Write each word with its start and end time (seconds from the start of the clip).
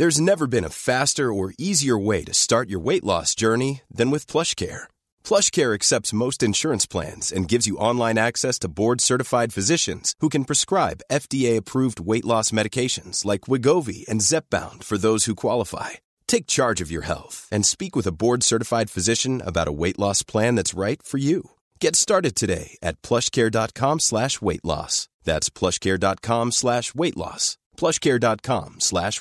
There's 0.00 0.20
never 0.20 0.46
been 0.46 0.68
a 0.68 0.78
faster 0.90 1.32
or 1.32 1.54
easier 1.58 1.98
way 1.98 2.22
to 2.22 2.32
start 2.32 2.66
your 2.70 2.78
weight 2.78 3.02
loss 3.02 3.34
journey 3.34 3.80
than 3.90 4.12
with 4.12 4.28
PlushCare. 4.32 4.84
PlushCare 5.28 5.72
accepts 5.74 6.18
most 6.24 6.40
insurance 6.40 6.86
plans 6.86 7.32
and 7.32 7.48
gives 7.50 7.68
you 7.68 7.84
online 7.90 8.16
access 8.16 8.60
to 8.60 8.74
board-certified 8.80 9.50
physicians 9.56 10.14
who 10.20 10.28
can 10.28 10.44
prescribe 10.44 11.06
FDA-approved 11.10 11.98
weight 12.12 12.26
loss 12.32 12.52
medications 12.52 13.24
like 13.24 13.50
Wegovy 13.50 14.00
and 14.08 14.26
Zepbound 14.30 14.84
for 14.88 14.98
those 14.98 15.22
who 15.24 15.44
qualify. 15.44 15.90
Take 16.28 16.56
charge 16.58 16.80
of 16.80 16.92
your 16.94 17.08
health 17.12 17.48
and 17.50 17.66
speak 17.66 17.96
with 17.96 18.08
a 18.08 18.16
board-certified 18.22 18.90
physician 18.90 19.42
about 19.50 19.70
a 19.72 19.78
weight 19.82 19.98
loss 19.98 20.22
plan 20.22 20.54
that's 20.54 20.78
right 20.78 21.02
for 21.10 21.18
you. 21.18 21.40
Get 21.84 21.94
started 22.04 22.34
today 22.36 22.68
at 22.88 22.98
PlushCare.com/weight-loss. 23.06 24.94
That's 25.28 25.48
PlushCare.com/weight-loss. 25.58 27.46
ئرشر 27.86 28.24
is 28.30 29.20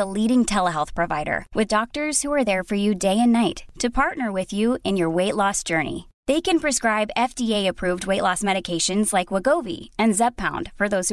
a leading 0.00 0.42
night 3.26 3.58
to 3.80 3.88
partner 3.94 4.28
with 4.34 4.52
you 4.54 4.68
in 4.84 4.96
your 4.96 5.10
weight 5.14 5.34
loss 5.34 5.58
journey 5.66 5.98
they 6.28 6.40
can 6.44 6.58
prescribe 6.58 7.08
F 7.16 7.34
T 7.36 7.52
approved 7.54 8.04
weight 8.08 8.22
loss 8.22 8.44
medication 8.44 9.02
like 9.12 9.32
Wegovy 9.64 9.78
and 9.98 10.14
Zepbound 10.16 11.12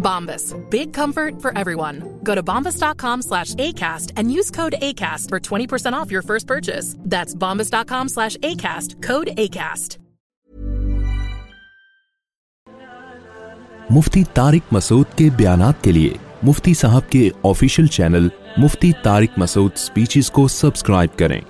Bombas. 0.00 0.54
Big 0.70 0.92
comfort 0.92 1.40
for 1.42 1.52
everyone. 1.62 2.00
Go 2.24 2.34
to 2.34 2.42
bombas.com 2.42 3.22
slash 3.22 3.54
ACAST 3.54 4.12
and 4.16 4.32
use 4.32 4.50
code 4.50 4.74
ACAST 4.80 5.28
for 5.28 5.38
20% 5.38 5.92
off 5.92 6.10
your 6.10 6.22
first 6.22 6.46
purchase. 6.46 6.96
That's 7.04 7.34
bombas.com 7.34 8.08
slash 8.16 8.36
ACAST. 8.42 9.00
Code 9.02 9.28
ACAST. 9.48 9.96
Mufti 13.92 14.22
Tariq 14.34 14.62
Masood 14.72 15.06
کے 15.18 15.28
بیانات 15.36 15.82
کے 15.84 15.92
لیے 15.92 16.10
مفتی 16.46 16.74
صاحب 16.80 17.08
کے 17.10 17.28
official 17.50 17.86
channel 17.96 18.28
Mufti 18.64 18.90
Tariq 19.02 19.38
Masood 19.38 19.70
speeches 19.78 20.30
کو 20.38 20.46
subscribe 20.56 21.16
کریں 21.18 21.40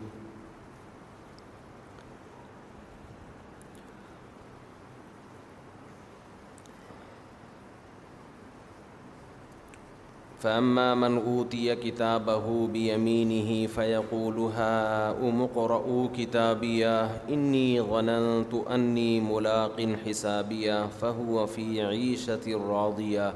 فأما 10.39 10.95
من 10.95 11.17
أوتي 11.17 11.75
كتابه 11.75 12.67
بيمينه 12.67 13.67
فيقول 13.67 14.39
ها 14.39 15.11
أمقرأوا 15.29 16.07
كتابيا 16.17 17.09
إني 17.29 17.81
ظننت 17.81 18.53
أني 18.71 19.19
ملاق 19.21 19.89
حسابيا 20.07 20.87
فهو 21.01 21.45
في 21.47 21.81
عيشة 21.85 22.47
راضية 22.69 23.33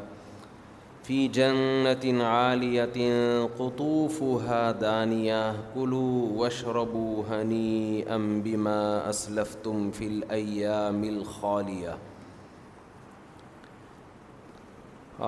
في 1.04 1.28
جنة 1.28 2.24
عالية 2.24 3.28
قطوفها 3.60 4.72
دانية 4.72 5.56
كلوا 5.76 6.30
واشربوا 6.38 7.24
هنيئا 7.32 8.18
بما 8.46 9.10
أسلفتم 9.10 9.92
في 9.92 10.08
الأيام 10.08 11.04
الخالية 11.04 11.98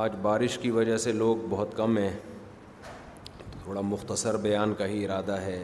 آج 0.01 0.13
بارش 0.21 0.57
کی 0.61 0.69
وجہ 0.71 0.95
سے 0.97 1.11
لوگ 1.11 1.37
بہت 1.49 1.75
کم 1.77 1.97
ہیں 1.97 2.11
تھوڑا 3.63 3.81
مختصر 3.81 4.37
بیان 4.45 4.73
کا 4.77 4.85
ہی 4.87 5.03
ارادہ 5.05 5.35
ہے 5.41 5.61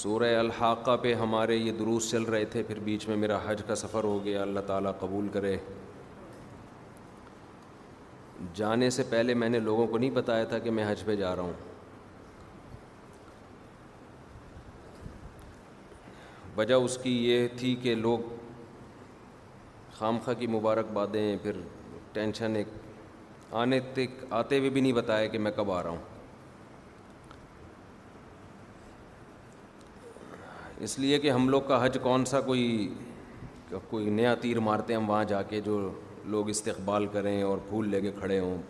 سورہ 0.00 0.34
الحاقہ 0.38 0.96
پہ 1.02 1.14
ہمارے 1.22 1.56
یہ 1.56 1.70
دروس 1.78 2.10
چل 2.10 2.22
رہے 2.22 2.44
تھے 2.54 2.62
پھر 2.68 2.78
بیچ 2.84 3.06
میں 3.08 3.16
میرا 3.26 3.38
حج 3.46 3.62
کا 3.66 3.74
سفر 3.84 4.04
ہو 4.04 4.18
گیا 4.24 4.42
اللہ 4.42 4.66
تعالیٰ 4.72 4.92
قبول 5.00 5.28
کرے 5.38 5.56
جانے 8.54 8.90
سے 8.98 9.02
پہلے 9.10 9.34
میں 9.42 9.48
نے 9.48 9.58
لوگوں 9.70 9.86
کو 9.86 9.98
نہیں 9.98 10.10
بتایا 10.20 10.44
تھا 10.54 10.58
کہ 10.64 10.70
میں 10.78 10.90
حج 10.90 11.04
پہ 11.04 11.16
جا 11.16 11.34
رہا 11.36 11.42
ہوں 11.42 11.52
وجہ 16.56 16.74
اس 16.84 16.98
کی 17.02 17.16
یہ 17.28 17.48
تھی 17.58 17.74
کہ 17.82 17.94
لوگ 17.94 18.30
خامخواہ 20.02 20.34
کی 20.38 20.46
مبارکبادیں 20.50 21.36
پھر 21.42 21.56
ٹینشن 22.12 22.54
ایک 22.56 22.68
آنے 23.58 23.78
تک 23.94 24.24
آتے 24.38 24.58
ہوئے 24.58 24.70
بھی 24.70 24.80
نہیں 24.80 24.92
بتایا 24.92 25.26
کہ 25.32 25.38
میں 25.38 25.50
کب 25.56 25.70
آ 25.72 25.82
رہا 25.82 25.90
ہوں 25.90 25.98
اس 30.86 30.98
لیے 30.98 31.18
کہ 31.24 31.30
ہم 31.30 31.48
لوگ 31.48 31.62
کا 31.68 31.84
حج 31.84 31.98
کون 32.02 32.24
سا 32.30 32.40
کوئی 32.48 32.64
کوئی 33.90 34.10
نیا 34.18 34.34
تیر 34.40 34.60
مارتے 34.68 34.92
ہیں 34.92 35.00
ہم 35.00 35.08
وہاں 35.10 35.24
جا 35.34 35.42
کے 35.52 35.60
جو 35.68 35.78
لوگ 36.34 36.48
استقبال 36.50 37.06
کریں 37.12 37.42
اور 37.42 37.58
پھول 37.68 37.88
لے 37.90 38.00
کے 38.00 38.10
کھڑے 38.18 38.38
ہوں 38.40 38.60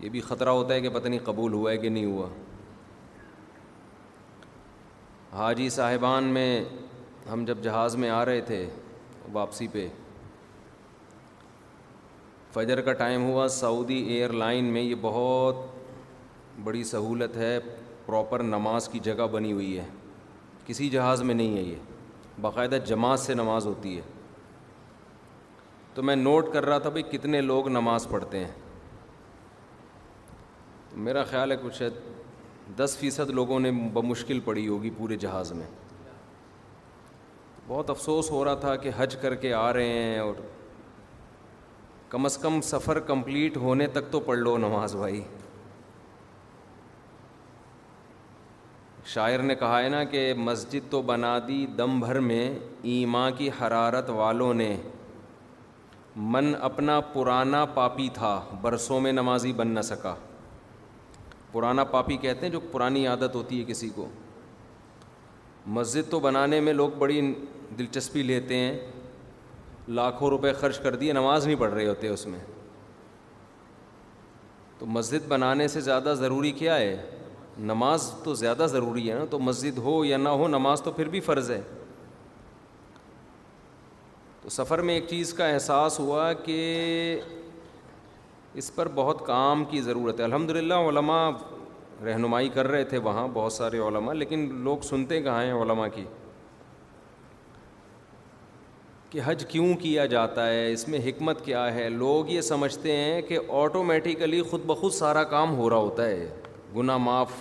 یہ 0.00 0.08
بھی 0.16 0.20
خطرہ 0.28 0.50
ہوتا 0.60 0.74
ہے 0.74 0.80
کہ 0.80 0.88
پتہ 0.94 1.08
نہیں 1.08 1.24
قبول 1.24 1.52
ہوا 1.52 1.70
ہے 1.72 1.76
کہ 1.84 1.88
نہیں 1.88 2.04
ہوا 2.06 2.28
حاجی 5.38 5.68
صاحبان 5.78 6.32
میں 6.38 6.48
ہم 7.32 7.44
جب 7.52 7.62
جہاز 7.64 7.96
میں 8.04 8.10
آ 8.10 8.24
رہے 8.24 8.40
تھے 8.52 8.66
واپسی 9.32 9.66
پہ 9.72 9.86
فجر 12.52 12.80
کا 12.86 12.92
ٹائم 12.92 13.24
ہوا 13.24 13.46
سعودی 13.48 13.96
ایئر 14.14 14.32
لائن 14.42 14.64
میں 14.72 14.82
یہ 14.82 14.94
بہت 15.00 15.64
بڑی 16.64 16.82
سہولت 16.84 17.36
ہے 17.36 17.58
پراپر 18.06 18.42
نماز 18.42 18.88
کی 18.92 18.98
جگہ 19.02 19.26
بنی 19.32 19.52
ہوئی 19.52 19.78
ہے 19.78 19.84
کسی 20.66 20.88
جہاز 20.90 21.22
میں 21.22 21.34
نہیں 21.34 21.56
ہے 21.56 21.62
یہ 21.62 22.40
باقاعدہ 22.40 22.76
جماعت 22.86 23.20
سے 23.20 23.34
نماز 23.34 23.66
ہوتی 23.66 23.96
ہے 23.96 24.02
تو 25.94 26.02
میں 26.02 26.16
نوٹ 26.16 26.52
کر 26.52 26.64
رہا 26.66 26.78
تھا 26.78 26.90
بھائی 26.90 27.02
کتنے 27.16 27.40
لوگ 27.40 27.68
نماز 27.68 28.06
پڑھتے 28.10 28.38
ہیں 28.44 28.50
میرا 31.06 31.22
خیال 31.24 31.50
ہے 31.52 31.56
کچھ 31.62 31.82
ہے 31.82 31.88
دس 32.78 32.96
فیصد 33.00 33.30
لوگوں 33.30 33.60
نے 33.60 33.70
بمشکل 33.92 34.40
پڑھی 34.44 34.66
ہوگی 34.68 34.90
پورے 34.98 35.16
جہاز 35.20 35.52
میں 35.52 35.66
بہت 37.66 37.90
افسوس 37.90 38.30
ہو 38.30 38.44
رہا 38.44 38.54
تھا 38.64 38.74
کہ 38.76 38.90
حج 38.96 39.14
کر 39.22 39.34
کے 39.42 39.52
آ 39.54 39.72
رہے 39.72 39.92
ہیں 39.92 40.18
اور 40.18 40.34
کم 42.10 42.24
از 42.24 42.36
کم 42.38 42.60
سفر 42.68 42.98
کمپلیٹ 43.10 43.56
ہونے 43.56 43.86
تک 43.92 44.10
تو 44.12 44.20
پڑھ 44.20 44.38
لو 44.38 44.56
نماز 44.58 44.94
بھائی 44.96 45.20
شاعر 49.12 49.38
نے 49.42 49.54
کہا 49.60 49.80
ہے 49.82 49.88
نا 49.88 50.02
کہ 50.10 50.32
مسجد 50.36 50.90
تو 50.90 51.00
بنا 51.12 51.38
دی 51.46 51.64
دم 51.78 51.98
بھر 52.00 52.18
میں 52.30 52.44
ایما 52.94 53.28
کی 53.38 53.48
حرارت 53.60 54.10
والوں 54.20 54.54
نے 54.54 54.74
من 56.34 56.52
اپنا 56.70 56.98
پرانا 57.12 57.64
پاپی 57.74 58.08
تھا 58.14 58.38
برسوں 58.62 59.00
میں 59.00 59.12
نمازی 59.12 59.52
بن 59.60 59.68
نہ 59.74 59.80
سکا 59.92 60.14
پرانا 61.52 61.84
پاپی 61.94 62.16
کہتے 62.20 62.46
ہیں 62.46 62.52
جو 62.52 62.60
پرانی 62.72 63.06
عادت 63.06 63.34
ہوتی 63.34 63.58
ہے 63.60 63.64
کسی 63.68 63.88
کو 63.94 64.06
مسجد 65.66 66.10
تو 66.10 66.18
بنانے 66.20 66.60
میں 66.60 66.72
لوگ 66.72 66.90
بڑی 66.98 67.20
دلچسپی 67.78 68.22
لیتے 68.22 68.56
ہیں 68.58 68.78
لاکھوں 69.88 70.30
روپے 70.30 70.52
خرچ 70.60 70.78
کر 70.80 70.94
دیے 70.96 71.12
نماز 71.12 71.46
نہیں 71.46 71.56
پڑھ 71.60 71.72
رہے 71.74 71.86
ہوتے 71.88 72.08
اس 72.08 72.26
میں 72.26 72.38
تو 74.78 74.86
مسجد 74.86 75.26
بنانے 75.28 75.68
سے 75.68 75.80
زیادہ 75.80 76.14
ضروری 76.18 76.50
کیا 76.52 76.76
ہے 76.78 76.96
نماز 77.66 78.10
تو 78.24 78.34
زیادہ 78.34 78.66
ضروری 78.70 79.10
ہے 79.10 79.14
نا 79.18 79.24
تو 79.30 79.38
مسجد 79.38 79.78
ہو 79.84 80.04
یا 80.04 80.16
نہ 80.16 80.28
ہو 80.28 80.48
نماز 80.48 80.82
تو 80.82 80.90
پھر 80.92 81.08
بھی 81.08 81.20
فرض 81.20 81.50
ہے 81.50 81.60
تو 84.42 84.48
سفر 84.50 84.78
میں 84.82 84.94
ایک 84.94 85.04
چیز 85.08 85.32
کا 85.34 85.46
احساس 85.48 85.98
ہوا 86.00 86.32
کہ 86.44 86.58
اس 88.60 88.74
پر 88.74 88.88
بہت 88.94 89.26
کام 89.26 89.64
کی 89.64 89.80
ضرورت 89.82 90.18
ہے 90.20 90.24
الحمد 90.24 90.50
للہ 90.50 90.74
علماء 90.88 91.28
رہنمائی 92.04 92.48
کر 92.54 92.68
رہے 92.68 92.84
تھے 92.92 92.98
وہاں 93.06 93.26
بہت 93.34 93.52
سارے 93.52 93.78
علماء 93.88 94.12
لیکن 94.14 94.48
لوگ 94.64 94.78
سنتے 94.88 95.20
کہاں 95.22 95.42
ہیں 95.42 95.52
علماء 95.62 95.86
کی 95.94 96.04
کہ 99.10 99.20
حج 99.24 99.44
کیوں 99.48 99.72
کیا 99.80 100.04
جاتا 100.12 100.46
ہے 100.50 100.72
اس 100.72 100.86
میں 100.88 100.98
حکمت 101.08 101.44
کیا 101.44 101.72
ہے 101.74 101.88
لوگ 101.88 102.28
یہ 102.30 102.40
سمجھتے 102.40 102.96
ہیں 102.96 103.20
کہ 103.28 103.38
آٹومیٹیکلی 103.62 104.40
خود 104.50 104.64
بخود 104.66 104.92
سارا 104.92 105.24
کام 105.34 105.56
ہو 105.56 105.68
رہا 105.70 105.76
ہوتا 105.76 106.06
ہے 106.08 106.28
گناہ 106.76 106.96
معاف 107.08 107.32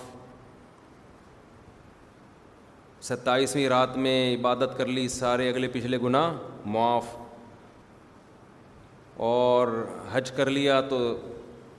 ستائیسویں 3.09 3.67
رات 3.69 3.95
میں 3.97 4.17
عبادت 4.35 4.77
کر 4.77 4.85
لی 4.97 5.07
سارے 5.09 5.49
اگلے 5.49 5.67
پچھلے 5.73 5.97
گناہ 6.03 6.33
معاف 6.73 7.05
اور 9.29 9.67
حج 10.11 10.31
کر 10.35 10.49
لیا 10.49 10.79
تو 10.89 10.97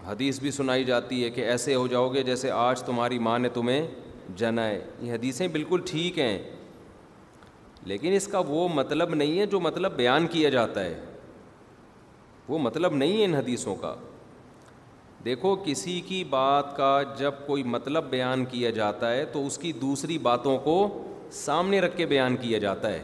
حدیث 0.06 0.40
بھی 0.40 0.50
سنائی 0.50 0.84
جاتی 0.84 1.22
ہے 1.24 1.28
کہ 1.30 1.40
ایسے 1.50 1.74
ہو 1.74 1.86
جاؤ 1.86 2.08
گے 2.14 2.22
جیسے 2.22 2.50
آج 2.50 2.82
تمہاری 2.82 3.18
ماں 3.18 3.38
نے 3.38 3.48
تمہیں 3.54 3.86
جنا 4.36 4.66
ہے 4.68 4.80
یہ 5.00 5.12
حدیثیں 5.12 5.46
بالکل 5.52 5.80
ٹھیک 5.90 6.18
ہیں 6.18 6.38
لیکن 7.90 8.12
اس 8.14 8.26
کا 8.28 8.38
وہ 8.48 8.66
مطلب 8.74 9.14
نہیں 9.14 9.38
ہے 9.38 9.46
جو 9.54 9.60
مطلب 9.60 9.92
بیان 9.96 10.26
کیا 10.32 10.48
جاتا 10.50 10.84
ہے 10.84 10.98
وہ 12.48 12.58
مطلب 12.58 12.94
نہیں 12.94 13.18
ہے 13.20 13.24
ان 13.24 13.34
حدیثوں 13.34 13.74
کا 13.84 13.94
دیکھو 15.24 15.54
کسی 15.64 16.00
کی 16.06 16.22
بات 16.30 16.76
کا 16.76 16.90
جب 17.18 17.32
کوئی 17.46 17.62
مطلب 17.76 18.04
بیان 18.10 18.44
کیا 18.50 18.70
جاتا 18.78 19.12
ہے 19.12 19.24
تو 19.32 19.46
اس 19.46 19.58
کی 19.58 19.72
دوسری 19.80 20.18
باتوں 20.28 20.56
کو 20.64 20.76
سامنے 21.44 21.80
رکھ 21.80 21.96
کے 21.96 22.06
بیان 22.06 22.36
کیا 22.40 22.58
جاتا 22.64 22.88
ہے 22.92 23.00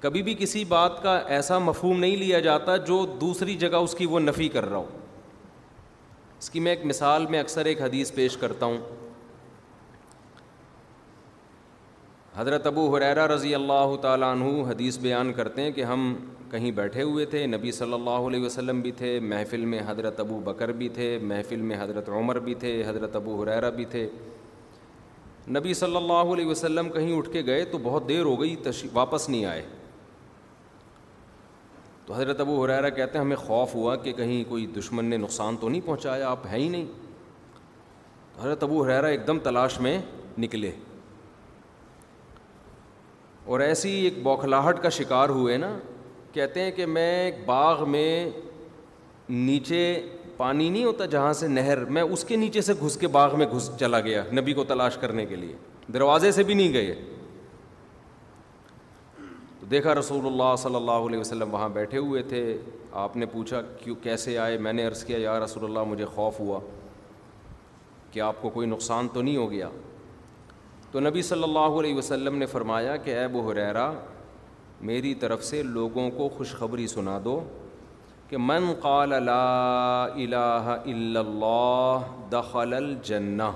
کبھی 0.00 0.22
بھی 0.22 0.34
کسی 0.38 0.64
بات 0.68 1.02
کا 1.02 1.16
ایسا 1.34 1.58
مفہوم 1.58 2.00
نہیں 2.00 2.16
لیا 2.16 2.38
جاتا 2.40 2.76
جو 2.90 3.04
دوسری 3.20 3.54
جگہ 3.62 3.76
اس 3.86 3.94
کی 3.98 4.06
وہ 4.06 4.20
نفی 4.20 4.48
کر 4.48 4.68
رہا 4.68 4.76
ہو 4.76 4.86
اس 6.38 6.50
کی 6.50 6.60
میں 6.60 6.72
ایک 6.72 6.84
مثال 6.86 7.26
میں 7.30 7.40
اکثر 7.40 7.64
ایک 7.70 7.80
حدیث 7.82 8.12
پیش 8.14 8.36
کرتا 8.40 8.66
ہوں 8.66 8.76
حضرت 12.36 12.66
ابو 12.66 12.94
حریرہ 12.96 13.26
رضی 13.26 13.54
اللہ 13.54 13.94
تعالیٰ 14.02 14.28
عنہ 14.32 14.62
حدیث 14.68 14.98
بیان 15.06 15.32
کرتے 15.36 15.62
ہیں 15.62 15.70
کہ 15.78 15.84
ہم 15.84 16.14
کہیں 16.50 16.70
بیٹھے 16.74 17.02
ہوئے 17.02 17.24
تھے 17.32 17.44
نبی 17.46 17.72
صلی 17.78 17.92
اللہ 17.92 18.26
علیہ 18.28 18.44
وسلم 18.44 18.80
بھی 18.80 18.92
تھے 19.00 19.18
محفل 19.22 19.64
میں 19.72 19.80
حضرت 19.86 20.20
ابو 20.20 20.38
بکر 20.44 20.72
بھی 20.82 20.88
تھے 20.98 21.16
محفل 21.22 21.62
میں 21.70 21.76
حضرت 21.80 22.08
عمر 22.18 22.38
بھی 22.46 22.54
تھے 22.62 22.82
حضرت 22.88 23.16
ابو 23.16 23.42
حریرہ 23.42 23.70
بھی 23.80 23.84
تھے 23.96 24.08
نبی 25.56 25.74
صلی 25.74 25.96
اللہ 25.96 26.32
علیہ 26.34 26.46
وسلم 26.46 26.88
کہیں 26.92 27.12
اٹھ 27.16 27.30
کے 27.32 27.42
گئے 27.46 27.64
تو 27.74 27.78
بہت 27.82 28.08
دیر 28.08 28.22
ہو 28.24 28.40
گئی 28.40 28.54
واپس 28.92 29.28
نہیں 29.28 29.44
آئے 29.44 29.62
تو 32.08 32.14
حضرت 32.14 32.38
ابو 32.40 32.54
حریرہ 32.64 32.88
کہتے 32.96 33.18
ہیں 33.18 33.24
ہمیں 33.24 33.36
خوف 33.36 33.74
ہوا 33.74 33.94
کہ 34.02 34.12
کہیں 34.16 34.44
کوئی 34.48 34.64
دشمن 34.76 35.04
نے 35.04 35.16
نقصان 35.16 35.56
تو 35.60 35.68
نہیں 35.68 35.80
پہنچایا 35.86 36.28
آپ 36.28 36.46
ہیں 36.50 36.58
ہی 36.58 36.68
نہیں 36.68 36.84
تو 38.36 38.42
حضرت 38.42 38.62
ابو 38.62 38.82
حریرہ 38.84 39.06
ایک 39.14 39.26
دم 39.26 39.38
تلاش 39.44 39.78
میں 39.80 39.98
نکلے 40.44 40.70
اور 43.48 43.60
ایسی 43.66 43.90
ایک 44.04 44.22
بوکھلاہٹ 44.22 44.82
کا 44.82 44.88
شکار 45.00 45.28
ہوئے 45.28 45.56
نا 45.58 45.70
کہتے 46.32 46.60
ہیں 46.64 46.70
کہ 46.76 46.86
میں 46.86 47.10
ایک 47.24 47.44
باغ 47.46 47.88
میں 47.90 48.30
نیچے 49.28 49.82
پانی 50.36 50.68
نہیں 50.70 50.84
ہوتا 50.84 51.04
جہاں 51.16 51.32
سے 51.32 51.48
نہر 51.48 51.84
میں 51.96 52.02
اس 52.02 52.24
کے 52.24 52.36
نیچے 52.36 52.60
سے 52.62 52.74
گھس 52.84 52.96
کے 53.00 53.08
باغ 53.18 53.38
میں 53.38 53.46
گھس 53.54 53.70
چلا 53.80 54.00
گیا 54.00 54.24
نبی 54.40 54.52
کو 54.60 54.64
تلاش 54.72 54.96
کرنے 55.00 55.26
کے 55.26 55.36
لیے 55.36 55.56
دروازے 55.94 56.32
سے 56.32 56.42
بھی 56.42 56.54
نہیں 56.54 56.72
گئے 56.72 56.94
دیکھا 59.70 59.94
رسول 59.94 60.26
اللہ 60.26 60.54
صلی 60.58 60.74
اللہ 60.74 61.00
علیہ 61.06 61.18
وسلم 61.18 61.52
وہاں 61.54 61.68
بیٹھے 61.68 61.98
ہوئے 61.98 62.22
تھے 62.28 62.38
آپ 63.04 63.16
نے 63.16 63.26
پوچھا 63.32 63.60
کیوں 63.82 63.94
کیسے 64.02 64.36
آئے 64.38 64.56
میں 64.66 64.72
نے 64.72 64.84
عرض 64.88 65.02
کیا 65.04 65.18
یا 65.20 65.38
رسول 65.44 65.64
اللہ 65.64 65.84
مجھے 65.88 66.04
خوف 66.14 66.38
ہوا 66.40 66.60
کہ 68.12 68.20
آپ 68.28 68.40
کو 68.42 68.50
کوئی 68.50 68.66
نقصان 68.68 69.08
تو 69.14 69.22
نہیں 69.22 69.36
ہو 69.36 69.50
گیا 69.50 69.68
تو 70.92 71.00
نبی 71.00 71.22
صلی 71.30 71.42
اللہ 71.42 71.78
علیہ 71.80 71.94
وسلم 71.94 72.36
نے 72.38 72.46
فرمایا 72.54 72.96
کہ 73.04 73.18
اے 73.18 73.24
حریرا 73.50 73.90
میری 74.90 75.14
طرف 75.24 75.44
سے 75.44 75.62
لوگوں 75.62 76.10
کو 76.16 76.28
خوشخبری 76.36 76.86
سنا 76.94 77.18
دو 77.24 77.40
کہ 78.28 78.36
من 78.46 78.72
قال 78.82 79.10
لا 79.24 79.42
الہ 80.04 80.68
الا 80.78 81.20
اللہ 81.20 82.12
دخل 82.32 82.74
الجنہ 82.76 83.50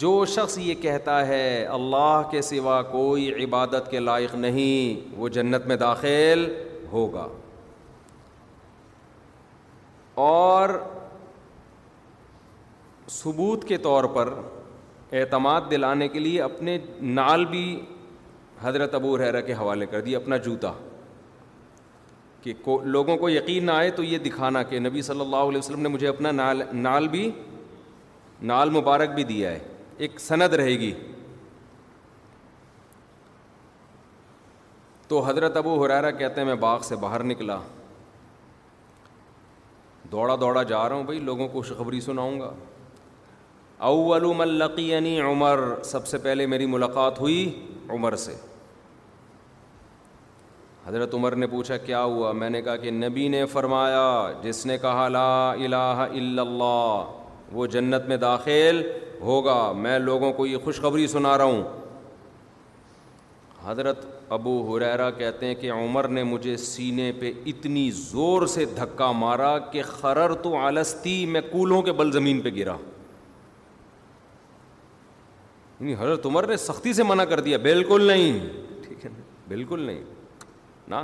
جو 0.00 0.12
شخص 0.34 0.56
یہ 0.58 0.74
کہتا 0.82 1.26
ہے 1.28 1.64
اللہ 1.72 2.22
کے 2.30 2.40
سوا 2.42 2.80
کوئی 2.90 3.28
عبادت 3.44 3.90
کے 3.90 4.00
لائق 4.00 4.34
نہیں 4.34 5.14
وہ 5.20 5.28
جنت 5.28 5.66
میں 5.66 5.76
داخل 5.76 6.46
ہوگا 6.92 7.26
اور 10.26 10.68
ثبوت 13.10 13.64
کے 13.68 13.76
طور 13.88 14.04
پر 14.14 14.32
اعتماد 15.20 15.60
دلانے 15.70 16.08
کے 16.08 16.18
لیے 16.18 16.40
اپنے 16.42 16.78
نال 17.18 17.44
بھی 17.50 17.64
حضرت 18.62 18.94
ابو 18.94 19.14
حیرہ 19.22 19.40
کے 19.46 19.54
حوالے 19.54 19.86
کر 19.90 20.00
دی 20.00 20.14
اپنا 20.16 20.36
جوتا 20.46 20.72
کہ 22.42 22.54
لوگوں 22.94 23.16
کو 23.16 23.28
یقین 23.30 23.66
نہ 23.66 23.70
آئے 23.72 23.90
تو 23.96 24.02
یہ 24.04 24.18
دکھانا 24.18 24.62
کہ 24.70 24.78
نبی 24.80 25.02
صلی 25.10 25.20
اللہ 25.20 25.44
علیہ 25.50 25.58
وسلم 25.58 25.80
نے 25.82 25.88
مجھے 25.88 26.08
اپنا 26.08 26.30
نال 26.32 26.62
نال 26.72 27.08
بھی 27.08 27.30
نال 28.52 28.70
مبارک 28.76 29.10
بھی 29.14 29.24
دیا 29.24 29.50
ہے 29.50 29.58
ایک 29.98 30.18
سند 30.20 30.52
رہے 30.54 30.78
گی 30.78 30.92
تو 35.08 35.20
حضرت 35.26 35.56
ابو 35.56 35.82
حرارا 35.84 36.10
کہتے 36.10 36.40
ہیں 36.40 36.46
میں 36.48 36.54
باغ 36.60 36.82
سے 36.82 36.96
باہر 37.00 37.22
نکلا 37.24 37.58
دوڑا 40.12 40.36
دوڑا 40.40 40.62
جا 40.62 40.88
رہا 40.88 40.94
ہوں 40.94 41.02
بھائی 41.04 41.18
لوگوں 41.20 41.46
کو 41.48 41.60
خوشخبری 41.62 42.00
سناؤں 42.00 42.40
گا 42.40 42.50
اول 43.90 44.24
ملقی 44.36 44.88
یعنی 44.88 45.20
عمر 45.20 45.60
سب 45.84 46.06
سے 46.06 46.18
پہلے 46.24 46.46
میری 46.46 46.66
ملاقات 46.74 47.20
ہوئی 47.20 47.44
عمر 47.90 48.16
سے 48.24 48.34
حضرت 50.86 51.14
عمر 51.14 51.34
نے 51.36 51.46
پوچھا 51.46 51.76
کیا 51.76 52.02
ہوا 52.02 52.30
میں 52.32 52.50
نے 52.50 52.60
کہا 52.62 52.76
کہ 52.76 52.90
نبی 52.90 53.26
نے 53.28 53.44
فرمایا 53.52 54.04
جس 54.42 54.64
نے 54.66 54.78
کہا 54.82 55.08
لا 55.08 55.50
الہ 55.50 56.06
الا 56.10 56.40
اللہ 56.42 57.12
وہ 57.54 57.66
جنت 57.72 58.06
میں 58.08 58.16
داخل 58.16 58.82
ہوگا 59.20 59.60
میں 59.76 59.98
لوگوں 59.98 60.32
کو 60.32 60.46
یہ 60.46 60.56
خوشخبری 60.64 61.06
سنا 61.06 61.36
رہا 61.38 61.44
ہوں 61.44 61.62
حضرت 63.64 64.04
ابو 64.34 64.52
حریرا 64.68 65.10
کہتے 65.16 65.46
ہیں 65.46 65.54
کہ 65.54 65.70
عمر 65.72 66.08
نے 66.08 66.22
مجھے 66.24 66.56
سینے 66.56 67.10
پہ 67.18 67.32
اتنی 67.46 67.90
زور 67.94 68.46
سے 68.54 68.64
دھکا 68.76 69.10
مارا 69.24 69.56
کہ 69.72 69.82
خرر 69.88 70.32
تو 70.42 70.56
آلستی 70.58 71.24
میں 71.34 71.40
کولوں 71.50 71.80
کے 71.88 71.92
بل 72.00 72.10
زمین 72.12 72.40
پہ 72.42 72.48
گرا 72.56 72.76
یعنی 75.80 75.94
حضرت 75.98 76.26
عمر 76.26 76.46
نے 76.46 76.56
سختی 76.64 76.92
سے 76.92 77.02
منع 77.02 77.24
کر 77.28 77.40
دیا 77.48 77.58
بالکل 77.62 78.02
نہیں 78.12 78.38
ٹھیک 78.86 79.04
ہے 79.04 79.10
نا 79.10 79.22
بالکل 79.48 79.80
نہیں 79.82 80.02
نہ 80.88 81.02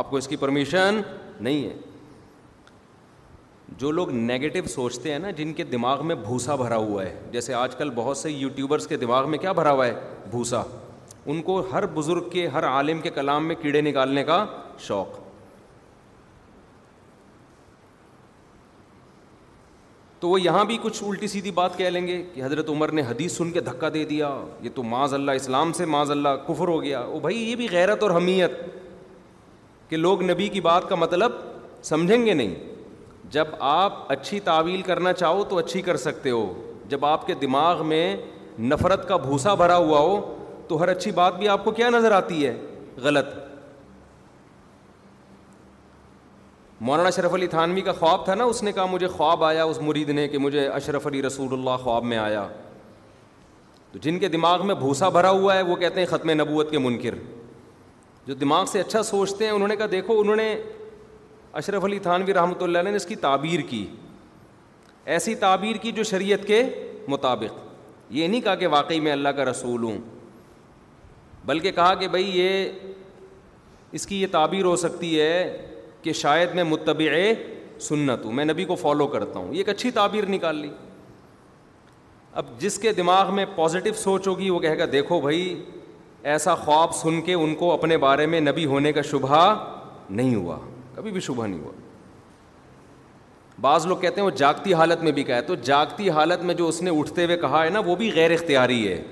آپ 0.00 0.10
کو 0.10 0.16
اس 0.16 0.28
کی 0.28 0.36
پرمیشن 0.36 1.00
نہیں 1.40 1.64
ہے 1.68 1.74
جو 3.78 3.90
لوگ 3.92 4.10
نگیٹو 4.12 4.68
سوچتے 4.68 5.12
ہیں 5.12 5.18
نا 5.18 5.30
جن 5.36 5.52
کے 5.54 5.64
دماغ 5.64 6.06
میں 6.06 6.14
بھوسا 6.24 6.54
بھرا 6.56 6.76
ہوا 6.76 7.04
ہے 7.06 7.16
جیسے 7.32 7.54
آج 7.54 7.74
کل 7.76 7.90
بہت 7.94 8.16
سے 8.16 8.30
یوٹیوبرس 8.30 8.86
کے 8.86 8.96
دماغ 8.96 9.30
میں 9.30 9.38
کیا 9.38 9.52
بھرا 9.60 9.72
ہوا 9.72 9.86
ہے 9.86 9.94
بھوسا 10.30 10.62
ان 11.32 11.42
کو 11.42 11.60
ہر 11.72 11.86
بزرگ 11.94 12.28
کے 12.30 12.46
ہر 12.54 12.66
عالم 12.66 13.00
کے 13.00 13.10
کلام 13.14 13.46
میں 13.48 13.54
کیڑے 13.62 13.80
نکالنے 13.80 14.24
کا 14.24 14.44
شوق 14.86 15.20
تو 20.20 20.28
وہ 20.28 20.40
یہاں 20.40 20.64
بھی 20.64 20.76
کچھ 20.82 21.02
الٹی 21.06 21.26
سیدھی 21.26 21.50
بات 21.50 21.76
کہہ 21.78 21.88
لیں 21.90 22.06
گے 22.06 22.22
کہ 22.34 22.42
حضرت 22.44 22.68
عمر 22.70 22.90
نے 22.92 23.02
حدیث 23.08 23.36
سن 23.36 23.50
کے 23.52 23.60
دھکا 23.60 23.88
دے 23.94 24.04
دیا 24.08 24.30
یہ 24.62 24.70
تو 24.74 24.82
معاذ 24.90 25.14
اللہ 25.14 25.30
اسلام 25.40 25.72
سے 25.76 25.84
معاذ 25.94 26.10
اللہ 26.10 26.28
کفر 26.48 26.68
ہو 26.68 26.82
گیا 26.82 27.00
وہ 27.08 27.18
بھائی 27.20 27.42
یہ 27.48 27.56
بھی 27.62 27.66
غیرت 27.70 28.02
اور 28.02 28.10
حمیت 28.16 28.52
کہ 29.88 29.96
لوگ 29.96 30.22
نبی 30.30 30.48
کی 30.48 30.60
بات 30.60 30.88
کا 30.88 30.94
مطلب 30.96 31.32
سمجھیں 31.84 32.26
گے 32.26 32.34
نہیں 32.34 32.54
جب 33.32 33.48
آپ 33.66 33.92
اچھی 34.12 34.38
تعویل 34.46 34.80
کرنا 34.86 35.12
چاہو 35.12 35.44
تو 35.48 35.58
اچھی 35.58 35.80
کر 35.82 35.96
سکتے 35.96 36.30
ہو 36.30 36.46
جب 36.88 37.04
آپ 37.06 37.26
کے 37.26 37.34
دماغ 37.40 37.84
میں 37.88 38.04
نفرت 38.60 39.06
کا 39.08 39.16
بھوسا 39.16 39.54
بھرا 39.60 39.76
ہوا 39.76 39.98
ہو 39.98 40.18
تو 40.68 40.80
ہر 40.82 40.88
اچھی 40.88 41.10
بات 41.14 41.38
بھی 41.38 41.48
آپ 41.48 41.64
کو 41.64 41.70
کیا 41.78 41.88
نظر 41.90 42.12
آتی 42.12 42.44
ہے 42.46 42.54
غلط 43.02 43.32
مولانا 46.86 47.08
اشرف 47.08 47.34
علی 47.34 47.46
تھانوی 47.54 47.80
کا 47.88 47.92
خواب 47.98 48.24
تھا 48.24 48.34
نا 48.34 48.44
اس 48.52 48.62
نے 48.62 48.72
کہا 48.72 48.86
مجھے 48.92 49.08
خواب 49.08 49.44
آیا 49.44 49.64
اس 49.64 49.80
مرید 49.82 50.08
نے 50.18 50.26
کہ 50.28 50.38
مجھے 50.38 50.66
اشرف 50.68 51.06
علی 51.06 51.22
رسول 51.22 51.52
اللہ 51.58 51.76
خواب 51.84 52.04
میں 52.12 52.16
آیا 52.18 52.46
تو 53.92 53.98
جن 54.02 54.18
کے 54.18 54.28
دماغ 54.36 54.66
میں 54.66 54.74
بھوسا 54.84 55.08
بھرا 55.18 55.30
ہوا 55.30 55.56
ہے 55.56 55.62
وہ 55.70 55.76
کہتے 55.84 56.00
ہیں 56.00 56.06
ختم 56.10 56.30
نبوت 56.42 56.70
کے 56.70 56.78
منکر 56.88 57.14
جو 58.26 58.34
دماغ 58.44 58.64
سے 58.72 58.80
اچھا 58.80 59.02
سوچتے 59.02 59.44
ہیں 59.44 59.52
انہوں 59.52 59.68
نے 59.68 59.76
کہا 59.76 59.86
دیکھو 59.92 60.20
انہوں 60.20 60.36
نے 60.36 60.54
اشرف 61.60 61.84
علی 61.84 61.98
تھانوی 62.02 62.34
رحمۃ 62.34 62.62
اللہ 62.62 62.78
علیہ 62.78 62.90
نے 62.90 62.96
اس 62.96 63.06
کی 63.06 63.14
تعبیر 63.22 63.60
کی 63.70 63.84
ایسی 65.14 65.34
تعبیر 65.34 65.76
کی 65.82 65.92
جو 65.92 66.02
شریعت 66.12 66.46
کے 66.46 66.62
مطابق 67.08 67.60
یہ 68.14 68.28
نہیں 68.28 68.40
کہا 68.40 68.54
کہ 68.62 68.66
واقعی 68.74 69.00
میں 69.00 69.12
اللہ 69.12 69.28
کا 69.36 69.44
رسول 69.44 69.82
ہوں 69.84 69.98
بلکہ 71.46 71.70
کہا 71.80 71.94
کہ 72.00 72.08
بھائی 72.08 72.30
یہ 72.38 72.70
اس 73.98 74.06
کی 74.06 74.20
یہ 74.20 74.26
تعبیر 74.32 74.64
ہو 74.64 74.74
سکتی 74.86 75.18
ہے 75.20 75.34
کہ 76.02 76.12
شاید 76.22 76.54
میں 76.54 76.64
متبع 76.64 77.18
سنت 77.88 78.24
ہوں 78.24 78.32
میں 78.32 78.44
نبی 78.44 78.64
کو 78.64 78.74
فالو 78.84 79.06
کرتا 79.14 79.38
ہوں 79.38 79.52
یہ 79.52 79.58
ایک 79.58 79.68
اچھی 79.68 79.90
تعبیر 79.98 80.26
نکال 80.30 80.56
لی 80.56 80.70
اب 82.40 82.58
جس 82.60 82.78
کے 82.82 82.92
دماغ 82.96 83.34
میں 83.34 83.44
پازیٹو 83.56 83.94
سوچ 84.02 84.28
ہوگی 84.28 84.50
وہ 84.50 84.58
کہے 84.60 84.78
گا 84.78 84.84
دیکھو 84.92 85.20
بھائی 85.20 85.62
ایسا 86.34 86.54
خواب 86.54 86.94
سن 86.94 87.20
کے 87.22 87.34
ان 87.34 87.54
کو 87.62 87.72
اپنے 87.72 87.96
بارے 88.06 88.26
میں 88.34 88.40
نبی 88.40 88.66
ہونے 88.74 88.92
کا 88.92 89.02
شبہ 89.10 89.42
نہیں 90.10 90.34
ہوا 90.34 90.58
کبھی 90.94 91.10
بھی 91.10 91.20
شبہ 91.20 91.46
نہیں 91.46 91.60
ہوا 91.64 91.72
بعض 93.60 93.86
لوگ 93.86 93.96
کہتے 93.96 94.20
ہیں 94.20 94.24
وہ 94.26 94.30
جاگتی 94.36 94.74
حالت 94.74 95.02
میں 95.04 95.12
بھی 95.12 95.22
کہا 95.24 95.40
تو 95.46 95.54
جاگتی 95.64 96.08
حالت 96.10 96.42
میں 96.44 96.54
جو 96.54 96.68
اس 96.68 96.80
نے 96.82 96.90
اٹھتے 96.98 97.24
ہوئے 97.24 97.36
کہا 97.40 97.64
ہے 97.64 97.70
نا 97.70 97.80
وہ 97.86 97.96
بھی 97.96 98.10
غیر 98.14 98.30
اختیاری 98.32 98.86
ہے 98.88 99.02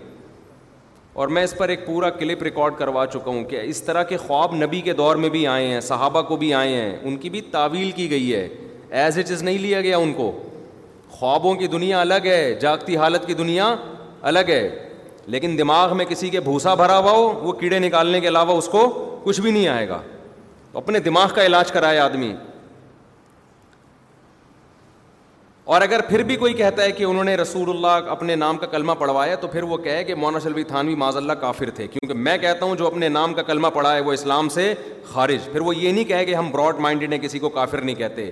اور 1.21 1.29
میں 1.37 1.43
اس 1.45 1.57
پر 1.59 1.69
ایک 1.69 1.87
پورا 1.87 2.11
کلپ 2.11 2.43
ریکارڈ 2.43 2.75
کروا 2.79 3.07
چکا 3.13 3.31
ہوں 3.31 3.45
کہ 3.45 3.61
اس 3.63 3.83
طرح 3.83 4.03
کے 4.13 4.17
خواب 4.27 4.55
نبی 4.65 4.81
کے 4.81 4.93
دور 5.01 5.17
میں 5.25 5.29
بھی 5.31 5.47
آئے 5.47 5.67
ہیں 5.69 5.81
صحابہ 5.89 6.23
کو 6.29 6.37
بھی 6.43 6.53
آئے 6.55 6.75
ہیں 6.75 6.97
ان 7.03 7.17
کی 7.25 7.31
بھی 7.31 7.41
تعویل 7.51 7.91
کی 8.01 8.11
گئی 8.11 8.35
ہے 8.35 8.47
ایز 9.03 9.19
اٹ 9.19 9.31
از 9.31 9.43
نہیں 9.43 9.59
لیا 9.59 9.81
گیا 9.81 9.97
ان 9.97 10.13
کو 10.17 10.31
خوابوں 11.19 11.55
کی 11.55 11.67
دنیا 11.67 12.01
الگ 12.01 12.27
ہے 12.31 12.55
جاگتی 12.61 12.97
حالت 12.97 13.27
کی 13.27 13.35
دنیا 13.35 13.75
الگ 14.33 14.49
ہے 14.49 14.69
لیکن 15.35 15.59
دماغ 15.59 15.97
میں 15.97 16.05
کسی 16.09 16.31
کے 16.31 16.41
بھوسا 16.41 16.75
بھرا 16.75 16.97
ہوا 16.99 17.13
ہو 17.13 17.29
وہ 17.43 17.53
کیڑے 17.61 17.79
نکالنے 17.79 18.21
کے 18.21 18.29
علاوہ 18.29 18.57
اس 18.59 18.67
کو 18.69 18.89
کچھ 19.25 19.41
بھی 19.41 19.51
نہیں 19.51 19.69
آئے 19.69 19.89
گا 19.89 20.01
اپنے 20.79 20.99
دماغ 21.01 21.33
کا 21.35 21.45
علاج 21.47 21.71
کرائے 21.73 21.99
آدمی 21.99 22.35
اور 25.75 25.81
اگر 25.83 26.01
پھر 26.09 26.23
بھی 26.25 26.37
کوئی 26.37 26.53
کہتا 26.55 26.83
ہے 26.83 26.93
کہ 26.93 27.05
انہوں 27.05 27.25
نے 27.25 27.35
رسول 27.37 27.69
اللہ 27.71 28.09
اپنے 28.11 28.35
نام 28.37 28.57
کا 28.59 28.67
کلمہ 28.67 28.93
پڑھوایا 28.99 29.35
تو 29.41 29.47
پھر 29.49 29.63
وہ 29.63 29.77
کہے 29.79 30.05
کہ 30.05 30.15
مونا 30.15 30.39
شلوی 30.45 30.63
تھانوی 30.69 30.95
معاذ 31.03 31.17
اللہ 31.17 31.33
کافر 31.41 31.71
تھے 31.75 31.87
کیونکہ 31.89 32.15
میں 32.21 32.37
کہتا 32.39 32.65
ہوں 32.67 32.77
جو 32.77 32.87
اپنے 32.87 33.09
نام 33.09 33.35
کا 33.35 33.43
کلمہ 33.51 33.67
پڑھا 33.75 33.95
ہے 33.95 34.01
وہ 34.09 34.13
اسلام 34.13 34.49
سے 34.49 34.73
خارج 35.13 35.51
پھر 35.53 35.61
وہ 35.61 35.75
یہ 35.77 35.93
نہیں 35.93 36.05
کہے 36.05 36.25
کہ 36.25 36.35
ہم 36.35 36.51
براڈ 36.53 36.81
مائنڈڈ 36.81 37.13
ہیں 37.13 37.19
کسی 37.23 37.39
کو 37.39 37.49
کافر 37.59 37.81
نہیں 37.83 37.95
کہتے 37.97 38.31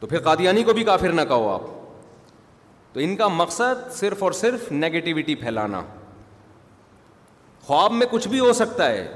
تو 0.00 0.06
پھر 0.06 0.20
قادیانی 0.22 0.62
کو 0.62 0.72
بھی 0.74 0.84
کافر 0.84 1.12
نہ 1.12 1.20
کہو 1.28 1.48
آپ 1.54 1.62
تو 2.94 3.00
ان 3.00 3.16
کا 3.16 3.28
مقصد 3.42 3.90
صرف 3.94 4.22
اور 4.22 4.32
صرف 4.40 4.70
نگیٹیوٹی 4.72 5.34
پھیلانا 5.34 5.82
خواب 7.66 7.92
میں 7.92 8.06
کچھ 8.10 8.28
بھی 8.28 8.40
ہو 8.40 8.52
سکتا 8.52 8.88
ہے 8.90 9.06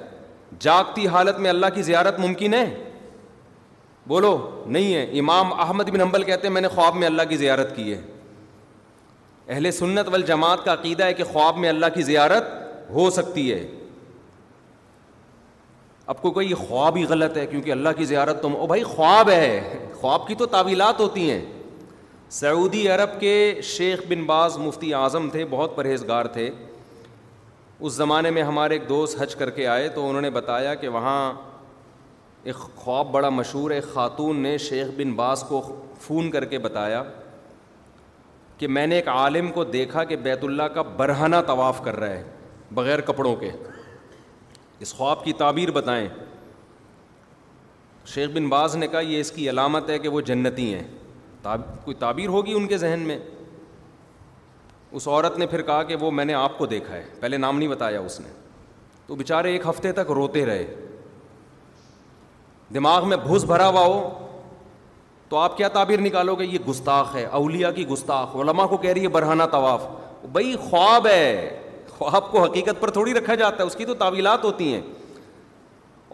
جاگتی 0.61 1.07
حالت 1.07 1.38
میں 1.40 1.50
اللہ 1.50 1.67
کی 1.75 1.83
زیارت 1.83 2.19
ممکن 2.21 2.55
ہے 2.55 2.64
بولو 4.09 4.37
نہیں 4.67 4.95
ہے 4.95 5.02
امام 5.19 5.52
احمد 5.61 5.88
بن 5.90 6.00
حنبل 6.00 6.23
کہتے 6.25 6.47
ہیں 6.47 6.52
میں 6.55 6.61
نے 6.62 6.69
خواب 6.75 6.95
میں 6.97 7.07
اللہ 7.07 7.23
کی 7.28 7.37
زیارت 7.37 7.75
کی 7.76 7.93
ہے 7.93 8.00
اہل 9.49 9.71
سنت 9.73 10.09
والجماعت 10.12 10.64
کا 10.64 10.73
عقیدہ 10.73 11.05
ہے 11.05 11.14
کہ 11.14 11.25
خواب 11.25 11.59
میں 11.59 11.69
اللہ 11.69 11.87
کی 11.95 12.02
زیارت 12.02 12.45
ہو 12.93 13.09
سکتی 13.11 13.52
ہے 13.52 13.67
اب 16.12 16.23
کو 16.23 16.43
یہ 16.43 16.55
خواب 16.69 16.97
ہی 16.97 17.05
غلط 17.09 17.37
ہے 17.37 17.47
کیونکہ 17.47 17.71
اللہ 17.73 17.88
کی 17.97 18.05
زیارت 18.12 18.43
تو 18.43 18.67
بھائی 18.67 18.83
خواب 18.83 19.31
ہے 19.31 19.78
خواب 20.00 20.26
کی 20.28 20.35
تو 20.35 20.47
تعویلات 20.55 21.00
ہوتی 21.00 21.31
ہیں 21.31 21.40
سعودی 22.40 22.88
عرب 22.88 23.19
کے 23.21 23.61
شیخ 23.64 24.00
بن 24.09 24.25
باز 24.26 24.57
مفتی 24.59 24.95
اعظم 24.95 25.28
تھے 25.33 25.45
بہت 25.50 25.76
پرہیزگار 25.76 26.25
تھے 26.33 26.50
اس 27.80 27.92
زمانے 27.92 28.30
میں 28.30 28.42
ہمارے 28.42 28.75
ایک 28.75 28.88
دوست 28.88 29.20
حج 29.20 29.35
کر 29.37 29.50
کے 29.58 29.66
آئے 29.68 29.88
تو 29.94 30.06
انہوں 30.08 30.23
نے 30.23 30.30
بتایا 30.30 30.75
کہ 30.75 30.88
وہاں 30.94 31.18
ایک 32.44 32.54
خواب 32.76 33.11
بڑا 33.12 33.28
مشہور 33.28 33.70
ہے 33.70 33.80
خاتون 33.92 34.40
نے 34.42 34.56
شیخ 34.58 34.87
بن 34.97 35.12
باز 35.14 35.42
کو 35.49 35.61
فون 36.06 36.30
کر 36.30 36.44
کے 36.54 36.58
بتایا 36.58 37.02
کہ 38.58 38.68
میں 38.68 38.87
نے 38.87 38.94
ایک 38.94 39.08
عالم 39.08 39.50
کو 39.52 39.64
دیکھا 39.64 40.04
کہ 40.04 40.16
بیت 40.23 40.44
اللہ 40.44 40.62
کا 40.75 40.82
برہنہ 40.97 41.37
طواف 41.47 41.82
کر 41.85 41.97
رہا 42.00 42.11
ہے 42.14 42.23
بغیر 42.75 43.00
کپڑوں 43.00 43.35
کے 43.37 43.50
اس 44.87 44.94
خواب 44.97 45.25
کی 45.25 45.32
تعبیر 45.38 45.70
بتائیں 45.75 46.08
شیخ 48.14 48.30
بن 48.35 48.49
باز 48.49 48.76
نے 48.76 48.87
کہا 48.88 49.00
یہ 49.00 49.20
اس 49.20 49.30
کی 49.32 49.49
علامت 49.50 49.90
ہے 49.90 49.99
کہ 49.99 50.08
وہ 50.08 50.20
جنتی 50.30 50.73
ہیں 50.75 50.87
کوئی 51.85 51.94
تعبیر 51.99 52.28
ہوگی 52.28 52.52
ان 52.56 52.66
کے 52.68 52.76
ذہن 52.78 53.00
میں 53.06 53.18
اس 54.97 55.07
عورت 55.09 55.37
نے 55.38 55.47
پھر 55.47 55.62
کہا 55.62 55.83
کہ 55.83 55.95
وہ 56.00 56.11
میں 56.11 56.25
نے 56.25 56.35
آپ 56.35 56.57
کو 56.59 56.66
دیکھا 56.66 56.95
ہے 56.95 57.02
پہلے 57.21 57.37
نام 57.37 57.59
نہیں 57.59 57.68
بتایا 57.68 58.00
اس 58.00 58.18
نے 58.21 58.28
تو 59.07 59.14
بےچارے 59.16 59.50
ایک 59.52 59.62
ہفتے 59.68 59.92
تک 59.92 60.11
روتے 60.14 60.45
رہے 60.47 60.66
دماغ 62.75 63.09
میں 63.09 63.16
بھوس 63.26 63.45
بھرا 63.45 63.68
ہوا 63.68 63.85
ہو 63.85 64.09
تو 65.28 65.37
آپ 65.37 65.57
کیا 65.57 65.68
تعبیر 65.68 66.00
نکالو 66.00 66.35
گے 66.35 66.45
یہ 66.47 66.59
گستاخ 66.68 67.14
ہے 67.16 67.25
اولیا 67.40 67.71
کی 67.71 67.87
گستاخ 67.88 68.37
علما 68.42 68.66
کو 68.66 68.76
کہہ 68.76 68.90
رہی 68.92 69.02
ہے 69.02 69.09
برہانہ 69.16 69.42
طواف 69.50 69.87
بھائی 70.33 70.54
خواب 70.68 71.07
ہے 71.07 71.59
خواب 71.99 72.30
کو 72.30 72.45
حقیقت 72.45 72.80
پر 72.80 72.90
تھوڑی 72.90 73.14
رکھا 73.14 73.35
جاتا 73.35 73.62
ہے 73.62 73.66
اس 73.68 73.75
کی 73.76 73.85
تو 73.85 73.95
تعویلات 74.02 74.45
ہوتی 74.45 74.73
ہیں 74.73 74.80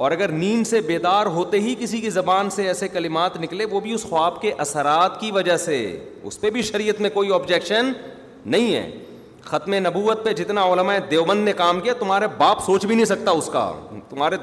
اور 0.04 0.10
اگر 0.10 0.28
نیند 0.38 0.66
سے 0.66 0.80
بیدار 0.86 1.26
ہوتے 1.34 1.58
ہی 1.60 1.74
کسی 1.80 2.00
کی 2.00 2.10
زبان 2.10 2.50
سے 2.50 2.66
ایسے 2.68 2.88
کلمات 2.88 3.36
نکلے 3.40 3.64
وہ 3.70 3.80
بھی 3.80 3.92
اس 3.94 4.02
خواب 4.08 4.40
کے 4.42 4.52
اثرات 4.60 5.20
کی 5.20 5.30
وجہ 5.32 5.56
سے 5.64 5.76
اس 6.22 6.40
پہ 6.40 6.50
بھی 6.50 6.62
شریعت 6.70 7.00
میں 7.00 7.10
کوئی 7.14 7.32
آبجیکشن 7.34 7.92
نہیں 8.52 8.74
ہے 8.74 8.90
ختم 9.42 9.74
نبوت 9.86 10.24
پہ 10.24 10.32
جتنا 10.32 10.64
علماء 10.72 10.96
دیوبند 11.10 11.44
نے 11.44 11.52
کام 11.56 11.80
کیا 11.80 11.92
تمہارے 11.98 12.26
باپ 12.38 12.64
سوچ 12.64 12.86
بھی 12.86 12.94
نہیں 12.94 13.06
سکتا 13.06 13.30
اس 13.30 13.48
کا 13.52 13.70
تمہارے 14.10 14.36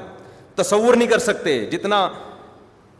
تصور 0.62 0.94
نہیں 0.96 1.08
کر 1.08 1.18
سکتے 1.18 1.58
جتنا 1.70 2.08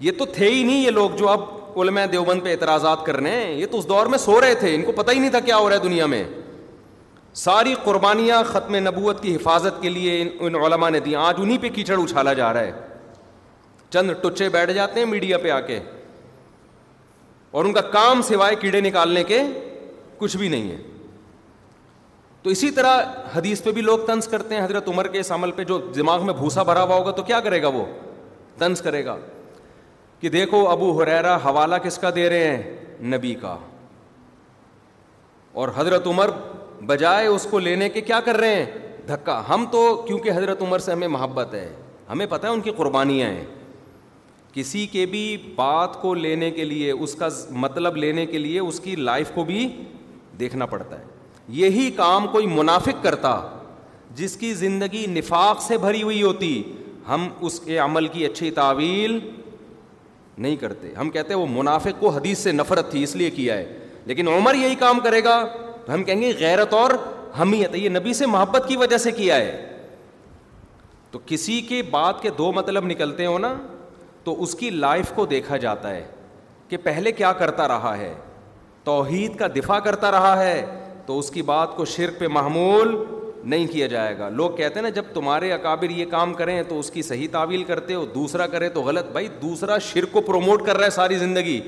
یہ 0.00 0.12
تو 0.18 0.26
تھے 0.34 0.48
ہی 0.50 0.62
نہیں 0.62 0.82
یہ 0.84 0.90
لوگ 0.90 1.10
جو 1.18 1.28
اب 1.28 1.40
علماء 1.80 2.04
دیوبند 2.12 2.42
پہ 2.44 2.50
اعتراضات 2.52 3.04
کر 3.06 3.16
رہے 3.16 3.42
ہیں 3.44 3.50
یہ 3.54 3.66
تو 3.70 3.78
اس 3.78 3.88
دور 3.88 4.06
میں 4.14 4.18
سو 4.18 4.40
رہے 4.40 4.54
تھے 4.60 4.74
ان 4.74 4.82
کو 4.84 4.92
پتہ 4.92 5.10
ہی 5.10 5.18
نہیں 5.18 5.30
تھا 5.30 5.40
کیا 5.40 5.56
ہو 5.56 5.68
رہا 5.68 5.76
ہے 5.76 5.80
دنیا 5.88 6.06
میں 6.06 6.22
ساری 7.44 7.74
قربانیاں 7.84 8.42
ختم 8.46 8.74
نبوت 8.88 9.22
کی 9.22 9.34
حفاظت 9.36 9.80
کے 9.82 9.88
لیے 9.88 10.20
ان 10.40 10.54
علماء 10.64 10.88
نے 10.90 11.00
دی 11.04 11.14
آج 11.16 11.34
انہیں 11.42 11.58
پہ 11.62 11.68
کیچڑ 11.74 11.96
اچھالا 12.02 12.32
جا 12.40 12.52
رہا 12.52 12.60
ہے 12.60 12.72
چند 13.90 14.10
ٹچے 14.22 14.48
بیٹھ 14.48 14.72
جاتے 14.72 15.00
ہیں 15.00 15.06
میڈیا 15.06 15.38
پہ 15.38 15.50
آ 15.50 15.60
کے 15.66 15.78
اور 17.52 17.64
ان 17.64 17.72
کا 17.72 17.80
کام 17.96 18.22
سوائے 18.28 18.54
کیڑے 18.60 18.80
نکالنے 18.80 19.24
کے 19.24 19.40
کچھ 20.18 20.36
بھی 20.36 20.48
نہیں 20.48 20.70
ہے 20.70 20.76
تو 22.42 22.50
اسی 22.50 22.70
طرح 22.76 23.02
حدیث 23.36 23.62
پہ 23.62 23.72
بھی 23.72 23.82
لوگ 23.82 23.98
طنز 24.06 24.26
کرتے 24.28 24.54
ہیں 24.54 24.62
حضرت 24.64 24.88
عمر 24.88 25.06
کے 25.08 25.18
اس 25.20 25.30
عمل 25.32 25.50
پہ 25.56 25.64
جو 25.64 25.78
دماغ 25.96 26.24
میں 26.26 26.32
بھوسا 26.34 26.62
بھرا 26.70 26.82
ہوا 26.82 26.96
ہوگا 26.96 27.10
تو 27.18 27.22
کیا 27.22 27.40
کرے 27.40 27.60
گا 27.62 27.68
وہ 27.74 27.84
طنز 28.58 28.80
کرے 28.82 29.04
گا 29.04 29.16
کہ 30.20 30.28
دیکھو 30.30 30.66
ابو 30.70 30.90
حریرا 31.00 31.36
حوالہ 31.44 31.74
کس 31.82 31.98
کا 31.98 32.10
دے 32.14 32.28
رہے 32.30 32.46
ہیں 32.48 33.06
نبی 33.14 33.34
کا 33.40 33.56
اور 35.62 35.68
حضرت 35.76 36.06
عمر 36.06 36.30
بجائے 36.86 37.26
اس 37.26 37.46
کو 37.50 37.58
لینے 37.58 37.88
کے 37.88 38.00
کیا 38.00 38.20
کر 38.24 38.36
رہے 38.36 38.54
ہیں 38.54 38.66
دھکا 39.08 39.42
ہم 39.48 39.64
تو 39.70 39.82
کیونکہ 40.06 40.30
حضرت 40.36 40.62
عمر 40.62 40.78
سے 40.78 40.92
ہمیں 40.92 41.08
محبت 41.08 41.54
ہے 41.54 41.68
ہمیں 42.10 42.26
پتہ 42.30 42.46
ہے 42.46 42.52
ان 42.52 42.60
کی 42.60 42.70
قربانیاں 42.76 43.30
ہیں 43.30 43.44
کسی 44.52 44.86
کے 44.92 45.04
بھی 45.10 45.22
بات 45.56 46.00
کو 46.00 46.14
لینے 46.14 46.50
کے 46.50 46.64
لیے 46.64 46.90
اس 46.90 47.14
کا 47.18 47.28
مطلب 47.64 47.96
لینے 47.96 48.26
کے 48.26 48.38
لیے 48.38 48.60
اس 48.60 48.80
کی 48.84 48.94
لائف 48.96 49.30
کو 49.34 49.44
بھی 49.44 49.66
دیکھنا 50.40 50.66
پڑتا 50.66 50.98
ہے 50.98 51.04
یہی 51.50 51.90
کام 51.96 52.26
کوئی 52.32 52.46
منافق 52.46 53.02
کرتا 53.02 53.40
جس 54.14 54.36
کی 54.36 54.52
زندگی 54.54 55.04
نفاق 55.10 55.60
سے 55.62 55.78
بھری 55.78 56.02
ہوئی 56.02 56.22
ہوتی 56.22 56.62
ہم 57.08 57.28
اس 57.46 57.58
کے 57.60 57.78
عمل 57.84 58.06
کی 58.08 58.24
اچھی 58.26 58.50
تعویل 58.58 59.18
نہیں 60.38 60.56
کرتے 60.56 60.92
ہم 61.00 61.10
کہتے 61.10 61.32
ہیں 61.34 61.40
وہ 61.40 61.46
منافق 61.50 62.00
کو 62.00 62.08
حدیث 62.10 62.38
سے 62.38 62.52
نفرت 62.52 62.90
تھی 62.90 63.02
اس 63.02 63.14
لیے 63.16 63.30
کیا 63.30 63.56
ہے 63.56 63.78
لیکن 64.06 64.28
عمر 64.28 64.54
یہی 64.54 64.74
کام 64.78 65.00
کرے 65.04 65.22
گا 65.24 65.42
تو 65.86 65.92
ہم 65.94 66.04
کہیں 66.04 66.20
گے 66.20 66.32
غیرت 66.38 66.72
اور 66.74 66.90
حمیت 67.40 67.74
یہ 67.76 67.88
نبی 67.88 68.12
سے 68.14 68.26
محبت 68.26 68.68
کی 68.68 68.76
وجہ 68.76 68.96
سے 68.98 69.10
کیا 69.12 69.36
ہے 69.36 69.60
تو 71.10 71.18
کسی 71.26 71.60
کے 71.68 71.82
بات 71.90 72.20
کے 72.22 72.30
دو 72.38 72.52
مطلب 72.52 72.84
نکلتے 72.86 73.26
ہو 73.26 73.38
نا 73.38 73.52
تو 74.24 74.42
اس 74.42 74.54
کی 74.58 74.70
لائف 74.70 75.10
کو 75.14 75.26
دیکھا 75.26 75.56
جاتا 75.64 75.90
ہے 75.94 76.04
کہ 76.68 76.76
پہلے 76.82 77.12
کیا 77.12 77.32
کرتا 77.38 77.66
رہا 77.68 77.96
ہے 77.98 78.14
توحید 78.84 79.36
کا 79.38 79.46
دفاع 79.56 79.78
کرتا 79.78 80.10
رہا 80.10 80.36
ہے 80.42 80.60
تو 81.06 81.18
اس 81.18 81.30
کی 81.30 81.42
بات 81.42 81.76
کو 81.76 81.84
شرک 81.94 82.18
پہ 82.18 82.26
محمول 82.32 82.94
نہیں 83.52 83.66
کیا 83.70 83.86
جائے 83.92 84.16
گا 84.18 84.28
لوگ 84.30 84.50
کہتے 84.56 84.74
ہیں 84.78 84.82
نا 84.82 84.88
جب 84.98 85.04
تمہارے 85.14 85.52
اکابر 85.52 85.90
یہ 85.90 86.04
کام 86.10 86.34
کریں 86.34 86.62
تو 86.68 86.78
اس 86.78 86.90
کی 86.90 87.02
صحیح 87.02 87.28
تعویل 87.32 87.64
کرتے 87.70 87.94
ہو 87.94 88.04
دوسرا 88.14 88.46
کرے 88.52 88.68
تو 88.76 88.82
غلط 88.82 89.10
بھائی 89.12 89.28
دوسرا 89.42 89.78
شرک 89.92 90.12
کو 90.12 90.20
پروموٹ 90.26 90.64
کر 90.66 90.76
رہا 90.76 90.84
ہے 90.86 90.90
ساری 91.00 91.14
زندگی 91.18 91.60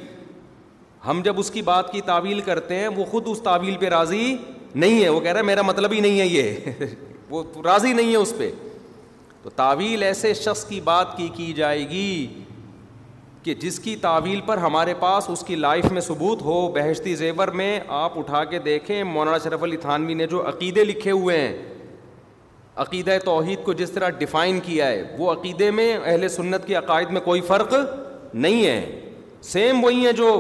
ہم 1.07 1.21
جب 1.25 1.39
اس 1.39 1.51
کی 1.51 1.63
بات 1.63 1.91
کی 1.93 2.01
تعویل 2.05 2.41
کرتے 2.45 2.75
ہیں 2.81 2.89
وہ 2.97 3.05
خود 3.11 3.23
اس 3.31 3.41
تعویل 3.45 3.77
پہ 3.81 3.89
راضی 3.95 4.37
نہیں 4.75 5.03
ہے 5.03 5.09
وہ 5.09 5.21
کہہ 5.21 5.31
رہا 5.31 5.41
ہے 5.41 5.45
میرا 5.47 5.63
مطلب 5.63 5.93
ہی 5.93 6.01
نہیں 6.01 6.21
ہے 6.21 6.27
یہ 6.27 6.85
وہ 7.31 7.43
راضی 7.65 7.93
نہیں 7.93 8.11
ہے 8.11 8.17
اس 8.17 8.33
پہ 8.39 8.51
تو 9.43 9.51
تعویل 9.57 10.03
ایسے 10.03 10.33
شخص 10.35 10.65
کی 10.69 10.81
بات 10.85 11.17
کی 11.17 11.29
کی 11.37 11.53
جائے 11.57 11.89
گی 11.89 12.27
کہ 13.45 13.55
جس 13.61 13.79
کی 13.85 13.95
تعویل 14.01 14.41
پر 14.47 14.59
ہمارے 14.59 14.93
پاس 15.01 15.25
اس 15.31 15.43
کی 15.47 15.57
لائف 15.57 15.91
میں 15.93 16.01
ثبوت 16.01 16.43
ہو 16.43 16.55
بہشتی 16.75 17.15
زیور 17.17 17.49
میں 17.61 17.79
آپ 17.97 18.19
اٹھا 18.19 18.43
کے 18.51 18.59
دیکھیں 18.67 19.03
مولانا 19.05 19.39
شرف 19.45 19.63
علی 19.63 19.77
تھانوی 19.81 20.15
نے 20.21 20.27
جو 20.27 20.47
عقیدے 20.49 20.85
لکھے 20.85 21.11
ہوئے 21.11 21.37
ہیں 21.41 21.53
عقیدہ 22.85 23.17
توحید 23.25 23.63
کو 23.65 23.73
جس 23.81 23.91
طرح 23.91 24.09
ڈیفائن 24.19 24.61
کیا 24.67 24.87
ہے 24.89 25.03
وہ 25.19 25.31
عقیدے 25.33 25.71
میں 25.71 25.93
اہل 25.97 26.29
سنت 26.37 26.67
کے 26.67 26.75
عقائد 26.75 27.11
میں 27.17 27.21
کوئی 27.25 27.41
فرق 27.51 27.75
نہیں 28.35 28.65
ہے 28.67 28.81
سیم 29.51 29.85
وہی 29.85 30.05
ہیں 30.05 30.13
جو 30.23 30.31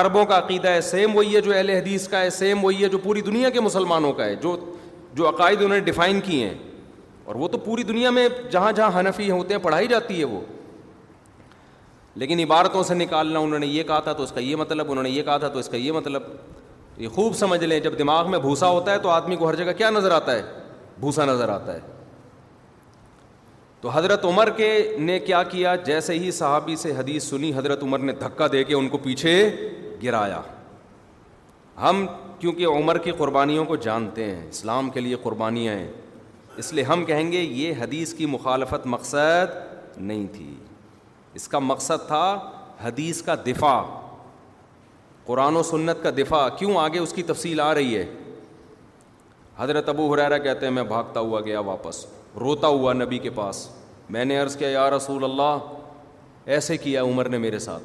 عربوں 0.00 0.24
کا 0.32 0.38
عقیدہ 0.38 0.68
ہے 0.70 0.80
سیم 0.90 1.16
وہی 1.16 1.34
ہے 1.36 1.40
جو 1.48 1.54
اہل 1.54 1.70
حدیث 1.70 2.06
کا 2.08 2.20
ہے 2.20 2.30
سیم 2.40 2.64
وہی 2.64 2.82
ہے 2.82 2.88
جو 2.88 2.98
پوری 3.04 3.20
دنیا 3.30 3.50
کے 3.50 3.60
مسلمانوں 3.60 4.12
کا 4.20 4.24
ہے 4.24 4.34
جو 4.42 4.56
جو 5.20 5.28
عقائد 5.28 5.58
انہوں 5.62 5.74
نے 5.74 5.80
ڈیفائن 5.84 6.20
کیے 6.28 6.46
ہیں 6.48 6.54
اور 7.26 7.34
وہ 7.36 7.48
تو 7.52 7.58
پوری 7.64 7.82
دنیا 7.82 8.10
میں 8.18 8.28
جہاں 8.50 8.72
جہاں 8.72 8.98
حنفی 9.00 9.30
ہوتے 9.30 9.54
ہیں 9.54 9.62
پڑھائی 9.62 9.86
جاتی 9.88 10.18
ہے 10.20 10.24
وہ 10.24 10.40
لیکن 12.18 12.38
عبارتوں 12.40 12.82
سے 12.82 12.94
نکالنا 12.94 13.38
انہوں 13.38 13.58
نے 13.58 13.66
یہ 13.66 13.82
کہا 13.88 13.98
تھا 14.04 14.12
تو 14.12 14.22
اس 14.22 14.30
کا 14.34 14.40
یہ 14.40 14.56
مطلب 14.56 14.90
انہوں 14.90 15.02
نے 15.04 15.10
یہ 15.10 15.22
کہا 15.22 15.36
تھا 15.38 15.48
تو 15.48 15.58
اس 15.58 15.68
کا 15.68 15.76
یہ 15.76 15.92
مطلب 15.92 16.22
یہ 17.00 17.08
خوب 17.14 17.34
سمجھ 17.36 17.62
لیں 17.64 17.78
جب 17.80 17.98
دماغ 17.98 18.30
میں 18.30 18.38
بھوسا 18.46 18.66
ہوتا 18.68 18.92
ہے 18.92 18.98
تو 19.02 19.08
آدمی 19.10 19.36
کو 19.36 19.48
ہر 19.48 19.54
جگہ 19.56 19.72
کیا 19.78 19.90
نظر 19.90 20.10
آتا 20.10 20.32
ہے 20.36 20.42
بھوسا 21.00 21.24
نظر 21.24 21.48
آتا 21.48 21.74
ہے 21.74 21.80
تو 23.80 23.90
حضرت 23.94 24.24
عمر 24.24 24.50
کے 24.56 24.68
نے 24.98 25.18
کیا 25.28 25.42
کیا 25.52 25.74
جیسے 25.84 26.18
ہی 26.18 26.30
صحابی 26.40 26.76
سے 26.76 26.92
حدیث 26.98 27.24
سنی 27.30 27.52
حضرت 27.56 27.82
عمر 27.82 27.98
نے 28.08 28.12
دھکا 28.20 28.46
دے 28.52 28.64
کے 28.70 28.74
ان 28.74 28.88
کو 28.94 28.98
پیچھے 29.04 29.34
گرایا 30.02 30.40
ہم 31.82 32.06
کیونکہ 32.38 32.66
عمر 32.66 32.98
کی 33.04 33.10
قربانیوں 33.18 33.64
کو 33.64 33.76
جانتے 33.90 34.24
ہیں 34.34 34.46
اسلام 34.48 34.90
کے 34.90 35.00
لیے 35.00 35.16
قربانیاں 35.22 35.74
ہیں 35.74 35.90
اس 36.56 36.72
لیے 36.72 36.84
ہم 36.84 37.04
کہیں 37.04 37.30
گے 37.32 37.40
یہ 37.42 37.74
حدیث 37.82 38.14
کی 38.14 38.26
مخالفت 38.34 38.86
مقصد 38.96 39.54
نہیں 39.96 40.26
تھی 40.32 40.54
اس 41.38 41.46
کا 41.48 41.58
مقصد 41.58 42.06
تھا 42.06 42.22
حدیث 42.84 43.20
کا 43.22 43.34
دفاع 43.46 43.80
قرآن 45.26 45.56
و 45.56 45.62
سنت 45.70 46.02
کا 46.02 46.10
دفاع 46.18 46.48
کیوں 46.58 46.76
آگے 46.80 46.98
اس 46.98 47.12
کی 47.12 47.22
تفصیل 47.30 47.60
آ 47.60 47.74
رہی 47.74 47.96
ہے 47.96 48.04
حضرت 49.58 49.88
ابو 49.88 50.12
حرارہ 50.12 50.38
کہتے 50.46 50.66
ہیں 50.66 50.72
میں 50.72 50.82
بھاگتا 50.92 51.20
ہوا 51.26 51.40
گیا 51.44 51.60
واپس 51.68 52.04
روتا 52.40 52.66
ہوا 52.78 52.92
نبی 52.92 53.18
کے 53.26 53.30
پاس 53.38 53.66
میں 54.16 54.24
نے 54.24 54.38
عرض 54.38 54.56
کیا 54.56 54.68
یا 54.68 54.88
رسول 54.96 55.24
اللہ 55.24 55.72
ایسے 56.56 56.76
کیا 56.86 57.02
عمر 57.12 57.28
نے 57.28 57.38
میرے 57.46 57.58
ساتھ 57.68 57.82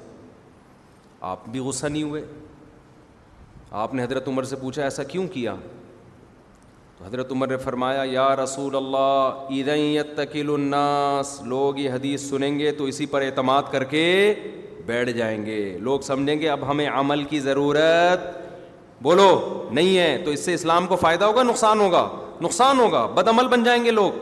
آپ 1.33 1.48
بھی 1.51 1.60
غصہ 1.67 1.88
نہیں 1.88 2.03
ہوئے 2.03 2.24
آپ 3.86 3.93
نے 3.93 4.03
حضرت 4.03 4.27
عمر 4.27 4.43
سے 4.51 4.55
پوچھا 4.62 4.83
ایسا 4.83 5.03
کیوں 5.13 5.27
کیا 5.33 5.55
تو 6.98 7.06
حضرت 7.06 7.32
عمر 7.32 7.48
نے 7.48 7.58
فرمایا 7.58 8.02
یا 8.12 8.28
رسول 8.36 8.76
اللہ 8.76 9.48
عید 9.54 9.68
الناس 10.36 11.40
لوگ 11.54 11.78
یہ 11.80 11.90
حدیث 11.92 12.30
سنیں 12.30 12.58
گے 12.60 12.72
تو 12.78 12.86
اسی 12.94 13.06
پر 13.14 13.22
اعتماد 13.22 13.72
کر 13.72 13.84
کے 13.94 14.02
بیٹھ 14.86 15.10
جائیں 15.18 15.46
گے 15.46 15.58
لوگ 15.82 16.00
سمجھیں 16.08 16.40
گے 16.42 16.50
اب 16.50 16.68
ہمیں 16.70 16.88
عمل 16.90 17.24
کی 17.30 17.40
ضرورت 17.40 18.30
بولو 19.04 19.30
نہیں 19.72 19.98
ہے 19.98 20.18
تو 20.26 20.32
اس 20.32 20.46
سے 20.46 20.54
اسلام 20.54 20.88
کو 20.88 20.96
فائدہ 21.02 21.26
ہوگا 21.26 21.44
نقصان 21.44 21.80
ہوگا 21.80 22.08
نقصان 22.42 22.80
ہوگا 22.80 23.06
بدعمل 23.16 23.48
بن 23.48 23.64
جائیں 23.64 23.84
گے 23.86 23.92
لوگ 23.92 24.22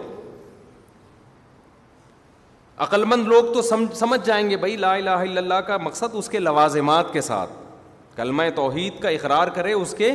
عقلمند 2.85 3.27
لوگ 3.27 3.53
تو 3.53 3.61
سمجھ 3.95 4.25
جائیں 4.25 4.49
گے 4.49 4.57
بھائی 4.57 4.75
لا 4.77 4.93
الہ 4.93 5.09
الا 5.25 5.39
اللہ 5.41 5.59
کا 5.67 5.77
مقصد 5.77 6.15
اس 6.17 6.29
کے 6.29 6.39
لوازمات 6.39 7.11
کے 7.13 7.21
ساتھ 7.21 7.49
کلمہ 8.15 8.43
توحید 8.55 9.01
کا 9.01 9.09
اقرار 9.09 9.47
کرے 9.57 9.73
اس 9.73 9.93
کے 9.97 10.11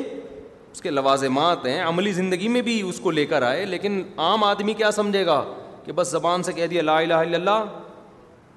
اس 0.77 0.83
کے 0.83 0.91
لوازمات 0.91 1.67
ہیں 1.67 1.79
عملی 1.83 2.11
زندگی 2.13 2.49
میں 2.55 2.61
بھی 2.63 2.81
اس 2.89 2.99
کو 3.01 3.11
لے 3.11 3.25
کر 3.27 3.43
آئے 3.43 3.65
لیکن 3.67 4.03
عام 4.25 4.43
آدمی 4.45 4.73
کیا 4.81 4.91
سمجھے 4.93 5.25
گا 5.27 5.43
کہ 5.85 5.93
بس 5.97 6.11
زبان 6.11 6.43
سے 6.43 6.53
کہہ 6.53 6.67
دیا 6.71 6.83
لا 6.83 6.97
الہ 6.99 7.15
الا 7.25 7.37
اللہ 7.37 7.63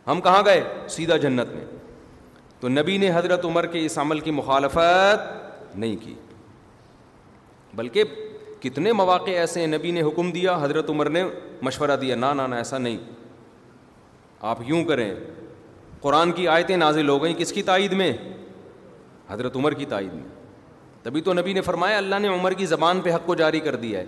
ہم 0.09 0.21
کہاں 0.21 0.41
گئے 0.45 0.63
سیدھا 0.95 1.17
جنت 1.25 1.53
میں 1.55 1.63
تو 2.59 2.69
نبی 2.69 2.97
نے 3.03 3.11
حضرت 3.15 3.45
عمر 3.45 3.65
کے 3.75 3.83
اس 3.85 3.97
عمل 4.03 4.19
کی 4.19 4.31
مخالفت 4.39 5.75
نہیں 5.75 5.95
کی 6.03 6.13
بلکہ 7.75 8.03
کتنے 8.61 8.91
مواقع 9.01 9.31
ایسے 9.43 9.59
ہیں 9.59 9.67
نبی 9.67 9.91
نے 9.91 10.01
حکم 10.07 10.31
دیا 10.31 10.57
حضرت 10.61 10.89
عمر 10.89 11.09
نے 11.17 11.23
مشورہ 11.69 11.95
دیا 12.01 12.15
نا 12.15 12.45
ایسا 12.55 12.77
نہیں 12.77 12.97
آپ 14.51 14.57
یوں 14.67 14.83
کریں 14.91 15.13
قرآن 16.01 16.31
کی 16.31 16.47
آیتیں 16.57 16.75
نازل 16.83 17.09
ہو 17.09 17.21
گئیں 17.23 17.33
کس 17.39 17.53
کی 17.53 17.63
تائید 17.71 17.93
میں 18.01 18.11
حضرت 19.29 19.55
عمر 19.55 19.73
کی 19.81 19.85
تائید 19.95 20.13
میں 20.13 20.38
تبھی 21.03 21.22
تو 21.22 21.34
نبی 21.34 21.53
نے 21.53 21.62
فرمایا 21.62 21.98
اللہ 21.98 22.20
نے 22.22 22.27
عمر 22.27 22.53
کی 22.57 22.66
زبان 22.66 23.01
پہ 23.01 23.14
حق 23.14 23.25
کو 23.25 23.35
جاری 23.42 23.59
کر 23.68 23.75
دیا 23.83 24.00
ہے 24.00 24.05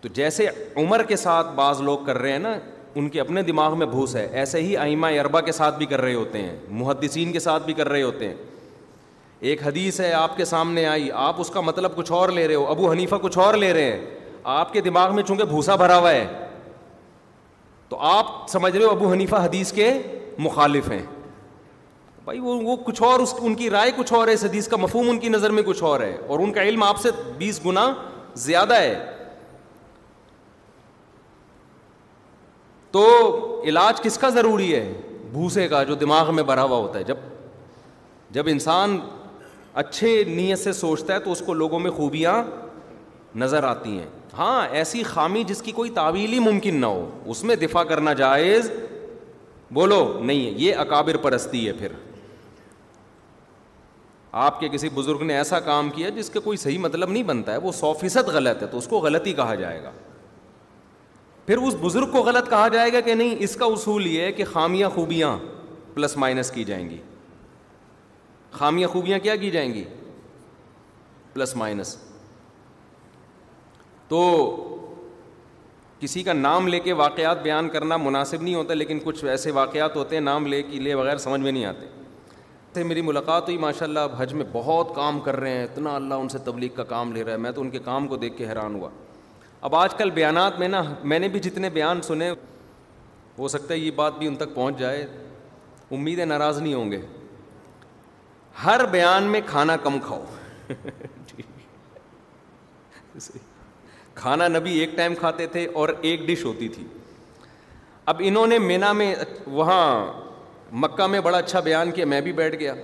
تو 0.00 0.08
جیسے 0.14 0.46
عمر 0.76 1.02
کے 1.08 1.16
ساتھ 1.16 1.52
بعض 1.54 1.80
لوگ 1.82 1.98
کر 2.06 2.18
رہے 2.18 2.32
ہیں 2.32 2.38
نا 2.38 2.52
ان 3.00 3.08
کے 3.10 3.20
اپنے 3.20 3.42
دماغ 3.42 3.78
میں 3.78 3.86
بھوس 3.86 4.14
ہے 4.16 4.26
ایسے 4.40 4.60
ہی 4.62 4.76
آئمہ 4.76 5.06
اربا 5.20 5.40
کے 5.40 5.52
ساتھ 5.52 5.78
بھی 5.78 5.86
کر 5.86 6.00
رہے 6.00 6.14
ہوتے 6.14 6.42
ہیں 6.42 6.56
محدثین 6.80 7.32
کے 7.32 7.40
ساتھ 7.40 7.62
بھی 7.64 7.72
کر 7.74 7.88
رہے 7.88 8.02
ہوتے 8.02 8.28
ہیں 8.28 8.34
ایک 9.52 9.66
حدیث 9.66 10.00
ہے 10.00 10.12
آپ 10.14 10.36
کے 10.36 10.44
سامنے 10.44 10.84
آئی 10.86 11.10
آپ 11.22 11.40
اس 11.40 11.50
کا 11.54 11.60
مطلب 11.60 11.96
کچھ 11.96 12.12
اور 12.12 12.28
لے 12.36 12.46
رہے 12.48 12.54
ہو 12.54 12.66
ابو 12.70 12.90
حنیفہ 12.90 13.14
کچھ 13.22 13.38
اور 13.38 13.54
لے 13.54 13.72
رہے 13.72 13.90
ہیں 13.92 14.00
آپ 14.58 14.72
کے 14.72 14.80
دماغ 14.80 15.14
میں 15.14 15.22
چونکہ 15.22 15.44
بھوسا 15.50 15.74
بھرا 15.76 15.98
ہوا 15.98 16.10
ہے 16.12 16.26
تو 17.88 17.98
آپ 18.10 18.26
سمجھ 18.50 18.76
رہے 18.76 18.84
ہو 18.84 18.90
ابو 18.90 19.12
حنیفہ 19.12 19.36
حدیث 19.44 19.72
کے 19.72 19.90
مخالف 20.46 20.90
ہیں 20.90 21.02
بھائی 22.24 22.38
وہ 22.40 22.54
وہ 22.64 22.76
کچھ 22.84 23.02
اور 23.02 23.20
اس 23.20 23.34
ان 23.40 23.54
کی 23.54 23.68
رائے 23.70 23.90
کچھ 23.96 24.12
اور 24.12 24.28
ہے 24.28 24.34
حدیث 24.42 24.68
کا 24.68 24.76
مفہوم 24.76 25.08
ان 25.10 25.18
کی 25.20 25.28
نظر 25.28 25.50
میں 25.52 25.62
کچھ 25.62 25.82
اور 25.84 26.00
ہے 26.00 26.16
اور 26.26 26.38
ان 26.40 26.52
کا 26.52 26.62
علم 26.62 26.82
آپ 26.82 27.00
سے 27.00 27.08
بیس 27.38 27.60
گنا 27.64 27.92
زیادہ 28.44 28.74
ہے 28.80 28.94
تو 32.92 33.06
علاج 33.68 34.00
کس 34.02 34.16
کا 34.18 34.28
ضروری 34.30 34.74
ہے 34.74 34.92
بھوسے 35.32 35.66
کا 35.68 35.82
جو 35.84 35.94
دماغ 36.04 36.34
میں 36.34 36.42
بھرا 36.50 36.62
ہوا 36.62 36.76
ہوتا 36.78 36.98
ہے 36.98 37.04
جب 37.04 37.16
جب 38.32 38.48
انسان 38.50 38.98
اچھے 39.82 40.22
نیت 40.26 40.58
سے 40.58 40.72
سوچتا 40.72 41.14
ہے 41.14 41.18
تو 41.20 41.32
اس 41.32 41.42
کو 41.46 41.54
لوگوں 41.54 41.78
میں 41.80 41.90
خوبیاں 41.90 42.42
نظر 43.42 43.64
آتی 43.64 43.98
ہیں 43.98 44.06
ہاں 44.38 44.66
ایسی 44.78 45.02
خامی 45.02 45.42
جس 45.46 45.62
کی 45.62 45.72
کوئی 45.72 45.90
تعویل 45.98 46.32
ہی 46.32 46.38
ممکن 46.48 46.80
نہ 46.80 46.86
ہو 46.86 47.08
اس 47.30 47.42
میں 47.44 47.56
دفاع 47.56 47.82
کرنا 47.92 48.12
جائز 48.22 48.70
بولو 49.74 50.02
نہیں 50.20 50.58
یہ 50.62 50.74
اکابر 50.76 51.16
پرستی 51.22 51.66
ہے 51.66 51.72
پھر 51.78 51.92
آپ 54.42 54.58
کے 54.60 54.68
کسی 54.68 54.88
بزرگ 54.94 55.22
نے 55.26 55.34
ایسا 55.36 55.58
کام 55.66 55.88
کیا 55.94 56.08
جس 56.14 56.28
کا 56.30 56.40
کوئی 56.44 56.56
صحیح 56.58 56.78
مطلب 56.80 57.10
نہیں 57.10 57.22
بنتا 57.22 57.52
ہے 57.52 57.56
وہ 57.62 57.72
سو 57.72 57.92
فیصد 58.00 58.28
غلط 58.36 58.62
ہے 58.62 58.66
تو 58.70 58.78
اس 58.78 58.86
کو 58.88 58.98
غلط 59.00 59.26
ہی 59.26 59.32
کہا 59.32 59.54
جائے 59.60 59.82
گا 59.82 59.90
پھر 61.46 61.58
اس 61.66 61.74
بزرگ 61.80 62.10
کو 62.12 62.22
غلط 62.26 62.48
کہا 62.50 62.66
جائے 62.74 62.92
گا 62.92 63.00
کہ 63.06 63.14
نہیں 63.14 63.34
اس 63.44 63.54
کا 63.56 63.64
اصول 63.76 64.06
یہ 64.06 64.20
ہے 64.22 64.32
کہ 64.32 64.44
خامیاں 64.52 64.90
خوبیاں 64.94 65.36
پلس 65.94 66.16
مائنس 66.16 66.50
کی 66.50 66.64
جائیں 66.72 66.88
گی 66.90 66.96
خامیاں 68.52 68.88
خوبیاں 68.92 69.18
کیا 69.22 69.36
کی 69.36 69.50
جائیں 69.50 69.72
گی 69.74 69.84
پلس 71.34 71.54
مائنس 71.56 71.96
تو 74.08 74.22
کسی 76.00 76.22
کا 76.22 76.32
نام 76.32 76.68
لے 76.68 76.80
کے 76.80 76.92
واقعات 77.06 77.42
بیان 77.42 77.68
کرنا 77.72 77.96
مناسب 77.96 78.42
نہیں 78.42 78.54
ہوتا 78.54 78.74
لیکن 78.74 78.98
کچھ 79.04 79.24
ایسے 79.24 79.50
واقعات 79.60 79.96
ہوتے 79.96 80.16
ہیں 80.16 80.22
نام 80.22 80.46
لے 80.46 80.62
کے 80.70 80.80
لے 80.80 80.96
بغیر 80.96 81.16
سمجھ 81.18 81.40
میں 81.40 81.52
نہیں 81.52 81.64
آتے 81.64 81.86
میری 82.82 83.00
ملاقات 83.02 83.46
ہوئی 83.48 83.56
ماشاء 83.58 83.86
اللہ 83.86 84.00
اب 84.08 84.12
حج 84.18 84.32
میں 84.34 84.44
بہت 84.52 84.94
کام 84.94 85.20
کر 85.20 85.36
رہے 85.40 85.50
ہیں 85.56 85.64
اتنا 85.64 85.94
اللہ 85.94 86.14
ان 86.14 86.28
سے 86.28 86.38
تبلیغ 86.44 86.74
کا 86.76 86.84
کام 86.84 87.12
لے 87.12 87.24
رہا 87.24 87.32
ہے 87.32 87.38
میں 87.38 87.50
تو 87.52 87.60
ان 87.60 87.70
کے 87.70 87.78
کام 87.84 88.06
کو 88.08 88.16
دیکھ 88.16 88.36
کے 88.38 88.48
حیران 88.48 88.74
ہوا 88.74 88.88
اب 89.68 89.74
آج 89.76 89.94
کل 89.98 90.10
بیانات 90.14 90.58
میں 90.58 90.68
نا 90.68 90.82
میں 91.02 91.18
نے 91.18 91.28
بھی 91.34 91.40
جتنے 91.40 91.70
بیان 91.70 92.02
سنے 92.02 92.30
ہو 93.38 93.48
سکتا 93.48 93.74
ہے 93.74 93.78
یہ 93.78 93.90
بات 93.96 94.18
بھی 94.18 94.26
ان 94.26 94.36
تک 94.36 94.54
پہنچ 94.54 94.78
جائے 94.78 95.06
امید 95.92 96.18
ناراض 96.20 96.60
نہیں 96.62 96.74
ہوں 96.74 96.90
گے 96.92 97.00
ہر 98.64 98.84
بیان 98.90 99.22
میں 99.30 99.40
کھانا 99.46 99.76
کم 99.82 99.98
کھاؤ 100.06 100.24
جی۔ 101.34 101.42
کھانا 104.14 104.46
نبی 104.48 104.76
ایک 104.78 104.96
ٹائم 104.96 105.14
کھاتے 105.20 105.46
تھے 105.54 105.66
اور 105.80 105.88
ایک 106.00 106.26
ڈش 106.26 106.44
ہوتی 106.44 106.68
تھی 106.76 106.84
اب 108.12 108.20
انہوں 108.24 108.46
نے 108.46 108.58
مینا 108.58 108.92
میں 108.92 109.14
وہاں 109.46 109.82
مکہ 110.82 111.06
میں 111.06 111.20
بڑا 111.20 111.38
اچھا 111.38 111.60
بیان 111.64 111.90
کیا 111.94 112.04
میں 112.12 112.20
بھی 112.20 112.32
بیٹھ 112.38 112.54
گیا 112.60 112.74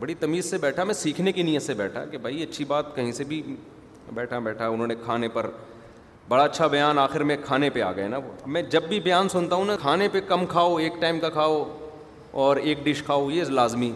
بڑی 0.00 0.14
تمیز 0.20 0.50
سے 0.50 0.58
بیٹھا 0.58 0.84
میں 0.84 0.94
سیکھنے 0.94 1.32
کی 1.32 1.42
نیت 1.42 1.62
سے 1.62 1.74
بیٹھا 1.74 2.04
کہ 2.10 2.18
بھائی 2.26 2.42
اچھی 2.42 2.64
بات 2.68 2.94
کہیں 2.96 3.10
سے 3.12 3.24
بھی 3.32 3.42
بیٹھا 4.14 4.38
بیٹھا 4.44 4.66
انہوں 4.66 4.86
نے 4.86 4.94
کھانے 5.04 5.28
پر 5.32 5.46
بڑا 6.28 6.42
اچھا 6.44 6.66
بیان 6.74 6.98
آخر 6.98 7.22
میں 7.30 7.36
کھانے 7.44 7.70
پہ 7.70 7.80
آ 7.82 7.90
گئے 7.96 8.06
نا 8.08 8.16
وہ 8.24 8.30
میں 8.56 8.62
جب 8.70 8.82
بھی 8.88 9.00
بیان 9.00 9.28
سنتا 9.28 9.56
ہوں 9.56 9.64
نا 9.64 9.76
کھانے 9.80 10.08
پہ 10.12 10.20
کم 10.28 10.46
کھاؤ 10.48 10.76
ایک 10.76 11.00
ٹائم 11.00 11.18
کا 11.20 11.30
کھاؤ 11.30 11.62
اور 12.46 12.56
ایک 12.56 12.84
ڈش 12.84 13.02
کھاؤ 13.06 13.28
یہ 13.30 13.44
لازمی 13.58 13.90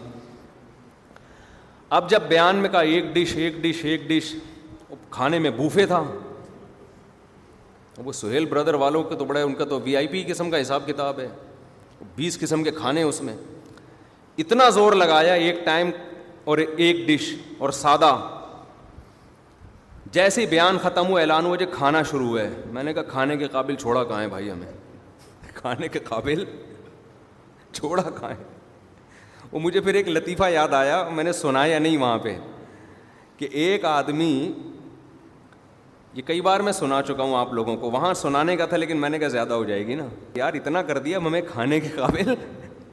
اب 1.99 2.09
جب 2.09 2.21
بیان 2.27 2.55
میں 2.55 2.69
کہا 2.69 2.79
ایک 2.81 3.05
ڈش 3.13 3.35
ایک 3.37 3.55
ڈش 3.63 3.83
ایک 3.85 4.07
ڈش 4.07 4.33
کھانے 5.11 5.39
میں 5.39 5.49
بوفے 5.57 5.85
تھا 5.93 6.03
وہ 8.05 8.11
سہیل 8.13 8.45
بردر 8.45 8.73
والوں 8.85 9.03
کے 9.03 9.15
تو 9.19 9.25
بڑے 9.25 9.41
ان 9.41 9.53
کا 9.55 9.65
تو 9.69 9.79
وی 9.83 9.95
آئی 9.97 10.07
پی 10.07 10.23
قسم 10.27 10.49
کا 10.51 10.61
حساب 10.61 10.87
کتاب 10.87 11.19
ہے 11.19 11.27
بیس 12.15 12.39
قسم 12.43 12.63
کے 12.63 12.71
کھانے 12.71 13.03
اس 13.03 13.21
میں 13.21 13.35
اتنا 14.39 14.69
زور 14.69 14.93
لگایا 14.93 15.33
ایک 15.33 15.59
ٹائم 15.65 15.89
اور 16.51 16.57
ایک 16.65 17.05
ڈش 17.07 17.33
اور 17.57 17.69
سادہ 17.77 18.15
جیسے 20.13 20.45
بیان 20.49 20.77
ختم 20.81 21.07
ہوا 21.07 21.19
اعلان 21.21 21.45
ہوا 21.45 21.55
جو 21.55 21.65
جی 21.65 21.71
کھانا 21.77 22.01
شروع 22.11 22.27
ہوا 22.27 22.41
ہے 22.41 22.49
میں 22.73 22.83
نے 22.83 22.93
کہا 22.93 23.03
کھانے 23.03 23.35
کے 23.37 23.47
قابل 23.51 23.75
چھوڑا 23.75 24.03
کہاں 24.03 24.21
ہے 24.21 24.27
بھائی 24.27 24.51
ہمیں 24.51 24.71
کھانے 25.55 25.87
کے 25.87 25.99
قابل 26.09 26.43
چھوڑا 27.73 28.03
کہاں 28.09 28.29
ہے 28.29 28.35
وہ 29.51 29.59
مجھے 29.59 29.81
پھر 29.81 29.93
ایک 29.95 30.07
لطیفہ 30.09 30.49
یاد 30.49 30.73
آیا 30.73 31.03
میں 31.15 31.23
نے 31.23 31.31
سنایا 31.33 31.79
نہیں 31.79 31.97
وہاں 31.97 32.17
پہ 32.23 32.37
کہ 33.37 33.47
ایک 33.51 33.85
آدمی 33.85 34.31
یہ 36.17 36.21
کئی 36.27 36.39
بار 36.41 36.59
میں 36.65 36.71
سنا 36.73 37.01
چکا 37.07 37.23
ہوں 37.23 37.35
آپ 37.37 37.51
لوگوں 37.53 37.75
کو 37.77 37.89
وہاں 37.91 38.13
سنانے 38.21 38.55
کا 38.57 38.65
تھا 38.69 38.77
لیکن 38.77 38.97
میں 39.01 39.09
نے 39.09 39.17
کہا 39.19 39.27
زیادہ 39.33 39.53
ہو 39.53 39.63
جائے 39.63 39.85
گی 39.87 39.95
نا 39.95 40.05
یار 40.35 40.53
اتنا 40.59 40.81
کر 40.83 40.97
دیا 41.07 41.17
ہمیں 41.25 41.41
کھانے 41.51 41.79
کے 41.79 41.87
قابل 41.95 42.33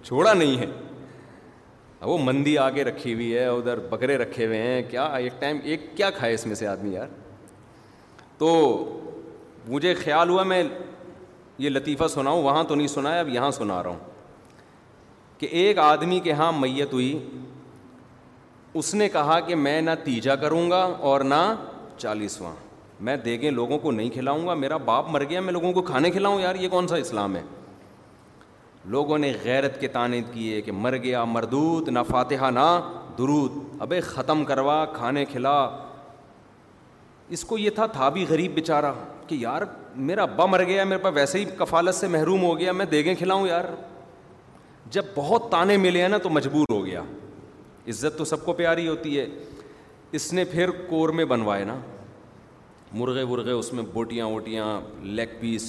چھوڑا 0.06 0.32
نہیں 0.32 0.56
ہے 0.60 0.66
وہ 2.06 2.16
مندی 2.24 2.56
آگے 2.64 2.82
رکھی 2.84 3.14
ہوئی 3.14 3.32
ہے 3.36 3.46
ادھر 3.48 3.78
بکرے 3.90 4.16
رکھے 4.18 4.46
ہوئے 4.46 4.58
ہیں 4.62 4.82
کیا 4.90 5.04
ایک 5.18 5.40
ٹائم 5.40 5.58
ایک 5.62 5.86
کیا 5.96 6.10
کھائے 6.16 6.34
اس 6.34 6.44
میں 6.46 6.54
سے 6.54 6.66
آدمی 6.66 6.92
یار 6.94 7.06
تو 8.38 8.50
مجھے 9.68 9.94
خیال 10.02 10.30
ہوا 10.30 10.42
میں 10.50 10.62
یہ 11.58 11.70
لطیفہ 11.70 12.08
سناؤں 12.14 12.42
وہاں 12.44 12.64
تو 12.68 12.74
نہیں 12.74 12.88
سنا 12.96 13.14
ہے 13.14 13.20
اب 13.20 13.28
یہاں 13.34 13.50
سنا 13.60 13.82
رہا 13.82 13.90
ہوں 13.90 15.38
کہ 15.38 15.48
ایک 15.62 15.78
آدمی 15.86 16.18
کے 16.24 16.32
ہاں 16.42 16.50
میت 16.60 16.92
ہوئی 16.92 17.18
اس 18.78 18.94
نے 18.94 19.08
کہا 19.16 19.38
کہ 19.46 19.54
میں 19.66 19.80
نہ 19.82 19.90
تیجا 20.04 20.36
کروں 20.44 20.70
گا 20.70 20.82
اور 21.10 21.20
نہ 21.34 21.42
چالیسواں 21.98 22.54
میں 23.04 23.16
دے 23.24 23.40
گے 23.40 23.50
لوگوں 23.50 23.78
کو 23.78 23.90
نہیں 23.92 24.10
کھلاؤں 24.14 24.46
گا 24.46 24.54
میرا 24.64 24.76
باپ 24.90 25.08
مر 25.12 25.22
گیا 25.30 25.40
میں 25.46 25.52
لوگوں 25.52 25.72
کو 25.72 25.82
کھانے 25.88 26.10
کھلاؤں 26.10 26.40
یار 26.40 26.54
یہ 26.60 26.68
کون 26.74 26.86
سا 26.88 26.96
اسلام 27.02 27.36
ہے 27.36 27.42
لوگوں 28.94 29.18
نے 29.18 29.32
غیرت 29.42 29.80
کے 29.80 29.88
تانے 29.96 30.20
کیے 30.32 30.60
کہ 30.62 30.72
مر 30.84 30.96
گیا 31.02 31.24
مردوت 31.36 31.88
نہ 31.88 31.98
فاتحہ 32.10 32.50
نہ 32.58 32.68
درود 33.18 33.58
ابے 33.86 34.00
ختم 34.12 34.44
کروا 34.44 34.84
کھانے 34.94 35.24
کھلا 35.32 35.54
اس 37.36 37.44
کو 37.50 37.58
یہ 37.58 37.70
تھا 37.74 37.86
تھا 37.98 38.08
بھی 38.16 38.24
غریب 38.28 38.54
بیچارہ 38.54 38.92
کہ 39.26 39.34
یار 39.40 39.62
میرا 40.10 40.22
ابا 40.22 40.46
مر 40.54 40.62
گیا 40.66 40.84
میرے 40.84 41.02
پاس 41.02 41.12
ویسے 41.14 41.38
ہی 41.38 41.44
کفالت 41.58 41.94
سے 41.94 42.08
محروم 42.16 42.42
ہو 42.44 42.58
گیا 42.58 42.72
میں 42.80 42.86
دیگیں 42.96 43.14
کھلاؤں 43.18 43.46
یار 43.46 43.64
جب 44.96 45.04
بہت 45.14 45.50
تانے 45.50 45.76
ملے 45.86 46.02
ہیں 46.02 46.08
نا 46.08 46.18
تو 46.24 46.30
مجبور 46.40 46.64
ہو 46.72 46.84
گیا 46.86 47.00
عزت 47.88 48.18
تو 48.18 48.24
سب 48.34 48.44
کو 48.44 48.52
پیاری 48.62 48.88
ہوتی 48.88 49.18
ہے 49.18 49.26
اس 50.18 50.32
نے 50.38 50.44
پھر 50.52 50.70
کور 50.88 51.08
میں 51.18 51.24
بنوائے 51.32 51.64
نا 51.70 51.76
مرغے 52.98 53.22
ورغے 53.30 53.50
اس 53.52 53.72
میں 53.72 53.82
بوٹیاں 53.92 54.26
ووٹیاں 54.28 54.64
لیگ 55.02 55.28
پیس 55.40 55.62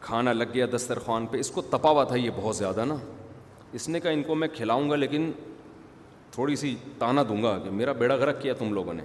کھانا 0.00 0.32
لگ 0.32 0.52
گیا 0.54 0.66
دسترخوان 0.74 1.26
پہ 1.30 1.36
اس 1.40 1.50
کو 1.50 1.60
تپا 1.70 1.90
ہوا 1.90 2.04
تھا 2.10 2.16
یہ 2.16 2.30
بہت 2.36 2.56
زیادہ 2.56 2.84
نا 2.88 2.96
اس 3.78 3.88
نے 3.88 4.00
کہا 4.00 4.10
ان 4.10 4.22
کو 4.22 4.34
میں 4.42 4.48
کھلاؤں 4.54 4.90
گا 4.90 4.96
لیکن 4.96 5.30
تھوڑی 6.32 6.56
سی 6.56 6.74
تانا 6.98 7.22
دوں 7.28 7.42
گا 7.42 7.58
کہ 7.64 7.70
میرا 7.80 7.92
بیڑا 8.02 8.16
گرک 8.16 8.40
کیا 8.42 8.54
تم 8.58 8.72
لوگوں 8.74 8.94
نے 8.94 9.02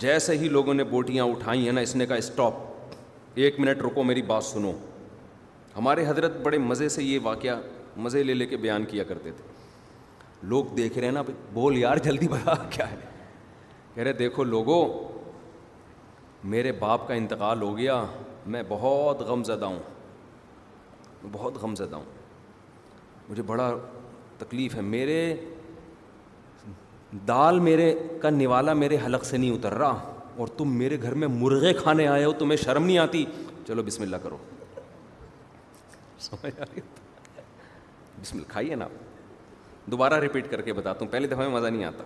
جیسے 0.00 0.36
ہی 0.38 0.48
لوگوں 0.48 0.74
نے 0.74 0.84
بوٹیاں 0.90 1.24
اٹھائی 1.32 1.64
ہیں 1.66 1.72
نا 1.72 1.80
اس 1.80 1.94
نے 1.96 2.06
کہا 2.06 2.14
اسٹاپ 2.24 2.60
ایک 3.44 3.60
منٹ 3.60 3.82
رکو 3.82 4.02
میری 4.10 4.22
بات 4.32 4.44
سنو 4.44 4.72
ہمارے 5.76 6.06
حضرت 6.06 6.36
بڑے 6.42 6.58
مزے 6.58 6.88
سے 6.98 7.02
یہ 7.04 7.18
واقعہ 7.22 7.58
مزے 8.04 8.22
لے 8.22 8.34
لے 8.34 8.46
کے 8.46 8.56
بیان 8.66 8.84
کیا 8.90 9.04
کرتے 9.08 9.30
تھے 9.36 10.48
لوگ 10.52 10.74
دیکھ 10.76 10.98
رہے 10.98 11.06
ہیں 11.06 11.12
نا 11.14 11.22
بول 11.52 11.78
یار 11.78 11.96
جلدی 12.04 12.28
بتا 12.28 12.54
کیا 12.70 12.90
ہے 12.90 12.96
کہہ 13.94 14.02
رہے 14.02 14.12
دیکھو 14.12 14.44
لوگوں 14.44 14.84
میرے 16.52 16.70
باپ 16.78 17.06
کا 17.08 17.14
انتقال 17.14 17.62
ہو 17.62 17.76
گیا 17.78 18.04
میں 18.52 18.62
بہت 18.68 19.20
غم 19.28 19.42
زدہ 19.44 19.64
ہوں 19.66 19.78
میں 21.22 21.30
بہت 21.32 21.56
غم 21.62 21.74
زدہ 21.76 21.96
ہوں 21.96 22.04
مجھے 23.28 23.42
بڑا 23.46 23.70
تکلیف 24.38 24.74
ہے 24.74 24.80
میرے 24.82 25.34
دال 27.28 27.58
میرے 27.58 27.92
کا 28.22 28.30
نوالا 28.30 28.72
میرے 28.74 28.96
حلق 29.04 29.24
سے 29.24 29.36
نہیں 29.36 29.50
اتر 29.54 29.74
رہا 29.78 30.14
اور 30.40 30.48
تم 30.56 30.76
میرے 30.78 31.00
گھر 31.02 31.14
میں 31.20 31.28
مرغے 31.28 31.72
کھانے 31.82 32.06
آئے 32.08 32.24
ہو 32.24 32.32
تمہیں 32.38 32.56
شرم 32.64 32.84
نہیں 32.86 32.98
آتی 32.98 33.24
چلو 33.66 33.82
بسم 33.86 34.02
اللہ 34.02 34.16
کرو 34.22 34.36
بسم 36.20 36.36
اللہ 38.36 38.50
کھائیے 38.52 38.74
نا 38.74 38.88
دوبارہ 39.90 40.18
ریپیٹ 40.20 40.50
کر 40.50 40.60
کے 40.62 40.72
بتاتا 40.72 41.04
ہوں 41.04 41.12
پہلی 41.12 41.26
دفعہ 41.26 41.46
میں 41.48 41.54
مزہ 41.58 41.66
نہیں 41.66 41.84
آتا 41.84 42.04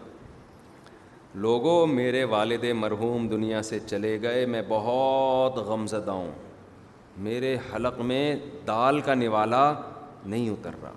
لوگو 1.42 1.84
میرے 1.90 2.22
والد 2.32 2.64
مرحوم 2.80 3.26
دنیا 3.28 3.62
سے 3.68 3.78
چلے 3.86 4.18
گئے 4.22 4.44
میں 4.46 4.60
بہت 4.68 5.56
غمزدہ 5.68 6.10
ہوں 6.10 6.30
میرے 7.26 7.56
حلق 7.72 7.98
میں 8.10 8.34
دال 8.66 9.00
کا 9.06 9.14
نوالا 9.14 9.64
نہیں 10.26 10.48
اتر 10.50 10.74
رہا 10.82 10.92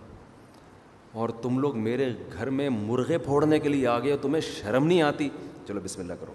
اور 1.21 1.30
تم 1.41 1.58
لوگ 1.60 1.78
میرے 1.80 2.12
گھر 2.34 2.50
میں 2.60 2.69
مرغے 2.69 3.17
پھوڑنے 3.26 3.60
کے 3.60 3.69
لیے 3.69 3.88
آ 3.88 3.97
گئے 4.04 4.17
تمہیں 4.21 4.41
شرم 4.52 4.88
نہیں 4.88 5.02
آتی 5.02 5.30
چلو 5.67 5.82
بسم 5.84 6.02
اللہ 6.02 6.13
کرو 6.19 6.34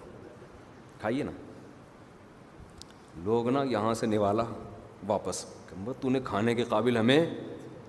کھائیے 1.00 1.22
نا 1.24 1.32
لوگ 3.24 3.48
نا 3.50 3.62
یہاں 3.70 3.94
سے 4.00 4.06
نوالا 4.06 4.44
واپس 5.06 5.44
کہ 5.70 6.18
کھانے 6.24 6.54
کے 6.54 6.64
قابل 6.68 6.96
ہمیں 6.96 7.24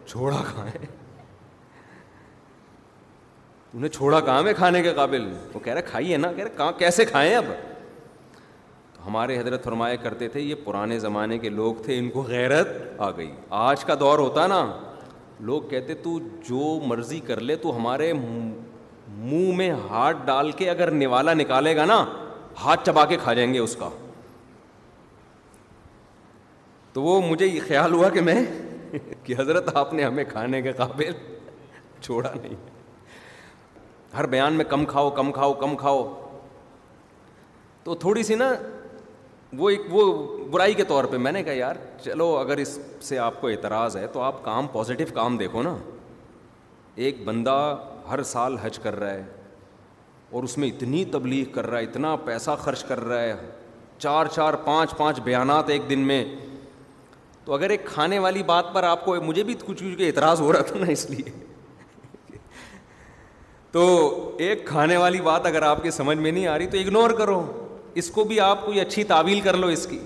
چھوڑا 0.07 0.41
کھائیں 0.53 0.85
انہیں 3.75 3.89
چھوڑا 3.91 4.19
کام 4.19 4.47
ہے 4.47 4.53
کھانے 4.53 4.81
کے 4.83 4.93
قابل 4.93 5.27
وہ 5.53 5.59
کہہ 5.59 5.73
رہا 5.73 5.81
کھائیے 5.89 6.17
نا 6.17 6.31
کہہ 6.31 6.43
رہے 6.43 6.53
کہاں 6.57 6.71
کیسے 6.79 7.05
کھائیں 7.05 7.35
اب 7.35 7.45
تو 8.95 9.05
ہمارے 9.07 9.37
حضرت 9.39 9.63
فرمایا 9.63 9.95
کرتے 10.03 10.27
تھے 10.33 10.39
یہ 10.41 10.55
پرانے 10.65 10.97
زمانے 10.99 11.37
کے 11.45 11.49
لوگ 11.49 11.75
تھے 11.85 11.97
ان 11.99 12.09
کو 12.09 12.21
غیرت 12.27 12.67
آ 13.01 13.09
گئی 13.17 13.31
آج 13.59 13.85
کا 13.85 13.95
دور 13.99 14.19
ہوتا 14.19 14.45
نا 14.47 14.65
لوگ 15.49 15.61
کہتے 15.69 15.93
تو 16.03 16.17
جو 16.49 16.79
مرضی 16.87 17.19
کر 17.27 17.39
لے 17.47 17.55
تو 17.63 17.75
ہمارے 17.77 18.11
منہ 18.19 19.51
میں 19.55 19.69
ہاتھ 19.89 20.17
ڈال 20.25 20.51
کے 20.61 20.69
اگر 20.69 20.91
نوالا 20.91 21.33
نکالے 21.33 21.75
گا 21.75 21.85
نا 21.85 22.03
ہاتھ 22.63 22.85
چبا 22.85 23.05
کے 23.05 23.17
کھا 23.23 23.33
جائیں 23.33 23.53
گے 23.53 23.59
اس 23.59 23.75
کا 23.79 23.89
تو 26.93 27.01
وہ 27.03 27.21
مجھے 27.29 27.45
یہ 27.45 27.59
خیال 27.67 27.93
ہوا 27.93 28.09
کہ 28.17 28.21
میں 28.21 28.41
کہ 29.23 29.35
حضرت 29.39 29.75
آپ 29.77 29.93
نے 29.93 30.03
ہمیں 30.03 30.23
کھانے 30.31 30.61
کے 30.61 30.71
قابل 30.81 31.11
چھوڑا 32.01 32.29
نہیں 32.41 32.71
ہر 34.17 34.25
بیان 34.31 34.53
میں 34.53 34.65
کم 34.69 34.83
کھاؤ 34.85 35.09
کم 35.19 35.31
کھاؤ 35.33 35.53
کم 35.61 35.75
کھاؤ 35.75 36.03
تو 37.83 37.95
تھوڑی 38.03 38.23
سی 38.23 38.35
نا 38.35 38.51
وہ 39.57 39.69
ایک 39.69 39.81
وہ 39.91 40.03
برائی 40.51 40.73
کے 40.73 40.83
طور 40.91 41.03
پہ 41.11 41.17
میں 41.17 41.31
نے 41.31 41.41
کہا 41.43 41.53
یار 41.53 41.75
چلو 42.03 42.27
اگر 42.37 42.57
اس 42.57 42.77
سے 43.07 43.17
آپ 43.19 43.39
کو 43.41 43.47
اعتراض 43.47 43.97
ہے 43.97 44.05
تو 44.13 44.21
آپ 44.21 44.43
کام 44.45 44.67
پازیٹیو 44.73 45.07
کام 45.13 45.37
دیکھو 45.37 45.61
نا 45.63 45.75
ایک 47.05 47.23
بندہ 47.25 47.57
ہر 48.09 48.23
سال 48.33 48.57
حج 48.63 48.79
کر 48.79 48.99
رہا 48.99 49.11
ہے 49.13 49.23
اور 50.35 50.43
اس 50.43 50.57
میں 50.57 50.67
اتنی 50.67 51.03
تبلیغ 51.11 51.51
کر 51.53 51.67
رہا 51.69 51.77
ہے 51.79 51.83
اتنا 51.83 52.15
پیسہ 52.25 52.51
خرچ 52.63 52.83
کر 52.83 52.99
رہا 53.05 53.21
ہے 53.21 53.35
چار 53.97 54.25
چار 54.35 54.53
پانچ 54.65 54.95
پانچ 54.97 55.19
بیانات 55.23 55.69
ایک 55.69 55.89
دن 55.89 55.99
میں 56.07 56.23
تو 57.45 57.53
اگر 57.53 57.69
ایک 57.69 57.85
کھانے 57.85 58.19
والی 58.19 58.43
بات 58.45 58.73
پر 58.73 58.83
آپ 58.83 59.03
کو 59.05 59.15
مجھے 59.25 59.43
بھی 59.43 59.53
کچھ 59.65 59.83
کچھ 59.83 60.01
اعتراض 60.07 60.41
ہو 60.41 60.51
رہا 60.53 60.61
تھا 60.71 60.79
نا 60.79 60.91
اس 60.91 61.09
لیے 61.09 61.31
تو 63.73 63.83
ایک 64.45 64.65
کھانے 64.65 64.97
والی 64.97 65.19
بات 65.21 65.45
اگر 65.45 65.61
آپ 65.67 65.81
کے 65.83 65.91
سمجھ 65.91 66.17
میں 66.17 66.31
نہیں 66.31 66.47
آ 66.47 66.57
رہی 66.57 66.65
تو 66.71 66.77
اگنور 66.77 67.09
کرو 67.19 67.41
اس 68.01 68.09
کو 68.17 68.23
بھی 68.31 68.39
آپ 68.39 68.65
کوئی 68.65 68.79
اچھی 68.79 69.03
تعویل 69.11 69.39
کر 69.41 69.57
لو 69.57 69.67
اس 69.75 69.85
کی 69.91 69.97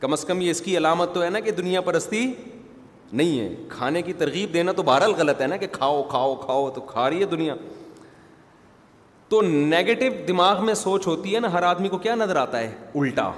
کم 0.00 0.12
از 0.12 0.24
کم 0.24 0.40
یہ 0.40 0.50
اس 0.50 0.60
کی 0.62 0.76
علامت 0.76 1.12
تو 1.14 1.22
ہے 1.22 1.28
نا 1.30 1.40
کہ 1.40 1.50
دنیا 1.60 1.80
پرستی 1.88 2.24
نہیں 3.12 3.38
ہے 3.40 3.48
کھانے 3.68 4.02
کی 4.02 4.12
ترغیب 4.22 4.54
دینا 4.54 4.72
تو 4.76 4.82
بہرحال 4.82 5.12
غلط 5.18 5.40
ہے 5.40 5.46
نا 5.46 5.56
کہ 5.56 5.66
کھاؤ 5.72 6.02
کھاؤ 6.10 6.34
کھاؤ 6.44 6.70
تو 6.74 6.80
کھا 6.86 7.08
رہی 7.10 7.20
ہے 7.20 7.26
دنیا 7.34 7.54
تو 9.28 9.40
نگیٹو 9.42 10.08
دماغ 10.28 10.64
میں 10.66 10.74
سوچ 10.88 11.06
ہوتی 11.06 11.34
ہے 11.34 11.40
نا 11.40 11.52
ہر 11.52 11.62
آدمی 11.72 11.88
کو 11.88 11.98
کیا 11.98 12.14
نظر 12.14 12.36
آتا 12.36 12.58
ہے 12.60 12.70
الٹا 13.00 13.30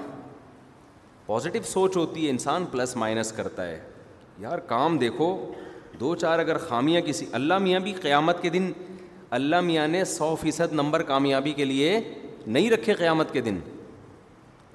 پازیٹو 1.27 1.63
سوچ 1.71 1.97
ہوتی 1.97 2.25
ہے 2.25 2.31
انسان 2.31 2.65
پلس 2.71 2.97
مائنس 2.97 3.33
کرتا 3.37 3.67
ہے 3.69 3.79
یار 4.41 4.59
کام 4.73 4.99
دیکھو 4.99 5.37
دو 6.01 6.15
چار 6.15 6.39
اگر 6.39 6.59
خامیاں 6.69 7.01
کسی 7.07 7.27
اللہ 7.35 7.59
میاں 7.59 7.81
بھی 7.85 7.93
قیامت 8.03 8.43
کے 8.43 8.49
دن 8.51 8.71
اللہ 9.37 9.61
میاں 9.61 9.87
نے 9.89 10.05
سو 10.07 10.35
فیصد 10.41 10.73
نمبر 10.75 11.03
کامیابی 11.09 11.53
کے 11.57 11.65
لیے 11.65 11.99
نہیں 12.47 12.71
رکھے 12.71 12.95
قیامت 12.99 13.33
کے 13.33 13.41
دن 13.49 13.59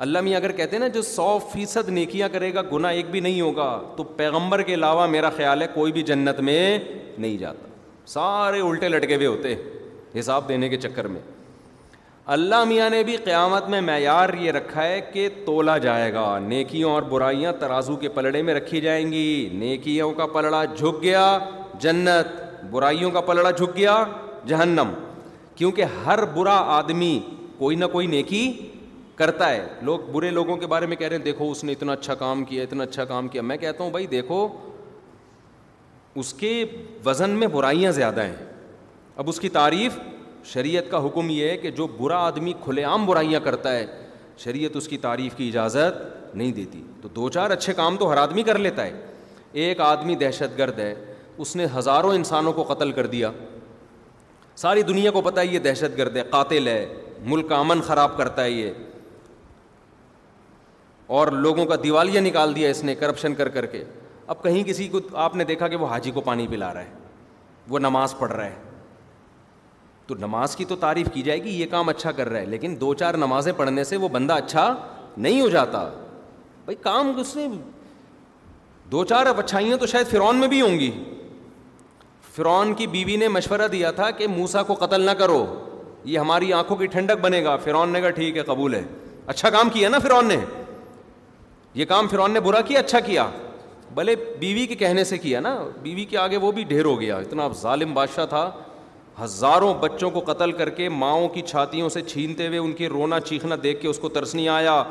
اللہ 0.05 0.21
میاں 0.21 0.39
اگر 0.39 0.51
کہتے 0.51 0.75
ہیں 0.75 0.79
نا 0.79 0.87
جو 0.93 1.01
سو 1.01 1.37
فیصد 1.51 1.89
نیکیاں 1.89 2.29
کرے 2.31 2.53
گا 2.53 2.61
گناہ 2.71 2.91
ایک 2.91 3.09
بھی 3.11 3.19
نہیں 3.19 3.39
ہوگا 3.41 3.69
تو 3.97 4.03
پیغمبر 4.17 4.61
کے 4.67 4.73
علاوہ 4.73 5.05
میرا 5.07 5.29
خیال 5.37 5.61
ہے 5.61 5.67
کوئی 5.73 5.91
بھی 5.91 6.01
جنت 6.03 6.39
میں 6.49 6.77
نہیں 7.17 7.37
جاتا 7.37 7.67
سارے 8.13 8.59
الٹے 8.61 8.89
لٹکے 8.89 9.15
ہوئے 9.15 9.27
ہوتے 9.27 9.55
حساب 10.19 10.47
دینے 10.49 10.69
کے 10.69 10.77
چکر 10.77 11.07
میں 11.13 11.21
اللہ 12.35 12.63
میاں 12.65 12.89
نے 12.89 13.03
بھی 13.03 13.15
قیامت 13.23 13.69
میں 13.69 13.79
معیار 13.81 14.33
یہ 14.41 14.51
رکھا 14.51 14.83
ہے 14.87 14.99
کہ 15.13 15.27
تولا 15.45 15.77
جائے 15.85 16.11
گا 16.13 16.37
نیکیوں 16.47 16.91
اور 16.91 17.01
برائیاں 17.13 17.51
ترازو 17.59 17.95
کے 18.03 18.09
پلڑے 18.17 18.41
میں 18.41 18.53
رکھی 18.53 18.81
جائیں 18.81 19.11
گی 19.11 19.49
نیکیوں 19.53 20.11
کا 20.17 20.25
پلڑا 20.35 20.63
جھک 20.65 21.01
گیا 21.03 21.37
جنت 21.81 22.39
برائیوں 22.71 23.11
کا 23.11 23.21
پلڑا 23.21 23.51
جھک 23.51 23.75
گیا 23.77 24.03
جہنم 24.47 24.91
کیونکہ 25.55 25.85
ہر 26.05 26.23
برا 26.35 26.55
آدمی 26.77 27.19
کوئی 27.57 27.75
نہ 27.75 27.85
کوئی 27.91 28.07
نیکی 28.07 28.51
کرتا 29.15 29.49
ہے 29.49 29.65
لوگ 29.85 29.99
برے 30.11 30.29
لوگوں 30.31 30.55
کے 30.57 30.67
بارے 30.67 30.85
میں 30.87 30.95
کہہ 30.97 31.07
رہے 31.07 31.17
ہیں 31.17 31.23
دیکھو 31.23 31.49
اس 31.51 31.63
نے 31.63 31.71
اتنا 31.71 31.91
اچھا 31.91 32.13
کام 32.21 32.43
کیا 32.45 32.63
اتنا 32.63 32.83
اچھا 32.83 33.05
کام 33.11 33.27
کیا 33.35 33.41
میں 33.49 33.57
کہتا 33.57 33.83
ہوں 33.83 33.91
بھائی 33.91 34.07
دیکھو 34.13 34.47
اس 36.21 36.33
کے 36.39 36.49
وزن 37.05 37.29
میں 37.41 37.47
برائیاں 37.57 37.91
زیادہ 37.91 38.23
ہیں 38.23 38.35
اب 39.21 39.29
اس 39.29 39.39
کی 39.39 39.49
تعریف 39.59 39.97
شریعت 40.53 40.89
کا 40.91 41.05
حکم 41.05 41.29
یہ 41.29 41.49
ہے 41.49 41.57
کہ 41.57 41.71
جو 41.71 41.87
برا 41.99 42.17
آدمی 42.25 42.53
کھلے 42.63 42.83
عام 42.83 43.05
برائیاں 43.05 43.39
کرتا 43.43 43.71
ہے 43.73 43.85
شریعت 44.43 44.75
اس 44.77 44.87
کی 44.87 44.97
تعریف 44.97 45.35
کی 45.35 45.47
اجازت 45.47 46.35
نہیں 46.35 46.51
دیتی 46.51 46.81
تو 47.01 47.07
دو 47.15 47.29
چار 47.29 47.51
اچھے 47.51 47.73
کام 47.73 47.97
تو 47.97 48.11
ہر 48.11 48.17
آدمی 48.17 48.43
کر 48.43 48.57
لیتا 48.59 48.85
ہے 48.85 48.99
ایک 49.65 49.81
آدمی 49.81 50.15
دہشت 50.25 50.57
گرد 50.57 50.79
ہے 50.79 50.93
اس 51.45 51.55
نے 51.55 51.65
ہزاروں 51.77 52.13
انسانوں 52.13 52.53
کو 52.53 52.63
قتل 52.73 52.91
کر 52.91 53.05
دیا 53.07 53.29
ساری 54.61 54.81
دنیا 54.87 55.11
کو 55.11 55.21
پتا 55.21 55.41
ہے 55.41 55.45
یہ 55.45 55.59
دہشت 55.59 55.97
گرد 55.97 56.17
ہے 56.17 56.23
قاتل 56.29 56.67
ہے 56.67 56.85
ملک 57.25 57.47
کا 57.49 57.57
امن 57.59 57.81
خراب 57.85 58.17
کرتا 58.17 58.43
ہے 58.43 58.49
یہ 58.51 58.71
اور 61.19 61.27
لوگوں 61.45 61.65
کا 61.65 61.75
دیوالیہ 61.83 62.19
نکال 62.19 62.55
دیا 62.55 62.69
اس 62.69 62.83
نے 62.83 62.95
کرپشن 62.95 63.33
کر 63.35 63.49
کر 63.55 63.65
کے 63.65 63.83
اب 64.33 64.43
کہیں 64.43 64.63
کسی 64.63 64.87
کو 64.87 64.99
آپ 65.23 65.35
نے 65.35 65.43
دیکھا 65.43 65.67
کہ 65.67 65.75
وہ 65.75 65.87
حاجی 65.87 66.11
کو 66.11 66.21
پانی 66.21 66.47
پلا 66.47 66.73
رہا 66.73 66.81
ہے 66.81 66.93
وہ 67.69 67.79
نماز 67.79 68.15
پڑھ 68.19 68.31
رہا 68.31 68.45
ہے 68.45 68.61
تو 70.07 70.15
نماز 70.19 70.55
کی 70.55 70.65
تو 70.65 70.75
تعریف 70.75 71.07
کی 71.13 71.21
جائے 71.23 71.43
گی 71.43 71.49
یہ 71.59 71.65
کام 71.71 71.89
اچھا 71.89 72.11
کر 72.11 72.29
رہا 72.29 72.39
ہے 72.39 72.45
لیکن 72.45 72.75
دو 72.79 72.93
چار 72.99 73.13
نمازیں 73.23 73.51
پڑھنے 73.57 73.83
سے 73.83 73.97
وہ 73.97 74.07
بندہ 74.11 74.33
اچھا 74.33 74.73
نہیں 75.17 75.41
ہو 75.41 75.49
جاتا 75.49 75.83
بھائی 76.65 76.75
کام 76.83 77.11
اس 77.19 77.35
نے 77.35 77.47
دو 78.91 79.03
چار 79.05 79.25
اچھائیاں 79.37 79.77
تو 79.77 79.85
شاید 79.87 80.07
فرعون 80.07 80.37
میں 80.39 80.47
بھی 80.47 80.61
ہوں 80.61 80.79
گی 80.79 80.91
فرعون 82.35 82.73
کی 82.73 82.85
بیوی 82.87 83.15
نے 83.17 83.27
مشورہ 83.27 83.67
دیا 83.71 83.89
تھا 83.97 84.09
کہ 84.17 84.27
موسا 84.27 84.61
کو 84.67 84.73
قتل 84.79 85.01
نہ 85.05 85.11
کرو 85.17 85.43
یہ 86.03 86.19
ہماری 86.19 86.51
آنکھوں 86.53 86.77
کی 86.77 86.85
ٹھنڈک 86.93 87.19
بنے 87.21 87.43
گا 87.43 87.55
فرعون 87.63 87.89
نے 87.93 88.01
کہا 88.01 88.09
ٹھیک 88.19 88.37
ہے 88.37 88.41
قبول 88.45 88.73
ہے 88.75 88.81
اچھا 89.33 89.49
کام 89.49 89.69
کیا 89.73 89.89
نا 89.89 89.99
فرعون 90.03 90.27
نے 90.27 90.37
یہ 91.81 91.85
کام 91.87 92.07
فرعون 92.11 92.31
نے 92.31 92.39
برا 92.47 92.61
کیا 92.71 92.79
اچھا 92.79 92.99
کیا 93.09 93.27
بھلے 93.95 94.15
بیوی 94.39 94.65
کے 94.67 94.75
کہنے 94.75 95.03
سے 95.03 95.17
کیا 95.17 95.39
نا 95.39 95.57
بیوی 95.81 96.05
کے 96.09 96.17
آگے 96.17 96.37
وہ 96.45 96.51
بھی 96.51 96.63
ڈھیر 96.69 96.85
ہو 96.85 96.99
گیا 97.01 97.17
اتنا 97.17 97.47
ظالم 97.61 97.93
بادشاہ 97.93 98.25
تھا 98.33 98.49
ہزاروں 99.23 99.73
بچوں 99.81 100.09
کو 100.11 100.19
قتل 100.33 100.51
کر 100.59 100.69
کے 100.79 100.89
ماؤں 100.89 101.27
کی 101.33 101.41
چھاتیوں 101.47 101.89
سے 101.97 102.01
چھینتے 102.01 102.47
ہوئے 102.47 102.57
ان 102.59 102.73
کے 102.77 102.87
رونا 102.89 103.19
چیخنا 103.29 103.55
دیکھ 103.63 103.81
کے 103.81 103.87
اس 103.87 103.99
کو 103.99 104.09
ترس 104.17 104.35
نہیں 104.35 104.47
آیا 104.59 104.81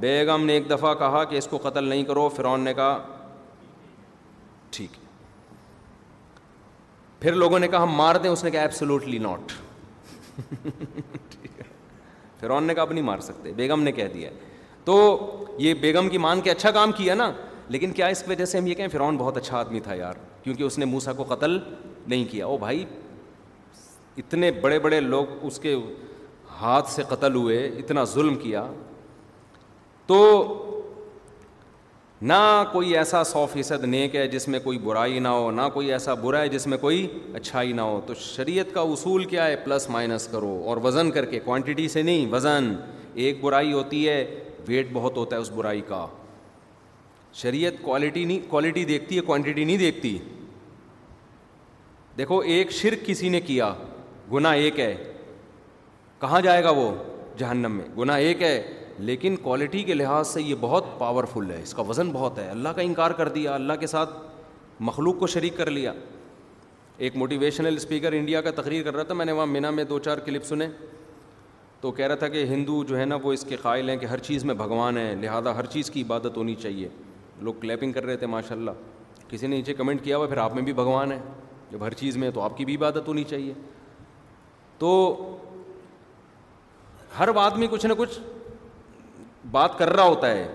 بیگم 0.00 0.44
نے 0.46 0.52
ایک 0.52 0.70
دفعہ 0.70 0.94
کہا 0.98 1.24
کہ 1.30 1.36
اس 1.38 1.46
کو 1.50 1.58
قتل 1.62 1.84
نہیں 1.84 2.04
کرو 2.04 2.28
فرعون 2.36 2.60
نے 2.64 2.74
کہا 2.74 2.98
ٹھیک 4.76 5.03
پھر 7.24 7.32
لوگوں 7.34 7.58
نے 7.58 7.68
کہا 7.68 7.82
ہم 7.82 7.92
مار 7.96 8.14
دیں 8.22 8.30
اس 8.30 8.42
نے 8.44 8.50
کہا 8.50 8.60
ایبسلوٹلی 8.62 9.18
ناٹ 9.18 9.52
فرعون 12.40 12.64
نے 12.66 12.74
کہا 12.74 12.82
اب 12.82 12.92
نہیں 12.92 13.04
مار 13.04 13.18
سکتے 13.28 13.52
بیگم 13.56 13.82
نے 13.82 13.92
کہہ 13.98 14.08
دیا 14.14 14.30
تو 14.84 14.96
یہ 15.58 15.74
بیگم 15.82 16.08
کی 16.08 16.18
مان 16.24 16.40
کے 16.40 16.50
اچھا 16.50 16.70
کام 16.78 16.92
کیا 16.96 17.14
نا 17.14 17.30
لیکن 17.76 17.92
کیا 18.00 18.06
اس 18.14 18.22
وجہ 18.28 18.44
سے 18.44 18.58
ہم 18.58 18.66
یہ 18.66 18.74
کہیں 18.74 18.88
فرعون 18.92 19.16
بہت 19.18 19.36
اچھا 19.36 19.56
آدمی 19.58 19.80
تھا 19.86 19.94
یار 19.94 20.14
کیونکہ 20.42 20.62
اس 20.62 20.78
نے 20.78 20.84
موسا 20.84 21.12
کو 21.12 21.24
قتل 21.28 21.58
نہیں 22.06 22.24
کیا 22.30 22.46
او 22.46 22.56
بھائی 22.66 22.84
اتنے 24.24 24.50
بڑے 24.60 24.78
بڑے 24.86 25.00
لوگ 25.00 25.44
اس 25.46 25.58
کے 25.60 25.74
ہاتھ 26.60 26.90
سے 26.90 27.02
قتل 27.08 27.34
ہوئے 27.34 27.66
اتنا 27.66 28.04
ظلم 28.14 28.34
کیا 28.42 28.66
تو 30.06 30.22
نہ 32.22 32.64
کوئی 32.72 32.96
ایسا 32.96 33.22
سو 33.24 33.44
فیصد 33.52 33.84
نیک 33.84 34.14
ہے 34.16 34.26
جس 34.28 34.46
میں 34.48 34.58
کوئی 34.64 34.78
برائی 34.78 35.18
نہ 35.20 35.28
ہو 35.28 35.50
نہ 35.50 35.62
کوئی 35.74 35.90
ایسا 35.92 36.12
برا 36.22 36.40
ہے 36.40 36.48
جس 36.48 36.66
میں 36.66 36.78
کوئی 36.78 37.06
اچھائی 37.34 37.72
نہ 37.72 37.80
ہو 37.80 38.00
تو 38.06 38.14
شریعت 38.20 38.72
کا 38.74 38.80
اصول 38.90 39.24
کیا 39.30 39.46
ہے 39.46 39.56
پلس 39.64 39.88
مائنس 39.90 40.26
کرو 40.32 40.50
اور 40.68 40.76
وزن 40.82 41.10
کر 41.10 41.24
کے 41.30 41.40
کوانٹٹی 41.44 41.88
سے 41.88 42.02
نہیں 42.02 42.26
وزن 42.32 42.72
ایک 43.14 43.40
برائی 43.40 43.72
ہوتی 43.72 44.08
ہے 44.08 44.24
ویٹ 44.68 44.88
بہت 44.92 45.16
ہوتا 45.16 45.36
ہے 45.36 45.40
اس 45.40 45.50
برائی 45.54 45.80
کا 45.88 46.06
شریعت 47.42 47.82
کوالٹی 47.82 48.24
نہیں 48.24 48.38
کوالٹی 48.50 48.84
دیکھتی 48.84 49.16
ہے 49.16 49.20
کوانٹٹی 49.26 49.64
نہیں 49.64 49.78
دیکھتی 49.78 50.16
دیکھو 52.18 52.38
ایک 52.56 52.70
شرک 52.72 53.06
کسی 53.06 53.28
نے 53.28 53.40
کیا 53.40 53.72
گناہ 54.32 54.52
ایک 54.56 54.78
ہے 54.80 54.94
کہاں 56.20 56.40
جائے 56.40 56.62
گا 56.64 56.70
وہ 56.76 56.90
جہنم 57.38 57.72
میں 57.76 57.84
گناہ 57.98 58.18
ایک 58.18 58.42
ہے 58.42 58.56
لیکن 58.98 59.36
کوالٹی 59.42 59.82
کے 59.84 59.94
لحاظ 59.94 60.28
سے 60.28 60.42
یہ 60.42 60.54
بہت 60.60 60.84
پاورفل 60.98 61.50
ہے 61.50 61.60
اس 61.62 61.72
کا 61.74 61.82
وزن 61.88 62.10
بہت 62.12 62.38
ہے 62.38 62.48
اللہ 62.48 62.68
کا 62.76 62.82
انکار 62.82 63.10
کر 63.20 63.28
دیا 63.28 63.54
اللہ 63.54 63.72
کے 63.80 63.86
ساتھ 63.86 64.10
مخلوق 64.88 65.18
کو 65.18 65.26
شریک 65.26 65.56
کر 65.56 65.70
لیا 65.70 65.92
ایک 66.96 67.16
موٹیویشنل 67.16 67.76
اسپیکر 67.76 68.12
انڈیا 68.12 68.40
کا 68.40 68.50
تقریر 68.60 68.82
کر 68.84 68.94
رہا 68.96 69.02
تھا 69.04 69.14
میں 69.14 69.24
نے 69.24 69.32
وہاں 69.32 69.46
مینا 69.46 69.70
میں 69.70 69.84
دو 69.84 69.98
چار 69.98 70.18
کلپ 70.24 70.44
سنے 70.46 70.68
تو 71.80 71.90
کہہ 71.92 72.06
رہا 72.06 72.14
تھا 72.16 72.28
کہ 72.28 72.44
ہندو 72.50 72.82
جو 72.88 72.98
ہے 72.98 73.04
نا 73.04 73.16
وہ 73.22 73.32
اس 73.32 73.44
کے 73.48 73.56
قائل 73.62 73.88
ہیں 73.90 73.96
کہ 73.98 74.06
ہر 74.06 74.18
چیز 74.28 74.44
میں 74.44 74.54
بھگوان 74.54 74.98
ہے 74.98 75.14
لہٰذا 75.20 75.54
ہر 75.56 75.66
چیز 75.72 75.90
کی 75.90 76.02
عبادت 76.02 76.36
ہونی 76.36 76.54
چاہیے 76.62 76.88
لوگ 77.42 77.54
کلیپنگ 77.60 77.92
کر 77.92 78.04
رہے 78.06 78.16
تھے 78.16 78.26
ماشاء 78.26 78.54
اللہ 78.56 78.70
کسی 79.30 79.46
نے 79.46 79.56
نیچے 79.56 79.74
کمنٹ 79.74 80.02
کیا 80.04 80.16
ہوا 80.16 80.26
پھر 80.26 80.36
آپ 80.38 80.54
میں 80.54 80.62
بھی 80.62 80.72
بھگوان 80.72 81.12
ہے 81.12 81.18
جب 81.70 81.84
ہر 81.86 81.94
چیز 81.94 82.16
میں 82.16 82.30
تو 82.34 82.40
آپ 82.40 82.56
کی 82.56 82.64
بھی 82.64 82.74
عبادت 82.76 83.08
ہونی 83.08 83.24
چاہیے 83.28 83.52
تو 84.78 84.92
ہر 87.18 87.28
آدمی 87.36 87.66
کچھ 87.70 87.86
نہ 87.86 87.92
کچھ 87.98 88.18
بات 89.50 89.78
کر 89.78 89.92
رہا 89.96 90.02
ہوتا 90.04 90.30
ہے 90.30 90.46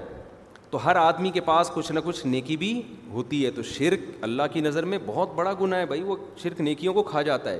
تو 0.69 0.86
ہر 0.86 0.95
آدمی 0.95 1.30
کے 1.32 1.41
پاس 1.41 1.69
کچھ 1.73 1.91
نہ 1.91 1.99
کچھ 2.06 2.25
نیکی 2.28 2.58
بھی 2.58 2.82
ہوتی 3.12 3.45
ہے 3.45 3.52
تو 3.52 3.63
شرک 3.63 3.99
اللہ 4.21 4.43
کی 4.54 4.62
نظر 4.62 4.86
میں 4.86 4.97
بہت 5.06 5.34
بڑا 5.36 5.54
گناہ 5.62 5.80
ہے 5.80 5.86
بھائی 5.86 6.02
وہ 6.04 6.15
شرک 6.41 6.62
نیکیوں 6.62 6.93
کو 6.93 7.04
کھا 7.04 7.21
جاتا 7.30 7.49
ہے 7.52 7.60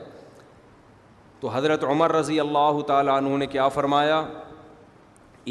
تو 1.40 1.50
حضرت 1.54 1.84
عمر 1.84 2.12
رضی 2.14 2.40
اللہ 2.40 2.82
تعالیٰ 2.88 3.16
عنہ 3.18 3.38
نے 3.38 3.46
کیا 3.48 3.68
فرمایا 3.80 4.20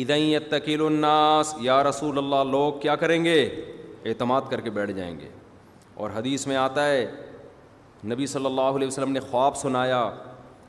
ادئی 0.00 0.38
تکیل 0.50 0.82
الناس 0.84 1.54
یا 1.60 1.82
رسول 1.84 2.18
اللہ 2.18 2.50
لوگ 2.50 2.72
کیا 2.80 2.96
کریں 2.96 3.22
گے 3.24 3.40
اعتماد 4.06 4.40
کر 4.50 4.60
کے 4.60 4.70
بیٹھ 4.70 4.90
جائیں 4.96 5.18
گے 5.20 5.28
اور 6.02 6.10
حدیث 6.16 6.46
میں 6.46 6.56
آتا 6.56 6.86
ہے 6.90 7.10
نبی 8.10 8.26
صلی 8.32 8.46
اللہ 8.46 8.76
علیہ 8.76 8.86
وسلم 8.88 9.12
نے 9.12 9.20
خواب 9.20 9.56
سنایا 9.56 10.08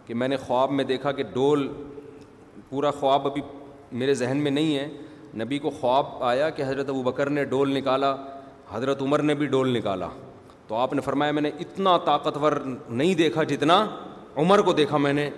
کہ 0.06 0.14
میں 0.16 0.28
نے 0.28 0.38
خواب 0.46 0.72
میں 0.72 0.84
دیکھا 0.84 1.12
کہ 1.12 1.24
ڈول 1.34 1.68
پورا 2.70 2.92
خواب 3.00 3.28
ابھی 3.28 3.42
میرے 3.92 4.14
ذہن 4.14 4.38
میں 4.44 4.52
نہیں 4.52 4.78
ہے 4.78 4.88
نبی 5.44 5.58
کو 5.60 5.70
خواب 5.80 6.06
آیا 6.24 6.50
کہ 6.50 6.64
حضرت 6.68 6.90
ابو 6.90 7.02
بکر 7.04 7.30
نے 7.30 7.44
ڈول 7.46 7.72
نکالا 7.78 8.16
حضرت 8.72 9.02
عمر 9.02 9.22
نے 9.22 9.34
بھی 9.36 9.46
ڈول 9.48 9.70
نکالا 9.78 10.08
تو 10.68 10.76
آپ 10.76 10.94
نے 10.94 11.02
فرمایا 11.02 11.32
میں 11.32 11.42
نے 11.42 11.52
اتنا 11.60 11.98
طاقتور 12.06 12.52
نہیں 12.90 13.14
دیکھا 13.16 13.44
جتنا 13.50 13.86
عمر 14.38 14.62
کو 14.62 14.74
دیکھا 14.74 14.98
میں 14.98 15.14
نے 15.14 15.30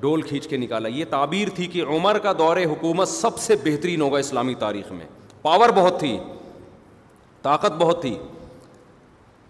ڈول 0.00 0.22
کھینچ 0.28 0.46
کے 0.48 0.56
نکالا 0.56 0.88
یہ 0.88 1.04
تعبیر 1.10 1.48
تھی 1.56 1.66
کہ 1.72 1.82
عمر 1.96 2.18
کا 2.22 2.32
دور 2.38 2.56
حکومت 2.70 3.08
سب 3.08 3.38
سے 3.38 3.56
بہترین 3.64 4.00
ہوگا 4.00 4.18
اسلامی 4.18 4.54
تاریخ 4.58 4.92
میں 4.92 5.06
پاور 5.42 5.68
بہت 5.76 5.98
تھی 6.00 6.18
طاقت 7.42 7.76
بہت 7.80 8.00
تھی 8.02 8.14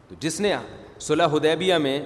تو 0.08 0.14
جس 0.20 0.40
نے 0.40 0.54
صلی 1.00 1.24
حدیبیہ 1.32 1.74
میں 1.84 1.98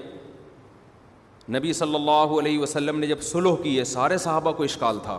نبی 1.54 1.72
صلی 1.80 1.94
اللہ 1.94 2.38
علیہ 2.40 2.58
وسلم 2.58 2.98
نے 2.98 3.06
جب 3.06 3.20
صلح 3.22 3.56
کی 3.62 3.78
ہے 3.78 3.84
سارے 3.84 4.18
صحابہ 4.18 4.52
کو 4.56 4.62
اشکال 4.62 4.98
تھا 5.02 5.18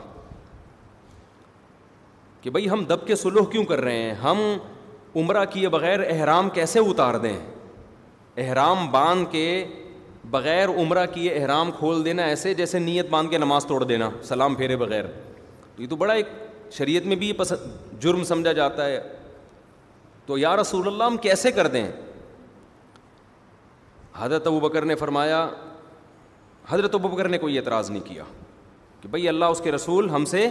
کہ 2.47 2.51
بھائی 2.51 2.69
ہم 2.69 2.83
دب 2.89 3.05
کے 3.07 3.15
سلوح 3.15 3.45
کیوں 3.51 3.63
کر 3.69 3.81
رہے 3.81 3.95
ہیں 4.01 4.11
ہم 4.23 4.39
عمرہ 5.19 5.43
کیے 5.53 5.69
بغیر 5.69 5.99
احرام 6.11 6.49
کیسے 6.57 6.79
اتار 6.89 7.15
دیں 7.23 7.35
احرام 8.43 8.85
باندھ 8.91 9.25
کے 9.31 9.41
بغیر 10.31 10.69
عمرہ 10.81 11.05
کیے 11.13 11.33
احرام 11.39 11.71
کھول 11.79 12.05
دینا 12.05 12.23
ایسے 12.33 12.53
جیسے 12.61 12.79
نیت 12.79 13.09
باندھ 13.09 13.29
کے 13.31 13.37
نماز 13.37 13.65
توڑ 13.67 13.83
دینا 13.83 14.09
سلام 14.27 14.55
پھیرے 14.61 14.75
بغیر 14.83 15.05
تو 15.75 15.81
یہ 15.81 15.87
تو 15.89 15.95
بڑا 15.95 16.13
ایک 16.13 16.27
شریعت 16.77 17.05
میں 17.07 17.15
بھی 17.15 17.31
پسند 17.41 17.99
جرم 18.03 18.23
سمجھا 18.31 18.51
جاتا 18.61 18.85
ہے 18.87 18.99
تو 20.25 20.37
یا 20.37 20.55
رسول 20.61 20.87
اللہ 20.87 21.03
ہم 21.03 21.17
کیسے 21.27 21.51
کر 21.59 21.67
دیں 21.75 21.87
حضرت 24.17 24.47
ابو 24.47 24.59
بکر 24.69 24.85
نے 24.85 24.95
فرمایا 25.03 25.47
حضرت 26.69 26.95
ابو 26.95 27.07
بکر 27.15 27.29
نے 27.29 27.37
کوئی 27.37 27.57
اعتراض 27.57 27.91
نہیں 27.91 28.07
کیا 28.07 28.23
کہ 29.01 29.09
بھائی 29.09 29.29
اللہ 29.29 29.45
اس 29.57 29.61
کے 29.63 29.71
رسول 29.71 30.09
ہم 30.09 30.25
سے 30.35 30.47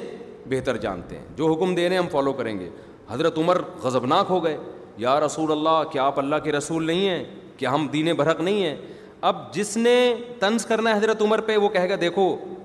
بہتر 0.48 0.76
جانتے 0.84 1.18
ہیں 1.18 1.24
جو 1.36 1.52
حکم 1.52 1.74
دے 1.74 1.88
رہے 1.88 1.94
ہیں 1.96 2.02
ہم 2.02 2.08
فالو 2.12 2.32
کریں 2.40 2.58
گے 2.60 2.68
حضرت 3.08 3.38
عمر 3.38 3.60
غضبناک 3.82 4.26
ہو 4.30 4.42
گئے 4.44 4.56
یا 4.98 5.18
رسول 5.20 5.52
اللہ 5.52 5.82
کیا 5.92 6.04
آپ 6.06 6.18
اللہ 6.18 6.36
کے 6.44 6.52
رسول 6.52 6.86
نہیں 6.86 7.08
ہیں 7.08 7.22
کیا 7.56 7.74
ہم 7.74 7.86
دین 7.92 8.12
برحق 8.16 8.40
نہیں 8.40 8.62
ہیں 8.64 8.76
اب 9.26 9.36
جس 9.54 9.76
نے 9.76 9.94
طنز 10.40 10.64
کرنا 10.66 10.90
ہے 10.90 10.96
حضرت 10.96 11.22
عمر 11.22 11.40
پہ 11.46 11.56
وہ 11.56 11.68
کہے 11.76 11.88
گا 11.90 11.94
دیکھو 12.00 12.24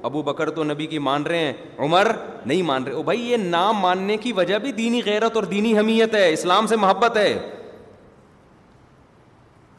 ابو 0.09 0.21
بکر 0.23 0.49
تو 0.57 0.63
نبی 0.63 0.85
کی 0.93 0.99
مان 1.07 1.23
رہے 1.25 1.37
ہیں 1.45 1.53
عمر 1.85 2.07
نہیں 2.45 2.61
مان 2.69 2.83
رہے 2.83 3.03
بھائی 3.03 3.29
یہ 3.31 3.37
نام 3.37 3.79
ماننے 3.79 4.17
کی 4.23 4.33
وجہ 4.39 4.57
بھی 4.65 4.71
دینی 4.81 5.01
غیرت 5.05 5.35
اور 5.35 5.43
دینی 5.53 5.77
حمیت 5.77 6.15
ہے 6.15 6.31
اسلام 6.33 6.67
سے 6.67 6.75
محبت 6.85 7.17
ہے 7.17 7.31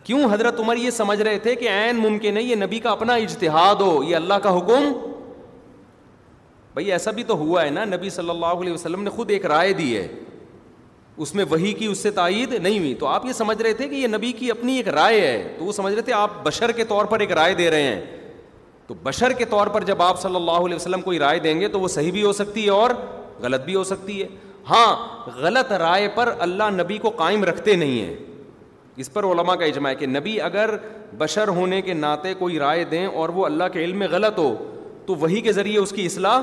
کیوں 0.04 0.20
حضرت 0.32 0.60
عمر 0.60 0.76
یہ 0.76 0.90
سمجھ 0.90 1.20
رہے 1.20 1.38
تھے 1.42 1.54
کہ 1.54 1.68
عین 1.70 1.96
ممکن 1.96 2.36
ہے 2.36 2.42
یہ 2.42 2.54
نبی 2.64 2.78
کا 2.86 2.90
اپنا 2.90 3.14
اجتہاد 3.26 3.80
ہو 3.80 4.02
یہ 4.04 4.16
اللہ 4.16 4.38
کا 4.42 4.56
حکم 4.56 4.92
بھائی 6.74 6.92
ایسا 6.92 7.10
بھی 7.10 7.22
تو 7.24 7.34
ہوا 7.38 7.64
ہے 7.64 7.70
نا 7.70 7.84
نبی 7.84 8.10
صلی 8.10 8.30
اللہ 8.30 8.60
علیہ 8.60 8.72
وسلم 8.72 9.02
نے 9.02 9.10
خود 9.10 9.30
ایک 9.30 9.46
رائے 9.46 9.72
دی 9.80 9.96
ہے 9.96 10.06
اس 11.22 11.34
میں 11.34 11.44
وہی 11.48 11.72
کی 11.78 11.86
اس 11.86 11.98
سے 12.02 12.10
تائید 12.10 12.52
نہیں 12.54 12.78
ہوئی 12.78 12.94
تو 13.00 13.06
آپ 13.06 13.24
یہ 13.26 13.32
سمجھ 13.38 13.60
رہے 13.62 13.72
تھے 13.80 13.88
کہ 13.88 13.94
یہ 13.94 14.06
نبی 14.08 14.30
کی 14.38 14.50
اپنی 14.50 14.76
ایک 14.76 14.88
رائے 14.98 15.20
ہے 15.26 15.54
تو 15.58 15.64
وہ 15.64 15.72
سمجھ 15.72 15.92
رہے 15.94 16.02
تھے 16.02 16.12
آپ 16.12 16.42
بشر 16.44 16.72
کے 16.76 16.84
طور 16.88 17.04
پر 17.10 17.20
ایک 17.20 17.32
رائے 17.40 17.54
دے 17.54 17.68
رہے 17.70 17.82
ہیں 17.82 18.00
تو 18.86 18.94
بشر 19.02 19.32
کے 19.38 19.44
طور 19.50 19.66
پر 19.74 19.84
جب 19.90 20.02
آپ 20.02 20.20
صلی 20.20 20.36
اللہ 20.36 20.60
علیہ 20.66 20.76
وسلم 20.76 21.00
کوئی 21.00 21.18
رائے 21.18 21.38
دیں 21.38 21.60
گے 21.60 21.68
تو 21.74 21.80
وہ 21.80 21.88
صحیح 21.88 22.12
بھی 22.12 22.22
ہو 22.22 22.32
سکتی 22.40 22.64
ہے 22.64 22.70
اور 22.70 22.90
غلط 23.42 23.64
بھی 23.64 23.74
ہو 23.74 23.84
سکتی 23.84 24.20
ہے 24.22 24.26
ہاں 24.70 25.30
غلط 25.40 25.72
رائے 25.86 26.08
پر 26.14 26.32
اللہ 26.48 26.70
نبی 26.80 26.98
کو 27.06 27.10
قائم 27.16 27.44
رکھتے 27.44 27.76
نہیں 27.76 28.00
ہیں 28.00 28.14
اس 29.02 29.12
پر 29.12 29.24
علماء 29.24 29.54
کا 29.56 29.64
اجماع 29.64 29.90
ہے 29.90 29.96
کہ 29.96 30.06
نبی 30.06 30.40
اگر 30.48 30.74
بشر 31.18 31.48
ہونے 31.58 31.80
کے 31.82 31.94
ناطے 31.94 32.34
کوئی 32.38 32.58
رائے 32.58 32.84
دیں 32.90 33.06
اور 33.06 33.28
وہ 33.36 33.44
اللہ 33.46 33.64
کے 33.72 33.84
علم 33.84 33.98
میں 33.98 34.08
غلط 34.10 34.38
ہو 34.38 34.54
تو 35.06 35.14
وہی 35.20 35.40
کے 35.40 35.52
ذریعے 35.52 35.78
اس 35.78 35.90
کی 35.96 36.04
اصلاح 36.06 36.40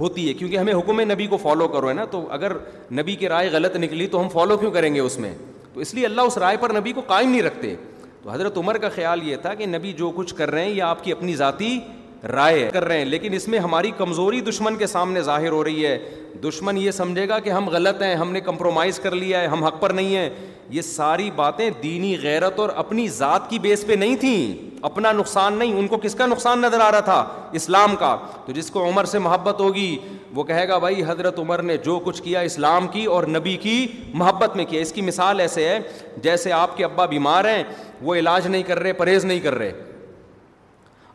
ہوتی 0.00 0.28
ہے 0.28 0.32
کیونکہ 0.34 0.56
ہمیں 0.58 0.72
حکم 0.74 1.00
نبی 1.12 1.26
کو 1.26 1.36
فالو 1.42 1.68
کرو 1.68 1.88
ہے 1.88 1.94
نا 1.94 2.04
تو 2.10 2.24
اگر 2.32 2.52
نبی 2.98 3.14
کی 3.16 3.28
رائے 3.28 3.48
غلط 3.52 3.76
نکلی 3.76 4.06
تو 4.10 4.20
ہم 4.20 4.28
فالو 4.32 4.56
کیوں 4.58 4.70
کریں 4.72 4.94
گے 4.94 5.00
اس 5.00 5.18
میں 5.18 5.34
تو 5.72 5.80
اس 5.80 5.94
لیے 5.94 6.04
اللہ 6.06 6.20
اس 6.30 6.38
رائے 6.38 6.56
پر 6.60 6.72
نبی 6.78 6.92
کو 6.92 7.00
قائم 7.06 7.30
نہیں 7.30 7.42
رکھتے 7.42 7.74
تو 8.22 8.30
حضرت 8.30 8.58
عمر 8.58 8.76
کا 8.78 8.88
خیال 8.94 9.28
یہ 9.28 9.36
تھا 9.42 9.54
کہ 9.54 9.66
نبی 9.66 9.92
جو 10.02 10.10
کچھ 10.16 10.34
کر 10.34 10.50
رہے 10.50 10.64
ہیں 10.64 10.70
یہ 10.70 10.82
آپ 10.82 11.02
کی 11.04 11.12
اپنی 11.12 11.34
ذاتی 11.36 11.78
رائے 12.26 12.68
کر 12.72 12.84
رہے 12.84 12.98
ہیں 12.98 13.04
لیکن 13.04 13.32
اس 13.34 13.46
میں 13.48 13.58
ہماری 13.58 13.90
کمزوری 13.96 14.40
دشمن 14.48 14.76
کے 14.76 14.86
سامنے 14.86 15.20
ظاہر 15.22 15.50
ہو 15.52 15.62
رہی 15.64 15.86
ہے 15.86 15.98
دشمن 16.44 16.76
یہ 16.78 16.90
سمجھے 16.90 17.28
گا 17.28 17.38
کہ 17.40 17.50
ہم 17.50 17.68
غلط 17.72 18.02
ہیں 18.02 18.14
ہم 18.16 18.32
نے 18.32 18.40
کمپرومائز 18.40 18.98
کر 19.00 19.14
لیا 19.14 19.40
ہے 19.40 19.46
ہم 19.46 19.64
حق 19.64 19.80
پر 19.80 19.90
نہیں 19.92 20.16
ہیں 20.16 20.28
یہ 20.70 20.82
ساری 20.82 21.30
باتیں 21.36 21.68
دینی 21.82 22.16
غیرت 22.22 22.58
اور 22.60 22.68
اپنی 22.76 23.06
ذات 23.08 23.48
کی 23.50 23.58
بیس 23.58 23.86
پہ 23.86 23.92
نہیں 24.00 24.16
تھیں 24.20 24.54
اپنا 24.86 25.12
نقصان 25.12 25.54
نہیں 25.58 25.78
ان 25.78 25.86
کو 25.88 25.96
کس 26.02 26.14
کا 26.14 26.26
نقصان 26.26 26.60
نظر 26.62 26.80
آ 26.80 26.90
رہا 26.92 27.00
تھا 27.04 27.24
اسلام 27.60 27.94
کا 28.00 28.16
تو 28.46 28.52
جس 28.52 28.70
کو 28.70 28.86
عمر 28.88 29.04
سے 29.12 29.18
محبت 29.18 29.60
ہوگی 29.60 29.96
وہ 30.34 30.44
کہے 30.44 30.66
گا 30.68 30.78
بھائی 30.78 31.02
حضرت 31.06 31.38
عمر 31.38 31.62
نے 31.62 31.76
جو 31.84 31.98
کچھ 32.04 32.22
کیا 32.22 32.40
اسلام 32.48 32.88
کی 32.92 33.04
اور 33.14 33.24
نبی 33.36 33.56
کی 33.62 33.86
محبت 34.14 34.56
میں 34.56 34.64
کیا 34.68 34.80
اس 34.82 34.92
کی 34.92 35.02
مثال 35.02 35.40
ایسے 35.40 35.68
ہے 35.68 35.78
جیسے 36.22 36.52
آپ 36.52 36.76
کے 36.76 36.84
ابا 36.84 37.06
بیمار 37.14 37.44
ہیں 37.56 37.62
وہ 38.02 38.14
علاج 38.14 38.46
نہیں 38.46 38.62
کر 38.66 38.78
رہے 38.78 38.92
پرہیز 39.02 39.24
نہیں 39.24 39.40
کر 39.44 39.54
رہے 39.58 39.72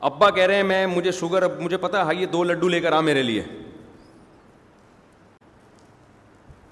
ابا 0.07 0.29
کہہ 0.35 0.43
رہے 0.45 0.55
ہیں 0.55 0.63
میں 0.63 0.85
مجھے 0.87 1.11
شوگر 1.19 1.43
اب 1.43 1.59
مجھے 1.61 1.77
پتا 1.81 1.97
ہے 1.99 2.03
ہاں، 2.05 2.13
یہ 2.13 2.25
دو 2.31 2.43
لڈو 2.43 2.67
لے 2.69 2.79
کر 2.81 2.91
آ 2.93 2.99
میرے 3.01 3.21
لیے 3.23 3.41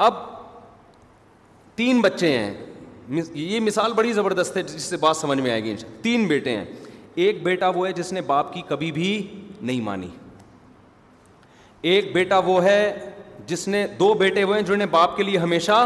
اب 0.06 0.14
تین 1.76 2.02
بچے 2.02 2.32
ہیں 2.38 3.20
یہ 3.34 3.60
مثال 3.60 3.94
بڑی 4.00 4.12
زبردست 4.14 4.58
ہے 4.58 4.64
جس 4.64 4.84
سے 4.84 4.98
بات 5.04 5.18
سمجھ 5.18 5.40
میں 5.42 5.52
آئے 5.52 5.64
گی 5.64 5.76
تین 6.02 6.26
بیٹے 6.28 6.56
ہیں 6.58 6.66
ایک 7.28 7.42
بیٹا 7.44 7.68
وہ 7.76 7.86
ہے 7.88 7.92
جس 8.02 8.12
نے 8.14 8.22
باپ 8.34 8.54
کی 8.54 8.62
کبھی 8.70 8.92
بھی 8.98 9.10
نہیں 9.62 9.82
مانی 9.82 10.08
ایک 11.92 12.14
بیٹا 12.16 12.38
وہ 12.46 12.64
ہے 12.64 12.84
جس 13.48 13.68
نے 13.68 13.86
دو 14.00 14.14
بیٹے 14.24 14.44
ہوئے 14.44 14.60
ہیں 14.60 14.66
جنہوں 14.66 14.78
نے 14.78 14.86
باپ 14.98 15.16
کے 15.18 15.24
لیے 15.24 15.38
ہمیشہ 15.46 15.80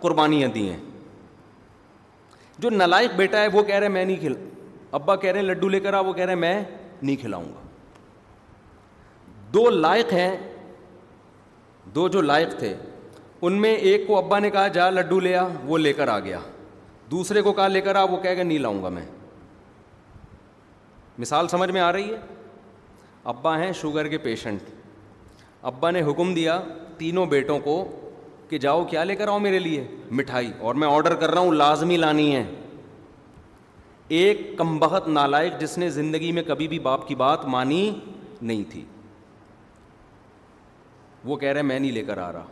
قربانیاں 0.00 0.48
دی 0.54 0.68
ہیں 0.70 0.76
جو 2.58 2.70
نلائق 2.70 3.14
بیٹا 3.16 3.40
ہے 3.42 3.48
وہ 3.52 3.62
کہہ 3.62 3.74
رہے 3.74 3.86
ہیں 3.86 3.92
میں 3.94 4.04
نہیں 4.04 4.16
کھل 4.20 4.34
ابا 5.00 5.16
کہہ 5.16 5.30
رہے 5.30 5.40
ہیں 5.40 5.46
لڈو 5.46 5.68
لے 5.68 5.80
کر 5.80 5.94
آ 5.94 6.00
وہ 6.06 6.12
کہہ 6.12 6.24
رہے 6.24 6.32
ہیں 6.32 6.40
میں 6.40 6.62
نہیں 7.02 7.16
کھلاؤں 7.20 7.44
گا 7.54 7.60
دو 9.54 9.68
لائق 9.70 10.12
ہیں 10.12 10.36
دو 11.94 12.08
جو 12.08 12.20
لائق 12.22 12.58
تھے 12.58 12.74
ان 13.46 13.60
میں 13.60 13.74
ایک 13.90 14.06
کو 14.06 14.16
ابا 14.18 14.38
نے 14.38 14.50
کہا 14.50 14.66
جا 14.76 14.88
لڈو 14.90 15.18
لیا 15.20 15.46
وہ 15.66 15.78
لے 15.78 15.92
کر 15.92 16.08
آ 16.08 16.18
گیا 16.24 16.38
دوسرے 17.10 17.42
کو 17.42 17.52
کہا 17.52 17.66
لے 17.68 17.80
کر 17.88 17.94
آ 17.96 18.02
وہ 18.10 18.16
کہہ 18.16 18.34
گیا 18.34 18.42
نہیں 18.44 18.58
لاؤں 18.58 18.82
گا 18.82 18.88
میں 18.98 19.04
مثال 21.18 21.48
سمجھ 21.48 21.70
میں 21.70 21.80
آ 21.80 21.92
رہی 21.92 22.10
ہے 22.12 22.18
ابا 23.32 23.58
ہیں 23.58 23.72
شوگر 23.80 24.08
کے 24.08 24.18
پیشنٹ 24.18 24.70
ابا 25.70 25.90
نے 25.90 26.02
حکم 26.10 26.32
دیا 26.34 26.60
تینوں 26.98 27.26
بیٹوں 27.34 27.58
کو 27.66 27.76
کہ 28.48 28.58
جاؤ 28.58 28.84
کیا 28.90 29.04
لے 29.04 29.16
کر 29.16 29.28
آؤ 29.28 29.38
میرے 29.38 29.58
لیے 29.58 29.86
مٹھائی 30.10 30.50
اور 30.68 30.74
میں 30.82 30.88
آڈر 30.88 31.14
کر 31.20 31.30
رہا 31.30 31.40
ہوں 31.40 31.52
لازمی 31.54 31.96
لانی 31.96 32.34
ہے 32.34 32.44
ایک 34.08 34.40
کمبہت 34.58 35.08
نالائق 35.08 35.60
جس 35.60 35.76
نے 35.78 35.88
زندگی 35.90 36.30
میں 36.32 36.42
کبھی 36.46 36.68
بھی 36.68 36.78
باپ 36.78 37.06
کی 37.08 37.14
بات 37.14 37.44
مانی 37.48 37.90
نہیں 38.42 38.62
تھی 38.70 38.84
وہ 41.24 41.36
کہہ 41.36 41.52
رہے 41.52 41.62
میں 41.62 41.78
نہیں 41.78 41.92
لے 41.92 42.02
کر 42.04 42.18
آ 42.18 42.30
رہا 42.32 42.44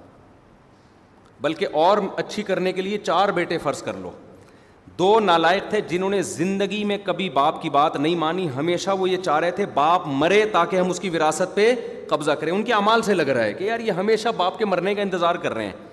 بلکہ 1.42 1.66
اور 1.72 1.98
اچھی 2.18 2.42
کرنے 2.42 2.72
کے 2.72 2.82
لیے 2.82 2.98
چار 3.02 3.28
بیٹے 3.34 3.58
فرض 3.58 3.82
کر 3.82 3.96
لو 4.00 4.10
دو 4.98 5.18
نالائق 5.20 5.68
تھے 5.70 5.80
جنہوں 5.88 6.08
نے 6.10 6.20
زندگی 6.22 6.82
میں 6.84 6.96
کبھی 7.04 7.28
باپ 7.30 7.60
کی 7.62 7.70
بات 7.70 7.96
نہیں 7.96 8.16
مانی 8.16 8.48
ہمیشہ 8.56 8.90
وہ 8.98 9.08
یہ 9.10 9.16
چاہ 9.24 9.38
رہے 9.40 9.50
تھے 9.50 9.66
باپ 9.74 10.06
مرے 10.06 10.44
تاکہ 10.52 10.76
ہم 10.78 10.90
اس 10.90 11.00
کی 11.00 11.10
وراثت 11.10 11.54
پہ 11.54 11.72
قبضہ 12.08 12.30
کریں 12.40 12.52
ان 12.52 12.62
کے 12.64 12.72
امال 12.74 13.02
سے 13.02 13.14
لگ 13.14 13.28
رہا 13.36 13.44
ہے 13.44 13.52
کہ 13.54 13.64
یار 13.64 13.80
یہ 13.80 13.92
ہمیشہ 14.00 14.28
باپ 14.36 14.58
کے 14.58 14.64
مرنے 14.64 14.94
کا 14.94 15.02
انتظار 15.02 15.34
کر 15.42 15.54
رہے 15.54 15.66
ہیں 15.66 15.88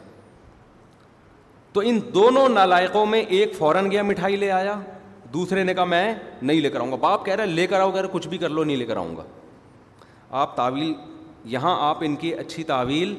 تو 1.74 1.82
ان 1.86 2.00
دونوں 2.14 2.48
نالائقوں 2.50 3.06
میں 3.06 3.22
ایک 3.28 3.54
فوراً 3.58 3.92
گیا 3.92 4.04
مٹھائی 4.04 4.36
لے 4.36 4.52
آیا 4.52 4.76
دوسرے 5.34 5.64
نے 5.64 5.74
کہا 5.74 5.84
میں 5.86 6.14
نہیں 6.42 6.62
لے 6.62 6.70
کر 6.70 6.80
آؤں 6.80 6.92
گا 6.92 6.96
باپ 7.00 7.26
کہہ 7.26 7.36
رہا 7.36 7.44
ہے 7.44 7.48
لے 7.50 7.66
کر 7.68 7.80
آؤ 7.80 7.92
کہہ 7.92 8.08
کچھ 8.12 8.28
بھی 8.28 8.38
کر 8.38 8.50
لو 8.50 8.64
نہیں 8.64 8.78
لے 8.78 8.86
کر 8.86 8.98
آؤں 8.98 9.16
گا 9.18 9.24
آپ 10.42 10.56
تعویل 10.56 10.94
یہاں 11.54 11.76
آپ 11.90 11.98
ان 12.06 12.16
کی 12.16 12.34
اچھی 12.36 12.64
تعویل 12.64 13.16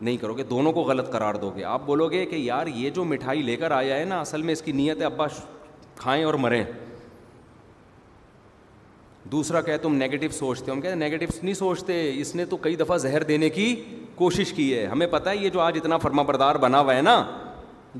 نہیں 0.00 0.16
کرو 0.16 0.34
گے 0.36 0.44
دونوں 0.50 0.72
کو 0.72 0.82
غلط 0.82 1.10
قرار 1.12 1.34
دو 1.40 1.50
گے 1.56 1.64
آپ 1.64 1.80
بولو 1.86 2.08
گے 2.10 2.24
کہ 2.26 2.36
یار 2.36 2.66
یہ 2.74 2.90
جو 2.90 3.04
مٹھائی 3.04 3.42
لے 3.42 3.56
کر 3.56 3.70
آیا 3.70 3.96
ہے 3.96 4.04
نا 4.04 4.20
اصل 4.20 4.42
میں 4.42 4.52
اس 4.52 4.62
کی 4.62 4.72
نیت 4.72 5.00
ہے 5.00 5.04
ابا 5.06 5.26
کھائیں 5.96 6.24
اور 6.24 6.34
مریں 6.44 6.62
دوسرا 9.32 9.60
کہ 9.60 9.76
تم 9.82 9.94
نگیٹو 10.02 10.28
سوچتے 10.34 10.70
ہو 10.70 10.76
ہم 10.76 10.82
ہیں 10.84 10.94
نیگیٹو 10.96 11.26
نہیں 11.42 11.54
سوچتے 11.54 12.00
اس 12.20 12.34
نے 12.36 12.44
تو 12.50 12.56
کئی 12.66 12.76
دفعہ 12.76 12.96
زہر 12.98 13.22
دینے 13.22 13.48
کی 13.50 13.74
کوشش 14.16 14.52
کی 14.52 14.72
ہے 14.78 14.84
ہمیں 14.86 15.06
پتہ 15.10 15.28
ہے 15.30 15.36
یہ 15.36 15.48
جو 15.50 15.60
آج 15.60 15.78
اتنا 15.82 15.98
فرما 15.98 16.22
بردار 16.30 16.54
بنا 16.64 16.80
ہوا 16.80 16.96
ہے 16.96 17.02
نا 17.02 17.14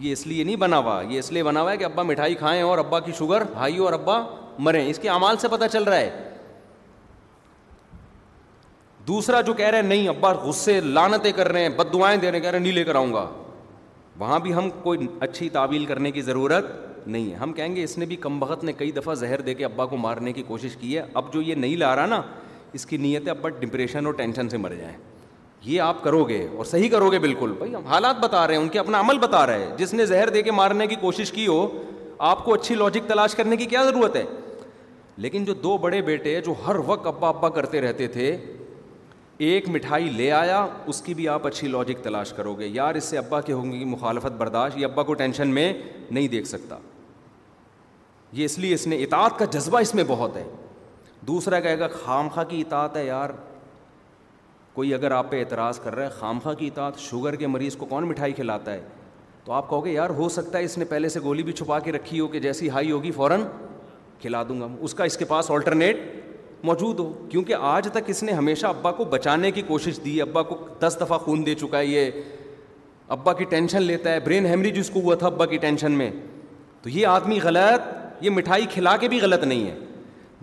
یہ 0.00 0.12
اس 0.12 0.26
لیے 0.26 0.44
نہیں 0.44 0.56
بنا 0.56 0.78
ہوا 0.78 1.00
یہ 1.08 1.18
اس 1.18 1.30
لیے 1.32 1.42
بنا 1.42 1.60
ہوا 1.62 1.72
ہے 1.72 1.76
کہ 1.76 1.84
ابا 1.84 2.02
مٹھائی 2.02 2.34
کھائیں 2.38 2.62
اور 2.62 2.78
ابا 2.78 3.00
کی 3.00 3.12
شوگر 3.18 3.42
ہائی 3.56 3.78
اور 3.86 3.92
ابا 3.92 4.22
مریں 4.64 4.84
اس 4.88 4.98
کے 4.98 5.08
امال 5.10 5.36
سے 5.40 5.48
پتہ 5.50 5.64
چل 5.72 5.84
رہا 5.84 5.96
ہے 6.00 6.26
دوسرا 9.08 9.40
جو 9.40 9.52
کہہ 9.54 9.66
رہے 9.70 9.82
نہیں 9.82 10.08
ابا 10.08 10.32
غصے 10.44 10.80
لانتیں 10.80 11.30
کر 11.36 11.48
رہے 11.52 11.60
ہیں 11.62 11.68
بد 11.76 11.92
دعائیں 11.92 12.16
دے 12.20 12.30
رہے 12.30 12.40
کہہ 12.40 12.50
رہے 12.50 12.58
ہیں 12.58 12.62
نہیں 12.64 12.72
لے 12.74 12.84
کر 12.84 12.94
آؤں 12.94 13.12
گا 13.12 13.26
وہاں 14.18 14.38
بھی 14.40 14.54
ہم 14.54 14.68
کوئی 14.82 15.06
اچھی 15.20 15.48
تعویل 15.50 15.84
کرنے 15.86 16.10
کی 16.12 16.22
ضرورت 16.22 16.66
نہیں 17.06 17.30
ہے 17.30 17.36
ہم 17.36 17.52
کہیں 17.52 17.76
گے 17.76 17.82
اس 17.84 17.96
نے 17.98 18.06
بھی 18.06 18.16
کم 18.24 18.38
بخت 18.40 18.64
نے 18.64 18.72
کئی 18.78 18.90
دفعہ 18.92 19.14
زہر 19.14 19.40
دے 19.40 19.54
کے 19.54 19.64
ابا 19.64 19.86
کو 19.92 19.96
مارنے 19.96 20.32
کی 20.32 20.42
کوشش 20.46 20.76
کی 20.80 20.96
ہے 20.96 21.02
اب 21.20 21.32
جو 21.32 21.42
یہ 21.42 21.54
نہیں 21.54 21.76
لا 21.76 21.94
رہا 21.96 22.06
نا 22.06 22.20
اس 22.78 22.84
کی 22.86 22.96
نیت 22.96 23.26
ہے 23.26 23.30
ابا 23.30 23.48
ڈپریشن 23.60 24.06
اور 24.06 24.14
ٹینشن 24.14 24.48
سے 24.48 24.56
مر 24.56 24.74
جائیں 24.80 24.96
یہ 25.64 25.80
آپ 25.82 26.02
کرو 26.02 26.22
گے 26.28 26.46
اور 26.56 26.64
صحیح 26.64 26.88
کرو 26.90 27.10
گے 27.12 27.18
بالکل 27.18 27.52
بھائی 27.58 27.74
ہم 27.74 27.86
حالات 27.86 28.20
بتا 28.20 28.46
رہے 28.46 28.54
ہیں 28.56 28.62
ان 28.62 28.68
کے 28.68 28.78
اپنا 28.78 29.00
عمل 29.00 29.18
بتا 29.20 29.46
رہے 29.46 29.64
ہیں 29.64 29.76
جس 29.76 29.92
نے 29.94 30.06
زہر 30.06 30.28
دے 30.34 30.42
کے 30.42 30.52
مارنے 30.52 30.86
کی 30.86 30.94
کوشش 31.00 31.32
کی 31.32 31.46
ہو 31.46 31.66
آپ 32.28 32.44
کو 32.44 32.54
اچھی 32.54 32.74
لاجک 32.74 33.08
تلاش 33.08 33.34
کرنے 33.34 33.56
کی 33.56 33.64
کیا 33.66 33.82
ضرورت 33.84 34.16
ہے 34.16 34.24
لیکن 35.24 35.44
جو 35.44 35.54
دو 35.62 35.76
بڑے 35.78 36.00
بیٹے 36.02 36.40
جو 36.44 36.54
ہر 36.66 36.76
وقت 36.86 37.06
ابا 37.06 37.28
ابا 37.28 37.48
کرتے 37.58 37.80
رہتے 37.80 38.06
تھے 38.12 38.36
ایک 39.48 39.68
مٹھائی 39.70 40.08
لے 40.14 40.30
آیا 40.38 40.66
اس 40.92 41.00
کی 41.02 41.14
بھی 41.14 41.28
آپ 41.34 41.46
اچھی 41.46 41.68
لاجک 41.68 42.02
تلاش 42.04 42.32
کرو 42.36 42.54
گے 42.54 42.66
یار 42.66 42.94
اس 42.94 43.04
سے 43.04 43.18
ابا 43.18 43.40
کے 43.40 43.52
ہوں 43.52 43.72
گی 43.72 43.84
مخالفت 43.84 44.32
برداشت 44.38 44.78
یہ 44.78 44.84
ابا 44.86 45.02
کو 45.10 45.14
ٹینشن 45.20 45.48
میں 45.54 45.72
نہیں 46.10 46.26
دیکھ 46.28 46.46
سکتا 46.48 46.78
یہ 48.32 48.44
اس 48.44 48.58
لیے 48.58 48.74
اس 48.74 48.86
نے 48.86 48.96
اطاعت 49.02 49.38
کا 49.38 49.44
جذبہ 49.52 49.78
اس 49.80 49.94
میں 49.94 50.04
بہت 50.08 50.36
ہے 50.36 50.44
دوسرا 51.26 51.60
کہے 51.60 51.78
گا 51.78 51.88
خام 52.02 52.28
خواہ 52.34 52.44
کی 52.48 52.60
اطاعت 52.60 52.96
ہے 52.96 53.04
یار 53.06 53.30
کوئی 54.80 54.92
اگر 54.94 55.10
آپ 55.12 55.30
پہ 55.30 55.38
اعتراض 55.40 55.78
کر 55.84 55.94
رہا 55.94 56.04
ہے 56.04 56.10
خامخواہ 56.18 56.54
کی 56.58 56.66
اطاعت 56.66 56.98
شوگر 56.98 57.34
کے 57.36 57.46
مریض 57.46 57.74
کو 57.76 57.86
کون 57.86 58.04
مٹھائی 58.08 58.32
کھلاتا 58.32 58.72
ہے 58.72 58.80
تو 59.44 59.52
آپ 59.52 59.68
کہو 59.70 59.84
گے 59.84 59.90
یار 59.92 60.10
ہو 60.20 60.28
سکتا 60.36 60.58
ہے 60.58 60.64
اس 60.64 60.76
نے 60.78 60.84
پہلے 60.92 61.08
سے 61.14 61.20
گولی 61.22 61.42
بھی 61.42 61.52
چھپا 61.52 61.78
کے 61.78 61.92
رکھی 61.92 62.20
ہو 62.20 62.26
کہ 62.34 62.40
جیسی 62.40 62.70
ہائی 62.70 62.90
ہوگی 62.92 63.10
فوراً 63.16 63.42
کھلا 64.20 64.42
دوں 64.48 64.58
گا 64.60 64.66
اس 64.80 64.94
کا 64.94 65.04
اس 65.04 65.16
کے 65.16 65.24
پاس 65.32 65.50
آلٹرنیٹ 65.50 65.96
موجود 66.64 66.98
ہو 67.00 67.12
کیونکہ 67.30 67.54
آج 67.74 67.88
تک 67.92 68.08
اس 68.10 68.22
نے 68.22 68.32
ہمیشہ 68.38 68.66
ابا 68.66 68.92
کو 69.00 69.04
بچانے 69.16 69.50
کی 69.58 69.62
کوشش 69.68 69.98
دی 70.04 70.20
ابا 70.22 70.42
کو 70.52 70.56
دس 70.86 70.96
دفعہ 71.00 71.18
خون 71.26 71.44
دے 71.46 71.54
چکا 71.60 71.78
ہے 71.78 71.86
یہ 71.86 72.10
ابا 73.18 73.32
کی 73.32 73.44
ٹینشن 73.50 73.82
لیتا 73.82 74.12
ہے 74.12 74.20
برین 74.24 74.46
ہیمریج 74.46 74.78
اس 74.78 74.90
کو 74.94 75.00
ہوا 75.00 75.14
تھا 75.22 75.26
ابا 75.26 75.46
کی 75.52 75.56
ٹینشن 75.66 75.92
میں 75.98 76.10
تو 76.82 76.88
یہ 76.88 77.06
آدمی 77.06 77.38
غلط 77.42 78.22
یہ 78.24 78.30
مٹھائی 78.30 78.66
کھلا 78.72 78.96
کے 79.04 79.08
بھی 79.08 79.20
غلط 79.20 79.44
نہیں 79.44 79.66
ہے 79.70 79.76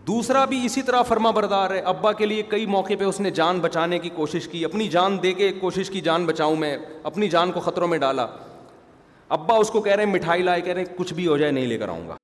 دوسرا 0.08 0.44
بھی 0.50 0.60
اسی 0.66 0.82
طرح 0.88 1.02
فرما 1.08 1.30
بردار 1.38 1.72
ہے 1.72 1.80
ابا 1.92 2.12
کے 2.20 2.26
لیے 2.26 2.42
کئی 2.50 2.66
موقع 2.74 2.94
پہ 3.00 3.04
اس 3.06 3.20
نے 3.22 3.30
جان 3.40 3.60
بچانے 3.62 3.98
کی 4.00 4.10
کوشش 4.16 4.48
کی 4.52 4.64
اپنی 4.66 4.88
جان 4.90 5.18
دے 5.24 5.32
کے 5.40 5.52
کوشش 5.60 5.90
کی 5.92 6.02
جان 6.02 6.26
بچاؤں 6.26 6.56
میں 6.62 6.76
اپنی 7.10 7.28
جان 7.30 7.52
کو 7.52 7.60
خطروں 7.66 7.88
میں 7.94 7.98
ڈالا 8.04 8.26
ابا 9.38 9.56
اس 9.64 9.70
کو 9.70 9.82
کہہ 9.88 9.96
رہے 9.96 10.04
ہیں 10.06 10.12
مٹھائی 10.12 10.44
لائے 10.50 10.62
کہہ 10.68 10.74
رہے 10.74 10.84
ہیں 10.88 10.98
کچھ 10.98 11.14
بھی 11.14 11.26
ہو 11.28 11.38
جائے 11.38 11.52
نہیں 11.58 11.68
لے 11.74 11.78
کر 11.78 11.90
آؤں 11.96 12.08
گا 12.10 12.16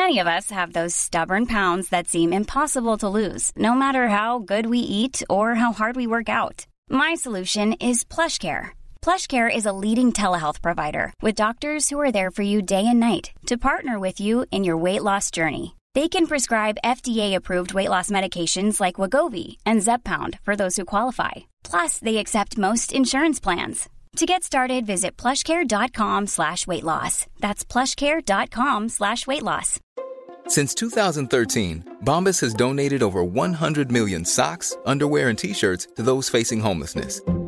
Many 0.00 0.14
of 0.20 0.28
us 0.32 0.46
have 0.58 0.70
those 0.74 0.94
stubborn 0.98 1.46
pounds 1.48 1.88
that 1.94 2.08
seem 2.10 2.30
impossible 2.32 3.00
to 3.00 3.10
lose, 3.16 3.48
no 3.66 3.72
matter 3.80 4.04
how 4.12 4.38
good 4.52 4.68
we 4.68 4.78
eat 5.00 5.22
or 5.38 5.56
how 5.56 5.72
hard 5.80 5.96
we 6.00 6.06
work 6.12 6.30
out. 6.30 6.64
My 7.00 7.08
solution 7.24 7.74
is 7.88 8.00
Plush 8.14 8.38
Care. 8.44 8.70
PlushCare 9.02 9.52
is 9.52 9.66
a 9.66 9.72
leading 9.72 10.12
telehealth 10.12 10.62
provider 10.62 11.12
with 11.20 11.34
doctors 11.34 11.88
who 11.88 11.98
are 11.98 12.12
there 12.12 12.30
for 12.30 12.42
you 12.42 12.62
day 12.62 12.86
and 12.86 13.00
night 13.00 13.32
to 13.46 13.56
partner 13.56 13.98
with 13.98 14.20
you 14.20 14.46
in 14.52 14.62
your 14.62 14.76
weight 14.76 15.02
loss 15.02 15.32
journey. 15.32 15.74
They 15.94 16.08
can 16.08 16.28
prescribe 16.28 16.84
FDA-approved 16.84 17.74
weight 17.74 17.90
loss 17.90 18.10
medications 18.10 18.80
like 18.80 19.00
Wegovy 19.00 19.58
and 19.66 19.80
Zepbound 19.80 20.38
for 20.42 20.54
those 20.54 20.76
who 20.76 20.84
qualify. 20.84 21.32
Plus, 21.64 21.98
they 21.98 22.18
accept 22.18 22.56
most 22.56 22.92
insurance 22.92 23.40
plans. 23.40 23.88
To 24.16 24.24
get 24.24 24.44
started, 24.44 24.86
visit 24.86 25.16
plushcare.com/weight 25.22 26.86
loss. 26.92 27.14
That's 27.44 27.64
plushcare.com/weight 27.72 29.46
loss. 29.50 29.70
Since 30.48 30.74
2013, 30.74 31.84
Bombas 32.04 32.40
has 32.40 32.54
donated 32.54 33.02
over 33.02 33.22
100 33.22 33.92
million 33.92 34.24
socks, 34.24 34.76
underwear, 34.84 35.28
and 35.28 35.38
T-shirts 35.38 35.88
to 35.96 36.02
those 36.02 36.28
facing 36.28 36.60
homelessness. 36.60 37.22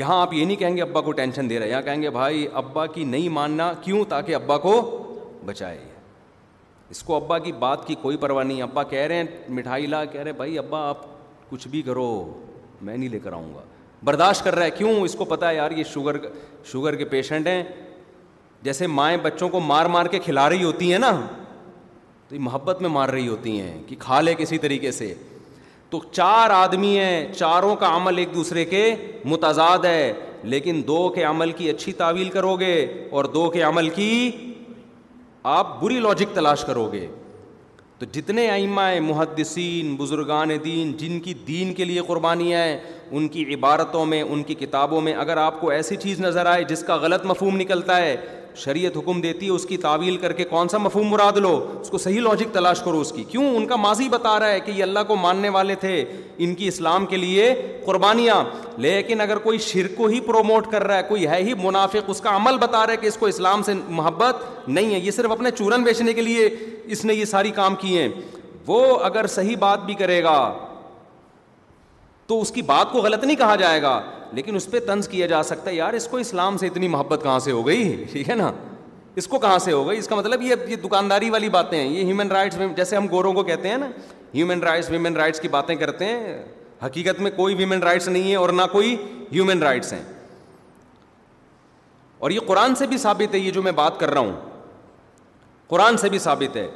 یہاں 0.00 0.20
آپ 0.20 0.32
یہ 0.34 0.44
نہیں 0.44 0.56
کہیں 0.56 0.76
گے 0.76 0.82
ابا 0.82 1.00
کو 1.00 1.12
tension 1.12 1.48
دے 1.50 1.58
رہے 1.58 1.68
یہاں 1.68 1.82
کہیں 1.82 2.02
گے 2.02 2.10
بھائی 2.10 2.46
ابا 2.60 2.84
کی 2.94 3.04
نہیں 3.04 3.28
ماننا 3.28 3.72
کیوں 3.84 4.04
تاکہ 4.08 4.34
ابا 4.34 4.56
کو 4.58 4.72
بچائے 5.44 5.78
اس 6.90 7.02
کو 7.02 7.16
ابا 7.16 7.38
کی 7.38 7.52
بات 7.58 7.86
کی 7.86 7.94
کوئی 8.02 8.16
پرواہ 8.22 8.44
نہیں 8.44 8.62
ابا 8.62 8.82
کہہ 8.92 9.04
رہے 9.08 9.14
ہیں 9.16 9.24
مٹھائی 9.56 9.86
لا 9.86 10.04
کہہ 10.04 10.20
رہے 10.20 10.30
ہیں 10.30 10.36
بھائی 10.36 10.56
ابا 10.58 10.78
آپ 10.88 11.02
کچھ 11.50 11.66
بھی 11.68 11.82
کرو 11.82 12.08
میں 12.80 12.96
نہیں 12.96 13.08
لے 13.08 13.18
کر 13.24 13.32
آؤں 13.32 13.54
گا 13.54 13.60
برداشت 14.04 14.44
کر 14.44 14.54
رہا 14.54 14.64
ہے 14.64 14.70
کیوں 14.76 14.94
اس 15.00 15.14
کو 15.18 15.24
پتا 15.24 15.50
یار 15.52 15.70
یہ 15.76 15.84
شوگر 15.92 16.16
شوگر 16.70 16.94
کے 16.96 17.04
پیشنٹ 17.10 17.46
ہیں 17.46 17.62
جیسے 18.62 18.86
مائیں 18.86 19.16
بچوں 19.22 19.48
کو 19.48 19.60
مار 19.60 19.86
مار 19.96 20.06
کے 20.10 20.18
کھلا 20.24 20.48
رہی 20.48 20.64
ہوتی 20.64 20.90
ہیں 20.92 20.98
نا 20.98 21.10
تو 22.28 22.34
یہ 22.34 22.40
محبت 22.40 22.80
میں 22.82 22.90
مار 22.90 23.08
رہی 23.08 23.28
ہوتی 23.28 23.60
ہیں 23.60 23.80
کہ 23.86 23.96
کھا 23.98 24.20
لے 24.20 24.34
کسی 24.38 24.58
طریقے 24.58 24.92
سے 24.92 25.14
تو 25.92 25.98
چار 26.10 26.50
آدمی 26.56 26.96
ہیں 26.98 27.32
چاروں 27.32 27.74
کا 27.80 27.86
عمل 27.96 28.18
ایک 28.18 28.28
دوسرے 28.34 28.64
کے 28.64 28.82
متضاد 29.32 29.84
ہے 29.84 30.12
لیکن 30.52 30.80
دو 30.86 30.98
کے 31.14 31.24
عمل 31.24 31.50
کی 31.56 31.68
اچھی 31.70 31.92
تعویل 31.98 32.28
کرو 32.36 32.54
گے 32.60 32.74
اور 33.16 33.24
دو 33.34 33.48
کے 33.56 33.62
عمل 33.62 33.88
کی 33.96 34.08
آپ 35.56 35.80
بری 35.82 35.98
لاجک 36.00 36.34
تلاش 36.34 36.64
کرو 36.64 36.88
گے 36.92 37.06
تو 37.98 38.06
جتنے 38.12 38.48
ائمہ 38.50 38.82
محدثین 39.08 39.94
بزرگان 39.96 40.50
دین 40.64 40.92
جن 40.98 41.20
کی 41.26 41.34
دین 41.48 41.74
کے 41.74 41.84
لیے 41.84 42.00
قربانیاں 42.06 42.64
ہیں 42.66 42.78
ان 43.10 43.28
کی 43.34 43.44
عبارتوں 43.54 44.04
میں 44.12 44.22
ان 44.22 44.42
کی 44.48 44.54
کتابوں 44.64 45.00
میں 45.08 45.14
اگر 45.24 45.36
آپ 45.46 45.60
کو 45.60 45.70
ایسی 45.70 45.96
چیز 46.06 46.20
نظر 46.20 46.46
آئے 46.54 46.64
جس 46.68 46.82
کا 46.86 46.96
غلط 47.02 47.26
مفہوم 47.26 47.56
نکلتا 47.60 47.96
ہے 48.04 48.16
شریعت 48.56 48.96
حکم 48.96 49.20
دیتی 49.20 49.46
ہے 49.46 49.50
اس 49.50 49.64
کی 49.66 49.76
تعویل 49.82 50.16
کر 50.20 50.32
کے 50.32 50.44
کون 50.48 50.68
سا 50.68 50.78
مفہوم 50.78 51.06
مراد 51.10 51.36
لو 51.42 51.54
اس 51.80 51.90
کو 51.90 51.98
صحیح 51.98 52.20
لاجک 52.20 52.52
تلاش 52.54 52.80
کرو 52.84 53.00
اس 53.00 53.12
کی 53.16 53.24
کیوں 53.30 53.44
ان 53.56 53.66
کا 53.66 53.76
ماضی 53.76 54.08
بتا 54.08 54.38
رہا 54.40 54.50
ہے 54.52 54.58
کہ 54.60 54.70
یہ 54.70 54.82
اللہ 54.82 55.04
کو 55.06 55.16
ماننے 55.16 55.48
والے 55.56 55.74
تھے 55.80 56.00
ان 56.44 56.54
کی 56.54 56.68
اسلام 56.68 57.06
کے 57.06 57.16
لیے 57.16 57.52
قربانیاں 57.84 58.42
لیکن 58.82 59.20
اگر 59.20 59.38
کوئی 59.46 59.58
شرک 59.66 59.96
کو 59.96 60.06
ہی 60.08 60.20
پروموٹ 60.26 60.70
کر 60.70 60.84
رہا 60.86 60.96
ہے 60.96 61.02
کوئی 61.08 61.26
ہے 61.28 61.42
ہی 61.44 61.54
منافق 61.62 62.10
اس 62.10 62.20
کا 62.20 62.36
عمل 62.36 62.58
بتا 62.58 62.84
رہا 62.86 62.92
ہے 62.92 62.96
کہ 63.00 63.06
اس 63.06 63.16
کو 63.20 63.26
اسلام 63.26 63.62
سے 63.66 63.72
محبت 63.88 64.68
نہیں 64.68 64.94
ہے 64.94 64.98
یہ 64.98 65.10
صرف 65.10 65.30
اپنے 65.30 65.50
چورن 65.58 65.82
بیچنے 65.84 66.12
کے 66.14 66.22
لیے 66.22 66.48
اس 66.92 67.04
نے 67.04 67.14
یہ 67.14 67.24
ساری 67.24 67.50
کام 67.54 67.74
کیے 67.80 68.02
ہیں 68.02 68.08
وہ 68.66 68.84
اگر 69.04 69.26
صحیح 69.26 69.56
بات 69.60 69.84
بھی 69.84 69.94
کرے 69.94 70.22
گا 70.24 70.38
تو 72.26 72.40
اس 72.40 72.50
کی 72.52 72.62
بات 72.62 72.92
کو 72.92 73.00
غلط 73.02 73.24
نہیں 73.24 73.36
کہا 73.36 73.54
جائے 73.56 73.80
گا 73.82 74.00
لیکن 74.32 74.56
اس 74.56 74.70
پہ 74.70 74.80
طنز 74.86 75.08
کیا 75.08 75.26
جا 75.26 75.42
سکتا 75.42 75.70
ہے 75.70 75.74
یار 75.74 75.92
اس 75.94 76.06
کو 76.08 76.16
اسلام 76.16 76.56
سے 76.58 76.66
اتنی 76.66 76.88
محبت 76.88 77.22
کہاں 77.22 77.38
سے 77.38 77.52
ہو 77.52 77.66
گئی 77.66 78.04
ٹھیک 78.12 78.30
ہے 78.30 78.34
نا 78.34 78.50
اس 79.20 79.26
کو 79.28 79.38
کہاں 79.38 79.58
سے 79.58 79.72
ہو 79.72 79.86
گئی 79.88 79.98
اس 79.98 80.08
کا 80.08 80.14
مطلب 80.16 80.42
یہ 80.42 80.54
یہ 80.68 80.76
دکانداری 80.84 81.30
والی 81.30 81.48
باتیں 81.56 81.78
ہیں 81.78 81.86
یہ 81.88 82.04
ہیومن 82.04 82.30
رائٹس 82.32 82.58
جیسے 82.76 82.96
ہم 82.96 83.06
گوروں 83.10 83.32
کو 83.32 83.42
کہتے 83.44 83.68
ہیں 83.68 83.78
نا 83.78 83.86
ہیومن 84.34 84.60
رائٹس 84.62 84.88
ویومن 84.90 85.16
رائٹس 85.16 85.40
کی 85.40 85.48
باتیں 85.56 85.74
کرتے 85.76 86.04
ہیں 86.04 86.36
حقیقت 86.84 87.20
میں 87.20 87.30
کوئی 87.36 87.54
ویومن 87.54 87.82
رائٹس 87.82 88.08
نہیں 88.08 88.30
ہے 88.30 88.36
اور 88.36 88.48
نہ 88.50 88.62
کوئی 88.72 88.94
ہیومن 89.32 89.62
رائٹس 89.62 89.92
ہیں 89.92 90.02
اور 92.18 92.30
یہ 92.30 92.40
قرآن 92.46 92.74
سے 92.74 92.86
بھی 92.86 92.98
ثابت 92.98 93.34
ہے 93.34 93.38
یہ 93.38 93.50
جو 93.50 93.62
میں 93.62 93.72
بات 93.82 93.98
کر 94.00 94.10
رہا 94.10 94.20
ہوں 94.20 94.32
قرآن 95.68 95.96
سے 95.96 96.08
بھی 96.08 96.18
ثابت 96.18 96.56
ہے 96.56 96.66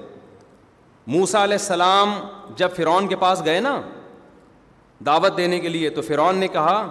موسا 1.16 1.42
علیہ 1.44 1.57
السلام 1.61 2.14
جب 2.57 2.74
فرعون 2.76 3.09
کے 3.09 3.16
پاس 3.16 3.42
گئے 3.44 3.61
نا 3.61 3.80
دعوت 5.07 5.36
دینے 5.36 5.59
کے 5.61 5.68
لیے 5.68 5.90
تو 5.90 6.03
فرعون 6.03 6.38
نے 6.38 6.49
کہا 6.53 6.86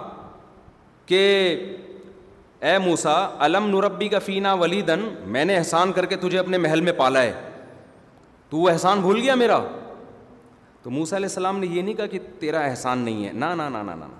کہ 1.06 1.20
اے 2.64 2.76
موسا 2.84 3.12
علم 3.46 3.66
نوربی 3.68 4.08
کا 4.08 4.18
فینا 4.18 4.52
ولی 4.60 4.80
دن 4.82 5.00
میں 5.32 5.44
نے 5.44 5.56
احسان 5.56 5.92
کر 5.92 6.06
کے 6.06 6.16
تجھے 6.20 6.38
اپنے 6.38 6.58
محل 6.58 6.80
میں 6.80 6.92
پالا 6.96 7.22
ہے 7.22 7.32
تو 8.50 8.58
وہ 8.58 8.68
احسان 8.70 9.00
بھول 9.00 9.20
گیا 9.20 9.34
میرا 9.34 9.58
تو 10.82 10.90
موسا 10.90 11.16
علیہ 11.16 11.28
السلام 11.28 11.58
نے 11.58 11.66
یہ 11.66 11.82
نہیں 11.82 11.94
کہا 11.94 12.06
کہ 12.06 12.18
تیرا 12.40 12.60
احسان 12.64 12.98
نہیں 12.98 13.26
ہے 13.26 13.32
نہ 13.32 13.44
نہ 13.56 13.62
نہ 13.72 13.76
نہ 13.84 13.90
نہ 13.90 13.96
نہ 14.04 14.18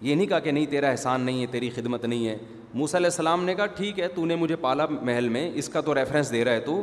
یہ 0.00 0.14
نہیں 0.14 0.26
کہا 0.26 0.38
کہ 0.40 0.50
نہیں 0.50 0.66
تیرا 0.70 0.88
احسان 0.90 1.20
نہیں 1.20 1.40
ہے 1.40 1.46
تیری 1.50 1.70
خدمت 1.74 2.04
نہیں 2.04 2.26
ہے 2.28 2.36
موسا 2.74 2.98
علیہ 2.98 3.06
السلام 3.06 3.44
نے 3.44 3.54
کہا 3.54 3.66
ٹھیک 3.76 3.98
ہے 4.00 4.08
تو 4.14 4.24
نے 4.26 4.36
مجھے 4.36 4.56
پالا 4.60 4.86
محل 4.90 5.28
میں 5.28 5.50
اس 5.62 5.68
کا 5.68 5.80
تو 5.84 5.94
ریفرنس 5.94 6.32
دے 6.32 6.44
رہا 6.44 6.52
ہے 6.52 6.60
تو 6.60 6.82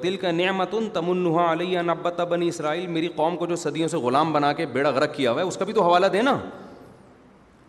تل 0.00 0.16
کا 0.20 0.30
نعمت 0.30 0.74
ان 0.78 0.88
النحا 1.08 1.50
علیہ 1.52 1.78
نبۃ 1.86 2.20
اسرائیل 2.46 2.86
میری 2.86 3.08
قوم 3.16 3.36
کو 3.36 3.46
جو 3.46 3.56
صدیوں 3.56 3.88
سے 3.88 3.96
غلام 3.98 4.32
بنا 4.32 4.52
کے 4.52 4.66
بیڑا 4.72 4.90
غرق 4.96 5.14
کیا 5.14 5.30
ہوا 5.30 5.40
ہے 5.40 5.46
اس 5.46 5.56
کا 5.56 5.64
بھی 5.64 5.72
تو 5.74 5.82
حوالہ 5.82 6.06
دینا 6.12 6.36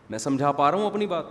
میں 0.09 0.19
سمجھا 0.19 0.51
پا 0.51 0.71
رہا 0.71 0.77
ہوں 0.77 0.85
اپنی 0.85 1.05
بات 1.07 1.25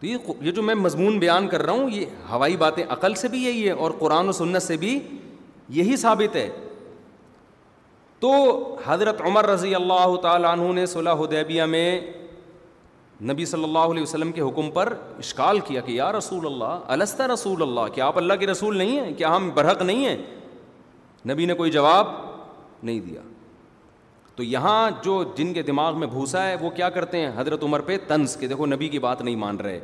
تو 0.00 0.06
یہ 0.40 0.50
جو 0.56 0.62
میں 0.62 0.74
مضمون 0.74 1.18
بیان 1.18 1.48
کر 1.48 1.62
رہا 1.62 1.72
ہوں 1.72 1.90
یہ 1.90 2.04
ہوائی 2.30 2.56
باتیں 2.56 2.82
عقل 2.88 3.14
سے 3.22 3.28
بھی 3.28 3.42
یہی 3.44 3.66
ہے 3.66 3.70
اور 3.84 3.90
قرآن 3.98 4.28
و 4.28 4.32
سنت 4.32 4.62
سے 4.62 4.76
بھی 4.84 4.98
یہی 5.78 5.96
ثابت 6.04 6.36
ہے 6.36 6.48
تو 8.20 8.30
حضرت 8.84 9.20
عمر 9.26 9.46
رضی 9.48 9.74
اللہ 9.74 10.16
تعالیٰ 10.22 10.52
عنہ 10.52 10.72
نے 10.72 10.86
صلی 10.94 11.10
حدیبیہ 11.22 11.62
میں 11.74 11.86
نبی 13.26 13.44
صلی 13.46 13.64
اللہ 13.64 13.90
علیہ 13.92 14.02
وسلم 14.02 14.30
کے 14.32 14.40
حکم 14.40 14.70
پر 14.70 14.92
اشکال 15.18 15.60
کیا 15.66 15.80
کہ 15.84 15.92
یا 15.92 16.10
رسول 16.12 16.46
اللہ 16.46 16.92
الستا 16.94 17.26
رسول 17.28 17.62
اللہ 17.62 17.88
کیا 17.94 18.06
آپ 18.06 18.18
اللہ 18.18 18.34
کے 18.40 18.46
رسول 18.46 18.76
نہیں 18.78 19.00
ہیں 19.00 19.12
کیا 19.18 19.34
ہم 19.36 19.48
برحق 19.54 19.82
نہیں 19.82 20.04
ہیں 20.06 20.16
نبی 21.32 21.46
نے 21.46 21.54
کوئی 21.54 21.70
جواب 21.70 22.08
نہیں 22.82 23.00
دیا 23.08 23.20
تو 24.36 24.42
یہاں 24.42 24.90
جو 25.04 25.22
جن 25.36 25.52
کے 25.54 25.62
دماغ 25.62 25.98
میں 26.00 26.06
بھوسا 26.06 26.46
ہے 26.48 26.54
وہ 26.60 26.70
کیا 26.70 26.90
کرتے 26.98 27.20
ہیں 27.20 27.30
حضرت 27.36 27.62
عمر 27.64 27.80
پہ 27.86 27.96
طنز 28.08 28.36
کہ 28.40 28.46
دیکھو 28.48 28.66
نبی 28.66 28.88
کی 28.88 28.98
بات 29.06 29.22
نہیں 29.22 29.36
مان 29.36 29.56
رہے 29.60 29.80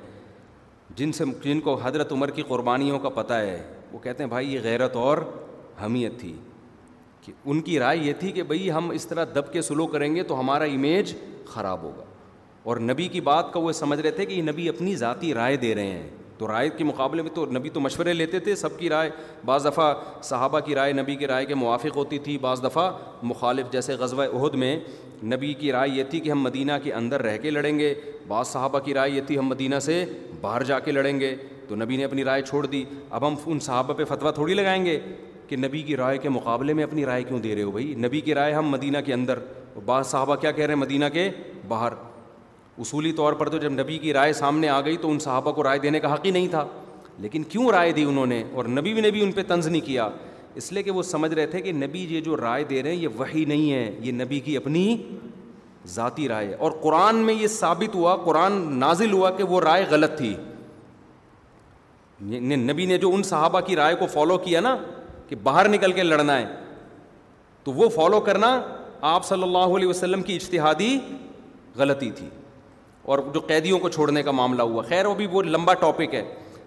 جن 0.97 1.13
سے 1.13 1.25
جن 1.45 1.61
کو 1.61 1.79
حضرت 1.83 2.13
عمر 2.13 2.31
کی 2.37 2.43
قربانیوں 2.49 2.99
کا 2.99 3.09
پتہ 3.19 3.33
ہے 3.35 3.61
وہ 3.93 3.99
کہتے 4.03 4.23
ہیں 4.23 4.31
بھائی 4.31 4.53
یہ 4.55 4.61
غیرت 4.63 4.97
اور 4.97 5.19
حمیت 5.85 6.19
تھی 6.21 6.35
کہ 7.25 7.33
ان 7.45 7.61
کی 7.63 7.79
رائے 7.79 7.99
یہ 7.99 8.13
تھی 8.21 8.33
کہ 8.33 8.43
بھئی 8.53 8.71
ہم 8.73 8.91
اس 8.95 9.07
طرح 9.07 9.25
دب 9.35 9.53
کے 9.53 9.63
سلو 9.63 9.87
کریں 9.97 10.15
گے 10.17 10.23
تو 10.23 10.41
ہمارا 10.41 10.65
امیج 10.65 11.15
خراب 11.49 11.83
ہوگا 11.83 12.05
اور 12.65 12.77
نبی 12.81 13.07
کی 13.13 13.21
بات 13.21 13.53
کا 13.53 13.61
وہ 13.61 13.73
سمجھ 13.79 14.01
رہے 14.01 14.11
تھے 14.11 14.25
کہ 14.27 14.33
یہ 14.33 14.43
نبی 14.43 14.69
اپنی 14.69 14.95
ذاتی 14.97 15.33
رائے 15.35 15.57
دے 15.65 15.75
رہے 15.75 15.87
ہیں 15.87 16.09
تو 16.39 16.47
رائے 16.49 16.69
کے 16.77 16.85
مقابلے 16.85 17.23
میں 17.23 17.31
تو 17.35 17.45
نبی 17.57 17.69
تو 17.71 17.81
مشورے 17.81 18.13
لیتے 18.13 18.39
تھے 18.47 18.55
سب 18.57 18.79
کی 18.79 18.89
رائے 18.89 19.11
بعض 19.47 19.65
دفعہ 19.67 19.93
صحابہ 20.29 20.61
کی 20.67 20.75
رائے 20.75 20.93
نبی 20.93 21.17
کی 21.17 21.27
رائے 21.27 21.45
کے 21.47 21.55
موافق 21.55 21.97
ہوتی 21.97 22.19
تھی 22.19 22.37
بعض 22.41 22.63
دفعہ 22.65 22.91
مخالف 23.23 23.71
جیسے 23.73 23.95
غزوہ 23.99 24.25
عہد 24.37 24.55
میں 24.63 24.79
نبی 25.33 25.53
کی 25.61 25.71
رائے 25.73 25.91
یہ 25.91 26.05
تھی 26.11 26.21
کہ 26.21 26.31
ہم 26.31 26.41
مدینہ 26.43 26.73
کے 26.85 26.93
اندر 26.93 27.23
رہ 27.23 27.37
کے 27.43 27.51
لڑیں 27.51 27.79
گے 27.79 27.93
بعض 28.29 28.47
صحابہ 28.49 28.79
کی 28.85 28.95
رائے 28.95 29.11
یہ 29.11 29.21
تھی 29.27 29.39
ہم 29.39 29.47
مدینہ 29.49 29.79
سے 29.85 30.05
باہر 30.41 30.63
جا 30.71 30.79
کے 30.85 30.93
لڑیں 30.93 31.21
گے 31.21 31.35
تو 31.69 31.77
نبی 31.77 31.97
نے 31.97 32.05
اپنی 32.05 32.25
رائے 32.25 32.43
چھوڑ 32.49 32.65
دی 32.67 32.83
اب 33.11 33.27
ہم 33.27 33.35
ان 33.47 33.61
صحابہ 33.69 33.95
پہ 33.99 34.05
فتویٰ 34.15 34.33
تھوڑی 34.35 34.55
لگائیں 34.55 34.85
گے 34.87 34.99
کہ 35.49 35.57
نبی 35.57 35.83
کی 35.83 35.97
رائے 35.97 36.19
کے 36.19 36.29
مقابلے 36.39 36.73
میں 36.75 36.85
اپنی 36.85 37.05
رائے 37.07 37.23
کیوں 37.29 37.39
دے 37.41 37.55
رہے 37.55 37.63
ہو 37.63 37.71
بھائی 37.71 37.95
نبی 38.07 38.21
کی 38.21 38.35
رائے 38.35 38.53
ہم 38.55 38.69
مدینہ 38.71 38.99
کے 39.07 39.13
اندر 39.15 39.39
بعض 39.85 40.07
صحابہ 40.07 40.37
کیا 40.41 40.51
کہہ 40.51 40.67
رہے 40.67 40.75
ہیں 40.75 40.81
مدینہ 40.81 41.05
کے 41.13 41.29
باہر 41.69 41.93
اصولی 42.81 43.13
طور 43.17 43.33
پر 43.39 43.49
تو 43.49 43.59
جب 43.59 43.73
نبی 43.81 43.99
کی 43.99 44.13
رائے 44.13 44.33
سامنے 44.33 44.69
آ 44.69 44.81
گئی 44.85 44.97
تو 45.01 45.11
ان 45.11 45.19
صحابہ 45.21 45.53
کو 45.53 45.63
رائے 45.65 45.79
دینے 45.79 46.01
کا 46.01 46.13
حق 46.15 46.25
ہی 46.27 46.31
نہیں 46.31 46.49
تھا 46.51 46.67
لیکن 47.19 47.43
کیوں 47.49 47.71
رائے 47.73 47.93
دی 47.97 48.05
انہوں 48.05 48.27
نے 48.27 48.43
اور 48.53 48.65
نبی 48.69 48.93
بھی 48.95 49.03
نبی 49.09 49.23
ان 49.25 49.33
پہ 49.33 49.43
طنز 49.49 49.67
نہیں 49.67 49.81
کیا 49.87 50.09
اس 50.61 50.73
لیے 50.73 50.83
کہ 50.83 50.91
وہ 50.91 51.03
سمجھ 51.03 51.33
رہے 51.35 51.47
تھے 51.53 51.61
کہ 51.61 51.73
نبی 51.73 52.07
یہ 52.11 52.21
جو 52.21 52.37
رائے 52.37 52.65
دے 52.71 52.83
رہے 52.83 52.91
ہیں 52.91 52.99
یہ 53.03 53.09
وہی 53.19 53.45
نہیں 53.49 53.73
ہے 53.73 53.91
یہ 54.01 54.13
نبی 54.23 54.41
کی 54.41 54.57
اپنی 54.57 54.83
ذاتی 55.95 56.29
رائے 56.29 56.47
ہے 56.49 56.55
اور 56.67 56.73
قرآن 56.83 57.17
میں 57.25 57.35
یہ 57.35 57.47
ثابت 57.55 57.95
ہوا 57.95 58.17
قرآن 58.25 58.53
نازل 58.79 59.13
ہوا 59.13 59.31
کہ 59.37 59.45
وہ 59.55 59.61
رائے 59.61 59.85
غلط 59.91 60.17
تھی 60.19 60.29
یعنی 62.31 62.57
نبی 62.57 62.87
نے 62.87 62.99
جو 62.99 63.11
ان 63.15 63.23
صحابہ 63.31 63.61
کی 63.67 63.77
رائے 63.77 63.95
کو 64.01 64.07
فالو 64.13 64.39
کیا 64.45 64.61
نا 64.61 64.77
کہ 65.29 65.37
باہر 65.43 65.69
نکل 65.69 65.93
کے 65.93 66.03
لڑنا 66.03 66.39
ہے 66.39 66.47
تو 67.65 67.73
وہ 67.73 67.89
فالو 67.95 68.21
کرنا 68.21 68.61
آپ 69.13 69.25
صلی 69.27 69.43
اللہ 69.43 69.75
علیہ 69.77 69.89
وسلم 69.89 70.23
کی 70.23 70.35
اجتہادی 70.37 70.99
غلطی 71.79 72.11
تھی 72.17 72.27
اور 73.05 73.19
جو 73.35 73.41
قیدیوں 73.47 73.79
کو 73.79 73.89
چھوڑنے 73.95 74.23
کا 74.23 74.31
معاملہ 74.31 74.63
ہوا 74.63 74.83
خیر 74.89 75.07
وہ 75.07 75.15
بھی 75.15 75.27
وہ 75.33 75.43
لمبا 75.43 75.73
ٹاپک 75.81 76.15
ہے 76.15 76.23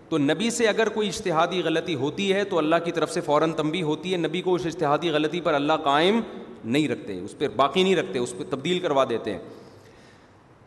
تو 0.09 0.17
نبی 0.17 0.49
سے 0.57 0.67
اگر 0.67 0.89
کوئی 0.93 1.07
اشتہادی 1.09 1.61
غلطی 1.63 1.95
ہوتی 2.01 2.31
ہے 2.33 2.43
تو 2.49 2.57
اللہ 2.57 2.75
کی 2.85 2.91
طرف 2.91 3.11
سے 3.13 3.21
فوراً 3.21 3.53
تنبی 3.57 3.81
ہوتی 3.83 4.11
ہے 4.11 4.17
نبی 4.17 4.41
کو 4.41 4.53
اس 4.55 4.65
اشتہادی 4.65 5.09
غلطی 5.11 5.41
پر 5.47 5.53
اللہ 5.53 5.77
قائم 5.83 6.19
نہیں 6.65 6.87
رکھتے 6.87 7.19
اس 7.19 7.37
پہ 7.37 7.47
باقی 7.55 7.83
نہیں 7.83 7.95
رکھتے 7.95 8.19
اس 8.19 8.33
پہ 8.37 8.43
تبدیل 8.49 8.79
کروا 8.79 9.03
دیتے 9.09 9.33
ہیں 9.33 9.39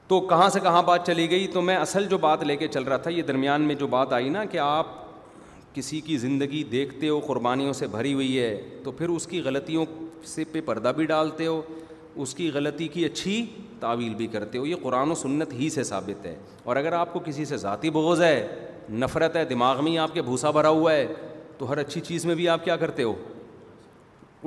تو 0.08 0.20
کہاں 0.28 0.48
سے 0.50 0.60
کہاں 0.60 0.82
بات 0.82 1.06
چلی 1.06 1.28
گئی 1.30 1.46
تو 1.52 1.60
میں 1.62 1.76
اصل 1.76 2.06
جو 2.08 2.18
بات 2.18 2.42
لے 2.44 2.56
کے 2.56 2.68
چل 2.68 2.82
رہا 2.82 2.96
تھا 3.02 3.10
یہ 3.10 3.22
درمیان 3.22 3.62
میں 3.66 3.74
جو 3.82 3.86
بات 3.86 4.12
آئی 4.12 4.28
نا 4.28 4.44
کہ 4.50 4.58
آپ 4.58 4.86
کسی 5.74 6.00
کی 6.06 6.16
زندگی 6.18 6.62
دیکھتے 6.70 7.08
ہو 7.08 7.18
قربانیوں 7.26 7.72
سے 7.80 7.86
بھری 7.90 8.14
ہوئی 8.14 8.38
ہے 8.38 8.54
تو 8.84 8.90
پھر 8.92 9.08
اس 9.08 9.26
کی 9.26 9.40
غلطیوں 9.44 9.84
سے 10.34 10.44
پہ 10.52 10.60
پردہ 10.66 10.92
بھی 10.96 11.04
ڈالتے 11.06 11.46
ہو 11.46 11.60
اس 12.22 12.34
کی 12.34 12.50
غلطی 12.54 12.88
کی 12.94 13.04
اچھی 13.04 13.44
تعویل 13.80 14.14
بھی 14.14 14.26
کرتے 14.36 14.58
ہو 14.58 14.66
یہ 14.66 14.76
قرآن 14.82 15.10
و 15.10 15.14
سنت 15.22 15.52
ہی 15.58 15.68
سے 15.70 15.82
ثابت 15.90 16.26
ہے 16.26 16.34
اور 16.64 16.76
اگر 16.76 16.92
آپ 16.92 17.12
کو 17.12 17.20
کسی 17.24 17.44
سے 17.52 17.56
ذاتی 17.64 17.90
بغض 17.96 18.20
ہے 18.22 18.34
نفرت 19.04 19.36
ہے 19.36 19.44
دماغ 19.54 19.82
میں 19.84 19.90
ہی 19.92 19.98
آپ 20.04 20.14
کے 20.14 20.22
بھوسا 20.28 20.50
بھرا 20.58 20.68
ہوا 20.78 20.92
ہے 20.92 21.06
تو 21.58 21.70
ہر 21.70 21.78
اچھی 21.78 22.00
چیز 22.10 22.24
میں 22.26 22.34
بھی 22.34 22.48
آپ 22.48 22.64
کیا 22.64 22.76
کرتے 22.84 23.02
ہو 23.02 23.14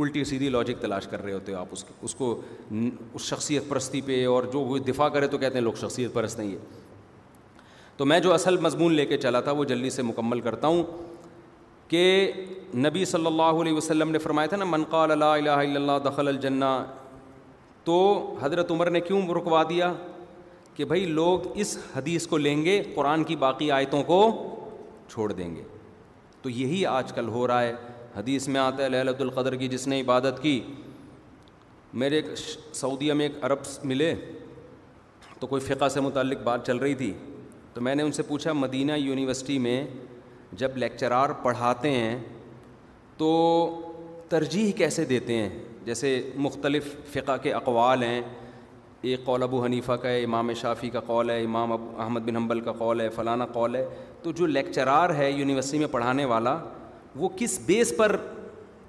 الٹی 0.03 0.23
سیدھی 0.23 0.49
لاجک 0.49 0.81
تلاش 0.81 1.07
کر 1.07 1.23
رہے 1.23 1.33
ہوتے 1.33 1.51
ہو 1.53 1.57
آپ 1.57 1.73
اس 2.07 2.13
کو 2.21 2.29
اس 2.71 3.21
شخصیت 3.23 3.67
پرستی 3.69 4.01
پہ 4.05 4.25
اور 4.27 4.43
جو 4.53 4.59
وہ 4.71 4.77
دفاع 4.87 5.07
کرے 5.17 5.27
تو 5.33 5.37
کہتے 5.37 5.57
ہیں 5.57 5.63
لوگ 5.63 5.73
شخصیت 5.81 6.13
پرست 6.13 6.39
نہیں 6.39 6.51
ہے 6.51 6.81
تو 7.97 8.05
میں 8.05 8.19
جو 8.19 8.33
اصل 8.33 8.57
مضمون 8.65 8.93
لے 8.93 9.05
کے 9.05 9.17
چلا 9.25 9.39
تھا 9.47 9.51
وہ 9.59 9.63
جلدی 9.71 9.89
سے 9.97 10.01
مکمل 10.03 10.39
کرتا 10.47 10.67
ہوں 10.67 10.83
کہ 11.87 12.03
نبی 12.85 13.03
صلی 13.05 13.25
اللہ 13.25 13.59
علیہ 13.61 13.73
وسلم 13.73 14.11
نے 14.11 14.19
فرمایا 14.19 14.47
تھا 14.53 14.57
نا 14.57 14.65
منقال 14.67 15.17
لا 15.19 15.33
الہ 15.33 15.49
الا 15.67 15.79
اللہ 15.79 15.99
دخل 16.09 16.27
الجنہ 16.27 16.73
تو 17.85 17.95
حضرت 18.41 18.71
عمر 18.71 18.89
نے 18.89 18.99
کیوں 19.01 19.21
رکوا 19.35 19.63
دیا 19.69 19.91
کہ 20.75 20.85
بھائی 20.91 21.05
لوگ 21.05 21.45
اس 21.61 21.77
حدیث 21.95 22.27
کو 22.27 22.37
لیں 22.37 22.63
گے 22.65 22.81
قرآن 22.95 23.23
کی 23.23 23.35
باقی 23.45 23.69
آیتوں 23.71 24.01
کو 24.03 24.19
چھوڑ 25.11 25.31
دیں 25.31 25.55
گے 25.55 25.63
تو 26.41 26.49
یہی 26.49 26.85
آج 26.85 27.11
کل 27.15 27.27
ہو 27.29 27.47
رہا 27.47 27.61
ہے 27.63 27.73
حدیث 28.15 28.47
میں 28.47 28.59
آتا 28.61 28.83
ہے 28.83 28.87
لہلت 28.89 29.21
القدر 29.21 29.55
کی 29.55 29.67
جس 29.67 29.87
نے 29.87 29.99
عبادت 30.01 30.41
کی 30.41 30.59
میرے 32.01 32.21
سعودیہ 32.73 33.13
میں 33.13 33.25
ایک 33.27 33.43
عرب 33.45 33.59
ملے 33.91 34.13
تو 35.39 35.47
کوئی 35.47 35.61
فقہ 35.61 35.87
سے 35.93 35.99
متعلق 36.01 36.41
بات 36.43 36.65
چل 36.67 36.77
رہی 36.77 36.95
تھی 36.95 37.11
تو 37.73 37.81
میں 37.81 37.95
نے 37.95 38.03
ان 38.03 38.11
سے 38.11 38.23
پوچھا 38.23 38.53
مدینہ 38.53 38.91
یونیورسٹی 38.97 39.57
میں 39.59 39.83
جب 40.61 40.77
لیکچرار 40.77 41.29
پڑھاتے 41.43 41.91
ہیں 41.91 42.17
تو 43.17 43.27
ترجیح 44.29 44.71
کیسے 44.77 45.05
دیتے 45.05 45.35
ہیں 45.37 45.49
جیسے 45.85 46.09
مختلف 46.35 46.95
فقہ 47.13 47.35
کے 47.43 47.53
اقوال 47.53 48.03
ہیں 48.03 48.21
ایک 49.11 49.23
قول 49.25 49.43
ابو 49.43 49.63
حنیفہ 49.63 49.91
کا 50.01 50.09
ہے 50.09 50.23
امام 50.23 50.51
شافی 50.61 50.89
کا 50.89 50.99
قول 51.07 51.29
ہے 51.29 51.41
امام 51.43 51.71
ابو 51.71 51.89
احمد 52.01 52.19
بن 52.29 52.35
حنبل 52.35 52.59
کا 52.67 52.71
قول 52.77 53.01
ہے 53.01 53.07
فلانا 53.15 53.45
قول 53.53 53.75
ہے 53.75 53.85
تو 54.23 54.31
جو 54.35 54.45
لیکچرار 54.45 55.09
ہے 55.15 55.29
یونیورسٹی 55.31 55.79
میں 55.79 55.87
پڑھانے 55.91 56.25
والا 56.25 56.57
وہ 57.15 57.29
کس 57.37 57.59
بیس 57.65 57.93
پر 57.97 58.15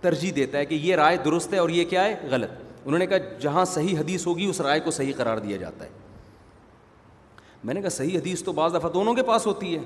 ترجیح 0.01 0.33
دیتا 0.37 0.59
ہے 0.59 0.67
کہ 0.67 0.75
یہ 0.83 0.97
رائے 0.97 1.17
درست 1.25 1.53
ہے 1.55 1.59
اور 1.59 1.69
یہ 1.71 1.85
کیا 1.91 2.05
ہے 2.05 2.15
غلط 2.31 2.63
انہوں 2.85 2.99
نے 2.99 3.07
کہا 3.07 3.17
جہاں 3.41 3.65
صحیح 3.65 3.99
حدیث 3.99 4.27
ہوگی 4.27 4.47
اس 4.51 4.61
رائے 4.61 4.81
کو 4.85 4.91
صحیح 4.91 5.13
قرار 5.17 5.39
دیا 5.47 5.57
جاتا 5.57 5.85
ہے 5.85 5.91
میں 7.65 7.75
نے 7.75 7.81
کہا 7.81 7.89
صحیح 7.91 8.19
حدیث 8.19 8.43
تو 8.45 8.53
بعض 8.53 8.75
دفعہ 8.75 8.91
دونوں 8.95 9.15
کے 9.15 9.23
پاس 9.27 9.47
ہوتی 9.47 9.75
ہے 9.75 9.81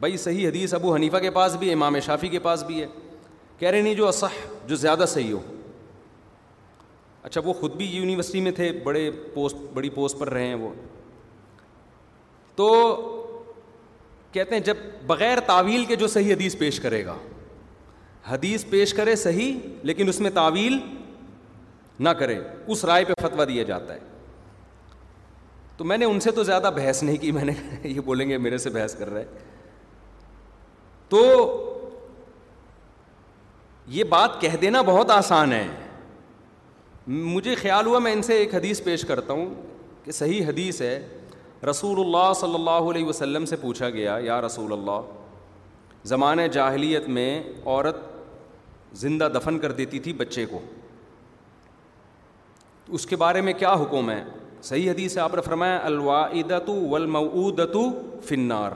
بھائی 0.00 0.16
صحیح 0.16 0.48
حدیث 0.48 0.74
ابو 0.74 0.94
حنیفہ 0.94 1.16
کے 1.22 1.30
پاس 1.30 1.56
بھی 1.56 1.68
ہے 1.68 1.72
امام 1.74 1.98
شافی 2.06 2.28
کے 2.28 2.38
پاس 2.46 2.62
بھی 2.66 2.80
ہے 2.82 2.86
کہہ 3.64 3.70
رہے 3.70 3.80
نہیں 3.82 3.94
جو 3.94 4.06
اصح 4.08 4.32
جو 4.68 4.76
زیادہ 4.76 5.04
صحیح 5.08 5.32
ہو 5.32 5.38
اچھا 7.22 7.40
وہ 7.44 7.52
خود 7.60 7.74
بھی 7.76 7.84
یونیورسٹی 7.90 8.40
میں 8.40 8.50
تھے 8.56 8.70
بڑے 8.84 9.10
پوسٹ 9.34 9.56
بڑی 9.74 9.90
پوسٹ 9.90 10.18
پر 10.18 10.28
رہے 10.32 10.46
ہیں 10.46 10.54
وہ 10.62 10.68
تو 12.56 12.66
کہتے 14.32 14.54
ہیں 14.54 14.62
جب 14.64 14.76
بغیر 15.06 15.40
تعویل 15.46 15.84
کے 15.92 15.96
جو 15.96 16.08
صحیح 16.16 16.32
حدیث 16.34 16.56
پیش 16.58 16.80
کرے 16.86 17.04
گا 17.06 17.16
حدیث 18.26 18.64
پیش 18.70 18.94
کرے 18.94 19.16
صحیح 19.26 19.52
لیکن 19.92 20.08
اس 20.08 20.20
میں 20.20 20.30
تعویل 20.34 20.78
نہ 22.00 22.08
کرے 22.18 22.38
اس 22.72 22.84
رائے 22.90 23.04
پہ 23.04 23.14
فتویٰ 23.26 23.48
دیا 23.48 23.62
جاتا 23.72 23.94
ہے 23.94 24.00
تو 25.76 25.84
میں 25.84 25.98
نے 25.98 26.04
ان 26.04 26.20
سے 26.26 26.30
تو 26.32 26.42
زیادہ 26.52 26.70
بحث 26.76 27.02
نہیں 27.02 27.16
کی 27.24 27.32
میں 27.38 27.44
نے 27.44 27.52
یہ 27.88 28.00
بولیں 28.12 28.28
گے 28.28 28.38
میرے 28.48 28.58
سے 28.58 28.70
بحث 28.78 28.94
کر 28.98 29.10
رہے 29.14 29.24
تو 31.08 31.22
یہ 33.92 34.04
بات 34.08 34.40
کہہ 34.40 34.56
دینا 34.60 34.80
بہت 34.82 35.10
آسان 35.10 35.52
ہے 35.52 35.66
مجھے 37.06 37.54
خیال 37.62 37.86
ہوا 37.86 37.98
میں 37.98 38.12
ان 38.12 38.22
سے 38.22 38.34
ایک 38.38 38.54
حدیث 38.54 38.82
پیش 38.84 39.02
کرتا 39.08 39.32
ہوں 39.32 39.52
کہ 40.04 40.12
صحیح 40.12 40.46
حدیث 40.46 40.80
ہے 40.82 40.96
رسول 41.70 42.00
اللہ 42.00 42.32
صلی 42.40 42.54
اللہ 42.54 42.90
علیہ 42.90 43.04
وسلم 43.06 43.44
سے 43.46 43.56
پوچھا 43.60 43.90
گیا 43.90 44.16
یا 44.22 44.40
رسول 44.40 44.72
اللہ 44.72 45.00
زمانۂ 46.12 46.46
جاہلیت 46.52 47.08
میں 47.18 47.28
عورت 47.64 47.96
زندہ 49.02 49.28
دفن 49.34 49.58
کر 49.58 49.72
دیتی 49.72 49.98
تھی 50.00 50.12
بچے 50.16 50.46
کو 50.46 50.58
تو 52.86 52.94
اس 52.94 53.06
کے 53.06 53.16
بارے 53.16 53.40
میں 53.40 53.52
کیا 53.58 53.72
حکم 53.82 54.10
ہے 54.10 54.22
صحیح 54.62 54.90
حدیث 54.90 55.16
آپ 55.18 55.34
نے 55.48 55.76
الوا 55.76 56.26
دلم 56.66 57.16
تو 57.72 57.88
فنار 58.28 58.72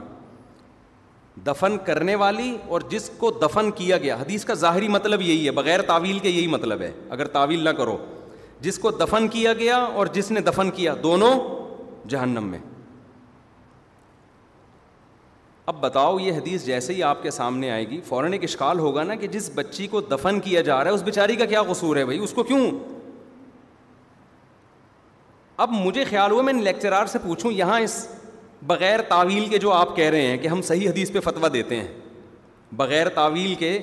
دفن 1.46 1.76
کرنے 1.86 2.14
والی 2.22 2.56
اور 2.68 2.80
جس 2.90 3.08
کو 3.18 3.30
دفن 3.42 3.70
کیا 3.76 3.98
گیا 3.98 4.16
حدیث 4.20 4.44
کا 4.44 4.54
ظاہری 4.62 4.88
مطلب 4.88 5.22
یہی 5.22 5.44
ہے 5.46 5.50
بغیر 5.52 5.82
تعویل 5.86 6.18
کے 6.18 6.28
یہی 6.28 6.46
مطلب 6.48 6.80
ہے 6.82 6.90
اگر 7.16 7.26
تعویل 7.34 7.64
نہ 7.64 7.70
کرو 7.78 7.96
جس 8.60 8.78
کو 8.78 8.90
دفن 8.90 9.28
کیا 9.32 9.52
گیا 9.58 9.76
اور 9.78 10.06
جس 10.12 10.30
نے 10.30 10.40
دفن 10.48 10.70
کیا 10.76 10.94
دونوں 11.02 11.32
جہنم 12.10 12.48
میں 12.50 12.58
اب 15.70 15.80
بتاؤ 15.80 16.18
یہ 16.18 16.32
حدیث 16.32 16.64
جیسے 16.66 16.94
ہی 16.94 17.02
آپ 17.02 17.22
کے 17.22 17.30
سامنے 17.30 17.70
آئے 17.70 17.88
گی 17.88 18.00
فوراً 18.08 18.32
ایک 18.32 18.44
اشکال 18.44 18.78
ہوگا 18.78 19.02
نا 19.04 19.14
کہ 19.14 19.26
جس 19.32 19.50
بچی 19.54 19.86
کو 19.86 20.00
دفن 20.10 20.40
کیا 20.44 20.60
جا 20.68 20.76
رہا 20.82 20.90
ہے 20.90 20.94
اس 20.94 21.02
بیچاری 21.02 21.36
کا 21.36 21.44
کیا 21.46 21.62
قصور 21.68 21.96
ہے 21.96 22.04
بھائی 22.04 22.18
اس 22.24 22.32
کو 22.34 22.42
کیوں 22.50 22.68
اب 25.64 25.70
مجھے 25.84 26.04
خیال 26.10 26.30
ہوا 26.30 26.42
میں 26.42 26.52
لیکچرار 26.62 27.06
سے 27.12 27.18
پوچھوں 27.24 27.52
یہاں 27.52 27.80
اس 27.80 28.06
بغیر 28.66 29.00
تعویل 29.08 29.46
کے 29.48 29.58
جو 29.58 29.72
آپ 29.72 29.94
کہہ 29.96 30.08
رہے 30.10 30.26
ہیں 30.26 30.36
کہ 30.38 30.48
ہم 30.48 30.62
صحیح 30.62 30.88
حدیث 30.88 31.10
پہ 31.12 31.20
فتویٰ 31.24 31.52
دیتے 31.52 31.76
ہیں 31.76 31.86
بغیر 32.76 33.08
تعویل 33.14 33.54
کے 33.58 33.78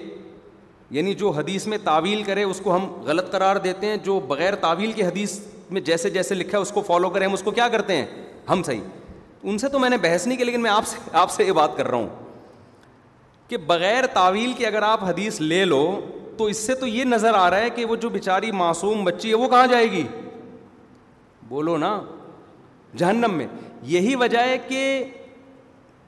یعنی 0.91 1.13
جو 1.19 1.29
حدیث 1.37 1.65
میں 1.67 1.77
تعویل 1.83 2.23
کرے 2.23 2.43
اس 2.43 2.59
کو 2.63 2.75
ہم 2.75 2.85
غلط 3.05 3.31
قرار 3.31 3.55
دیتے 3.63 3.87
ہیں 3.87 3.95
جو 4.03 4.19
بغیر 4.27 4.55
تعویل 4.61 4.91
کے 4.95 5.05
حدیث 5.05 5.39
میں 5.71 5.81
جیسے 5.81 6.09
جیسے 6.09 6.35
لکھا 6.35 6.57
ہے 6.57 6.61
اس 6.61 6.71
کو 6.71 6.81
فالو 6.87 7.09
کریں 7.09 7.25
ہم 7.27 7.33
اس 7.33 7.43
کو 7.43 7.51
کیا 7.51 7.67
کرتے 7.71 7.95
ہیں 7.95 8.05
ہم 8.49 8.61
صحیح 8.65 8.81
ان 9.43 9.57
سے 9.57 9.69
تو 9.69 9.79
میں 9.79 9.89
نے 9.89 9.97
بحث 10.01 10.27
نہیں 10.27 10.37
کی 10.37 10.43
لیکن 10.43 10.61
میں 10.61 10.71
آپ 10.71 10.85
سے 10.87 10.97
آپ 11.17 11.31
سے 11.31 11.43
یہ 11.45 11.51
بات 11.51 11.75
کر 11.77 11.87
رہا 11.87 11.97
ہوں 11.97 12.07
کہ 13.47 13.57
بغیر 13.67 14.05
تعویل 14.13 14.53
کے 14.57 14.67
اگر 14.67 14.81
آپ 14.81 15.03
حدیث 15.03 15.39
لے 15.41 15.63
لو 15.65 15.83
تو 16.37 16.45
اس 16.53 16.57
سے 16.67 16.75
تو 16.75 16.87
یہ 16.87 17.03
نظر 17.03 17.33
آ 17.35 17.49
رہا 17.49 17.59
ہے 17.61 17.69
کہ 17.75 17.85
وہ 17.85 17.95
جو 17.95 18.09
بیچاری 18.09 18.51
معصوم 18.51 19.03
بچی 19.03 19.29
ہے 19.29 19.35
وہ 19.35 19.47
کہاں 19.49 19.67
جائے 19.71 19.89
گی 19.91 20.03
بولو 21.47 21.77
نا 21.77 21.99
جہنم 22.97 23.33
میں 23.37 23.47
یہی 23.87 24.15
وجہ 24.15 24.39
ہے 24.49 24.57
کہ 24.67 24.81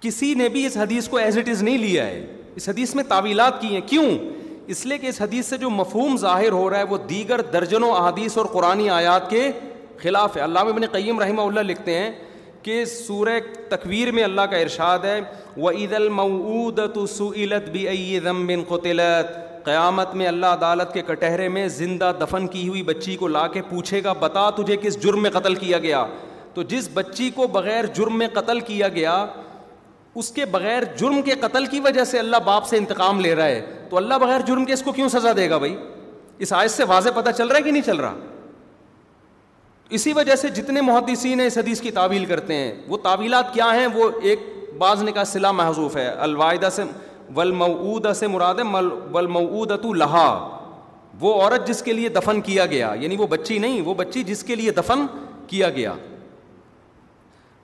کسی 0.01 0.33
نے 0.37 0.47
بھی 0.49 0.65
اس 0.65 0.77
حدیث 0.77 1.07
کو 1.09 1.17
ایز 1.17 1.37
اٹ 1.37 1.49
از 1.49 1.61
نہیں 1.63 1.77
لیا 1.77 2.05
ہے 2.07 2.25
اس 2.55 2.69
حدیث 2.69 2.93
میں 2.95 3.03
تعویلات 3.07 3.61
کی 3.61 3.67
ہیں 3.73 3.81
کیوں 3.89 4.05
اس 4.75 4.85
لیے 4.85 4.97
کہ 4.97 5.07
اس 5.07 5.21
حدیث 5.21 5.45
سے 5.49 5.57
جو 5.57 5.69
مفہوم 5.69 6.15
ظاہر 6.17 6.51
ہو 6.51 6.69
رہا 6.69 6.77
ہے 6.79 6.83
وہ 6.93 6.97
دیگر 7.09 7.41
درجنوں 7.53 7.91
احادیث 7.95 8.37
اور 8.37 8.45
قرآن 8.53 8.87
آیات 8.93 9.29
کے 9.29 9.49
خلاف 10.01 10.37
ہے 10.37 10.43
علامہ 10.45 10.69
ابن 10.69 10.85
قیم 10.91 11.19
رحمہ 11.19 11.41
اللہ 11.41 11.59
لکھتے 11.71 11.97
ہیں 11.97 12.09
کہ 12.63 12.83
سورہ 12.91 13.37
تکویر 13.69 14.11
میں 14.11 14.23
اللہ 14.23 14.47
کا 14.51 14.57
ارشاد 14.57 15.05
ہے 15.05 15.19
وہ 15.63 15.71
عید 15.79 15.93
المعود 15.93 16.79
سیلت 17.09 17.69
بم 18.23 18.45
بن 18.47 18.63
قطلت 18.67 19.35
قیامت 19.65 20.13
میں 20.15 20.27
اللہ 20.27 20.55
عدالت 20.59 20.93
کے 20.93 21.01
کٹہرے 21.07 21.47
میں 21.55 21.67
زندہ 21.81 22.11
دفن 22.21 22.47
کی 22.51 22.67
ہوئی 22.67 22.81
بچی 22.89 23.15
کو 23.23 23.27
لا 23.27 23.47
کے 23.53 23.61
پوچھے 23.69 24.03
گا 24.03 24.13
بتا 24.19 24.49
تجھے 24.57 24.75
کس 24.81 25.01
جرم 25.03 25.21
میں 25.23 25.29
قتل 25.33 25.55
کیا 25.63 25.77
گیا 25.87 26.05
تو 26.57 26.63
جس 26.69 26.87
بچی 26.93 27.29
کو 27.35 27.45
بغیر 27.53 27.85
جرم 27.95 28.17
میں 28.17 28.27
قتل 28.33 28.59
کیا 28.67 28.87
گیا 28.93 29.13
اس 30.21 30.29
کے 30.37 30.45
بغیر 30.53 30.83
جرم 30.99 31.21
کے 31.25 31.31
قتل 31.39 31.65
کی 31.73 31.79
وجہ 31.87 32.03
سے 32.11 32.19
اللہ 32.19 32.37
باپ 32.45 32.65
سے 32.67 32.77
انتقام 32.77 33.19
لے 33.21 33.33
رہا 33.35 33.45
ہے 33.47 33.59
تو 33.89 33.97
اللہ 33.97 34.17
بغیر 34.21 34.41
جرم 34.47 34.63
کے 34.65 34.73
اس 34.73 34.81
کو 34.83 34.91
کیوں 34.91 35.09
سزا 35.15 35.31
دے 35.37 35.49
گا 35.49 35.57
بھائی 35.63 35.75
اس 36.45 36.53
آئس 36.61 36.71
سے 36.79 36.83
واضح 36.93 37.09
پتہ 37.15 37.29
چل 37.37 37.47
رہا 37.47 37.57
ہے 37.57 37.63
کہ 37.63 37.71
نہیں 37.71 37.83
چل 37.85 37.97
رہا 37.99 38.15
اسی 39.99 40.13
وجہ 40.19 40.35
سے 40.35 40.49
جتنے 40.57 40.81
محدثین 40.89 41.39
ہیں 41.39 41.47
اس 41.47 41.57
حدیث 41.57 41.81
کی 41.81 41.91
تعویل 41.99 42.25
کرتے 42.33 42.55
ہیں 42.61 42.73
وہ 42.87 42.97
تعویلات 43.03 43.53
کیا 43.53 43.71
ہیں 43.75 43.85
وہ 43.93 44.09
ایک 44.29 44.49
بعض 44.79 45.03
نے 45.03 45.11
کہا 45.11 45.23
سلا 45.35 45.51
محضوف 45.61 45.95
ہے 45.97 46.07
الواعدہ 46.27 46.69
سے 46.75 46.83
ولمعود 47.35 48.13
سے 48.19 48.27
مراد 48.37 48.59
مرادمود 48.71 49.85
لہا 49.97 50.27
وہ 51.19 51.41
عورت 51.41 51.67
جس 51.67 51.81
کے 51.83 51.93
لیے 51.93 52.09
دفن 52.19 52.41
کیا 52.51 52.65
گیا 52.75 52.93
یعنی 52.99 53.15
وہ 53.19 53.27
بچی 53.37 53.57
نہیں 53.59 53.81
وہ 53.89 53.93
بچی 54.05 54.23
جس 54.33 54.43
کے 54.51 54.55
لیے 54.55 54.71
دفن 54.81 55.05
کیا 55.47 55.69
گیا 55.75 55.93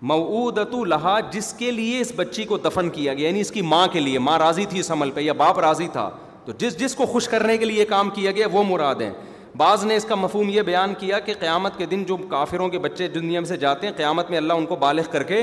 معود 0.09 0.57
لہا 0.87 1.19
جس 1.31 1.51
کے 1.57 1.69
لیے 1.71 1.99
اس 2.01 2.11
بچی 2.15 2.43
کو 2.45 2.57
دفن 2.63 2.89
کیا 2.95 3.13
گیا 3.13 3.27
یعنی 3.27 3.39
اس 3.41 3.51
کی 3.51 3.61
ماں 3.73 3.85
کے 3.91 3.99
لیے 3.99 4.19
ماں 4.19 4.37
راضی 4.39 4.65
تھی 4.69 4.79
اس 4.79 4.89
عمل 4.91 5.11
پہ 5.11 5.21
یا 5.21 5.33
باپ 5.41 5.59
راضی 5.59 5.87
تھا 5.91 6.09
تو 6.45 6.51
جس 6.59 6.77
جس 6.79 6.95
کو 6.95 7.05
خوش 7.11 7.27
کرنے 7.29 7.55
کے 7.57 7.65
لیے 7.65 7.85
کام 7.89 8.09
کیا 8.15 8.31
گیا 8.31 8.47
وہ 8.51 8.63
مراد 8.69 9.01
ہیں 9.01 9.11
بعض 9.57 9.85
نے 9.85 9.95
اس 9.95 10.05
کا 10.05 10.15
مفہوم 10.15 10.49
یہ 10.49 10.61
بیان 10.71 10.93
کیا 10.99 11.19
کہ 11.25 11.33
قیامت 11.39 11.77
کے 11.77 11.85
دن 11.91 12.03
جو 12.07 12.17
کافروں 12.29 12.67
کے 12.69 12.79
بچے 12.87 13.07
جن 13.13 13.25
میں 13.25 13.41
سے 13.49 13.57
جاتے 13.57 13.87
ہیں 13.87 13.93
قیامت 13.97 14.29
میں 14.29 14.37
اللہ 14.37 14.53
ان 14.61 14.65
کو 14.65 14.75
بالغ 14.83 15.09
کر 15.11 15.23
کے 15.31 15.41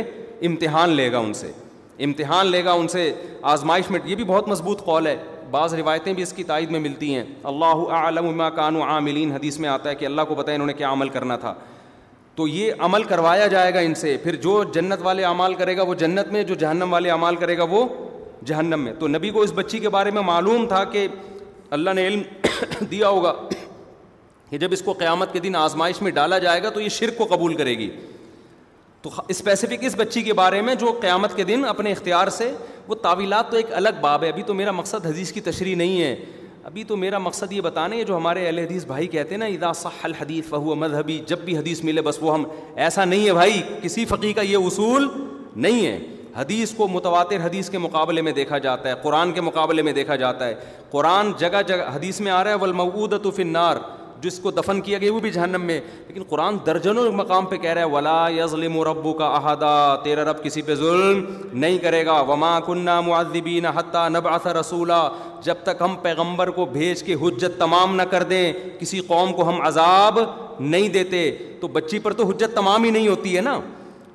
امتحان 0.49 0.91
لے 1.01 1.11
گا 1.13 1.19
ان 1.19 1.33
سے 1.43 1.53
امتحان 2.05 2.47
لے 2.47 2.65
گا 2.65 2.73
ان 2.73 2.89
سے 2.89 3.11
آزمائش 3.53 3.91
میں 3.91 4.01
یہ 4.05 4.15
بھی 4.17 4.25
بہت 4.25 4.49
مضبوط 4.49 4.83
قول 4.85 5.07
ہے 5.07 5.17
بعض 5.51 5.75
روایتیں 5.75 6.13
بھی 6.15 6.23
اس 6.23 6.33
کی 6.33 6.45
تائید 6.53 6.71
میں 6.71 6.81
ملتی 6.81 7.15
ہیں 7.15 7.23
اللہ 7.53 7.85
عالم 8.05 8.43
کان 8.57 8.81
عاملین 8.83 9.33
حدیث 9.33 9.59
میں 9.61 9.69
آتا 9.69 9.91
ہے 9.91 9.95
کہ 10.03 10.07
اللہ 10.07 10.23
کو 10.29 10.35
بتائیں 10.35 10.59
نے 10.67 10.73
کیا 10.73 10.91
عمل 10.93 11.09
کرنا 11.17 11.37
تھا 11.45 11.55
تو 12.41 12.47
یہ 12.49 12.83
عمل 12.87 13.03
کروایا 13.05 13.47
جائے 13.53 13.73
گا 13.75 13.79
ان 13.87 13.95
سے 14.03 14.17
پھر 14.23 14.37
جو 14.43 14.53
جنت 14.75 15.01
والے 15.03 15.25
اعمال 15.31 15.55
کرے 15.55 15.77
گا 15.77 15.83
وہ 15.89 15.95
جنت 16.03 16.29
میں 16.33 16.43
جو 16.51 16.55
جہنم 16.63 16.93
والے 16.93 17.11
عمال 17.11 17.37
کرے 17.43 17.57
گا 17.59 17.63
وہ 17.71 17.85
جہنم 18.51 18.81
میں 18.85 18.93
تو 19.01 19.09
نبی 19.09 19.31
کو 19.31 19.41
اس 19.43 19.53
بچی 19.55 19.79
کے 19.79 19.89
بارے 19.97 20.11
میں 20.19 20.23
معلوم 20.27 20.67
تھا 20.69 20.83
کہ 20.93 21.07
اللہ 21.79 21.91
نے 21.97 22.07
علم 22.07 22.23
دیا 22.91 23.09
ہوگا 23.09 23.33
کہ 24.51 24.59
جب 24.59 24.73
اس 24.73 24.83
کو 24.83 24.93
قیامت 25.03 25.33
کے 25.33 25.41
دن 25.49 25.57
آزمائش 25.65 26.01
میں 26.03 26.13
ڈالا 26.21 26.39
جائے 26.47 26.63
گا 26.63 26.71
تو 26.71 26.81
یہ 26.81 26.89
شرک 26.99 27.19
کو 27.19 27.27
قبول 27.31 27.55
کرے 27.57 27.77
گی 27.79 27.91
تو 29.03 29.11
اسپیسیفک 29.35 29.85
اس 29.87 29.95
بچی 29.99 30.23
کے 30.23 30.33
بارے 30.43 30.61
میں 30.63 30.75
جو 30.85 30.93
قیامت 31.03 31.37
کے 31.37 31.45
دن 31.53 31.65
اپنے 31.75 31.93
اختیار 31.93 32.29
سے 32.39 32.51
وہ 32.89 32.95
تعویلات 33.03 33.51
تو 33.51 33.57
ایک 33.57 33.73
الگ 33.83 34.01
باب 34.01 34.25
ہے 34.25 34.29
ابھی 34.29 34.43
تو 34.47 34.55
میرا 34.63 34.71
مقصد 34.81 35.07
حدیث 35.07 35.33
کی 35.33 35.41
تشریح 35.53 35.77
نہیں 35.85 36.01
ہے 36.03 36.15
ابھی 36.71 36.83
تو 36.89 36.97
میرا 36.97 37.19
مقصد 37.19 37.53
یہ 37.53 37.61
بتانا 37.61 37.97
ہے 37.97 38.03
جو 38.09 38.17
ہمارے 38.17 38.45
اہل 38.47 38.59
حدیث 38.59 38.85
بھائی 38.87 39.07
کہتے 39.15 39.35
ہیں 39.35 39.39
نا 39.39 39.47
ادا 39.55 39.73
صح 39.77 40.03
الحدیث 40.07 40.49
فہو 40.49 40.75
مذہبی 40.83 41.19
جب 41.27 41.39
بھی 41.45 41.57
حدیث 41.59 41.83
ملے 41.85 42.03
بس 42.09 42.19
وہ 42.23 42.33
ہم 42.35 42.45
ایسا 42.85 43.05
نہیں 43.05 43.27
ہے 43.27 43.33
بھائی 43.35 43.61
کسی 43.83 44.05
فقی 44.11 44.33
کا 44.33 44.43
یہ 44.51 44.67
اصول 44.67 45.09
نہیں 45.65 45.85
ہے 45.87 45.99
حدیث 46.37 46.75
کو 46.77 46.89
متواتر 46.89 47.45
حدیث 47.45 47.71
کے 47.71 47.79
مقابلے 47.87 48.23
میں 48.23 48.33
دیکھا 48.33 48.59
جاتا 48.67 48.89
ہے 48.89 48.95
قرآن 49.03 49.33
کے 49.33 49.41
مقابلے 49.47 49.83
میں 49.89 49.93
دیکھا 49.93 50.17
جاتا 50.25 50.47
ہے 50.49 50.55
قرآن 50.91 51.33
جگہ 51.39 51.63
جگہ 51.69 51.91
حدیث 51.95 52.21
میں 52.27 52.33
آ 52.33 52.43
رہا 52.45 52.51
ہے 52.51 52.57
ولمعودف 52.63 53.41
النار 53.47 53.77
جس 54.23 54.39
کو 54.43 54.51
دفن 54.51 54.81
کیا 54.85 54.99
گیا 54.99 55.13
وہ 55.15 55.21
بھی 55.21 55.31
جہنم 55.31 55.63
میں 55.67 55.81
لیکن 56.09 56.23
قرآن 56.29 56.57
درجنوں 56.67 57.11
مقام 57.19 57.47
پہ 57.47 57.57
کہہ 57.59 57.73
رہا 57.75 57.81
ہے 57.83 57.87
ولا 57.95 58.17
یزلم 58.37 58.81
ربو 58.89 59.13
کا 59.21 59.27
احدہ 59.37 59.73
تیرا 60.05 60.25
رب 60.31 60.43
کسی 60.45 60.63
پہ 60.63 60.75
ظلم 60.81 61.25
نہیں 61.61 61.79
کرے 61.83 62.05
گا 62.07 62.21
وما 62.29 62.59
کنہ 62.67 63.01
معذبین 63.07 63.67
حتیٰ 63.77 64.09
نبعث 64.11 64.47
نب 64.47 64.57
رسولہ 64.59 65.01
جب 65.45 65.63
تک 65.65 65.81
ہم 65.85 65.95
پیغمبر 66.03 66.51
کو 66.59 66.65
بھیج 66.73 67.03
کے 67.03 67.15
حجت 67.23 67.59
تمام 67.61 67.97
نہ 67.97 68.03
کر 68.11 68.23
دیں 68.33 68.53
کسی 68.81 69.01
قوم 69.09 69.33
کو 69.37 69.49
ہم 69.49 69.61
عذاب 69.67 70.19
نہیں 70.61 70.89
دیتے 70.99 71.31
تو 71.61 71.69
بچی 71.79 71.99
پر 72.07 72.13
تو 72.21 72.27
حجت 72.31 72.55
تمام 72.57 72.85
ہی 72.85 72.91
نہیں 72.91 73.09
ہوتی 73.09 73.37
ہے 73.37 73.41
نا 73.51 73.59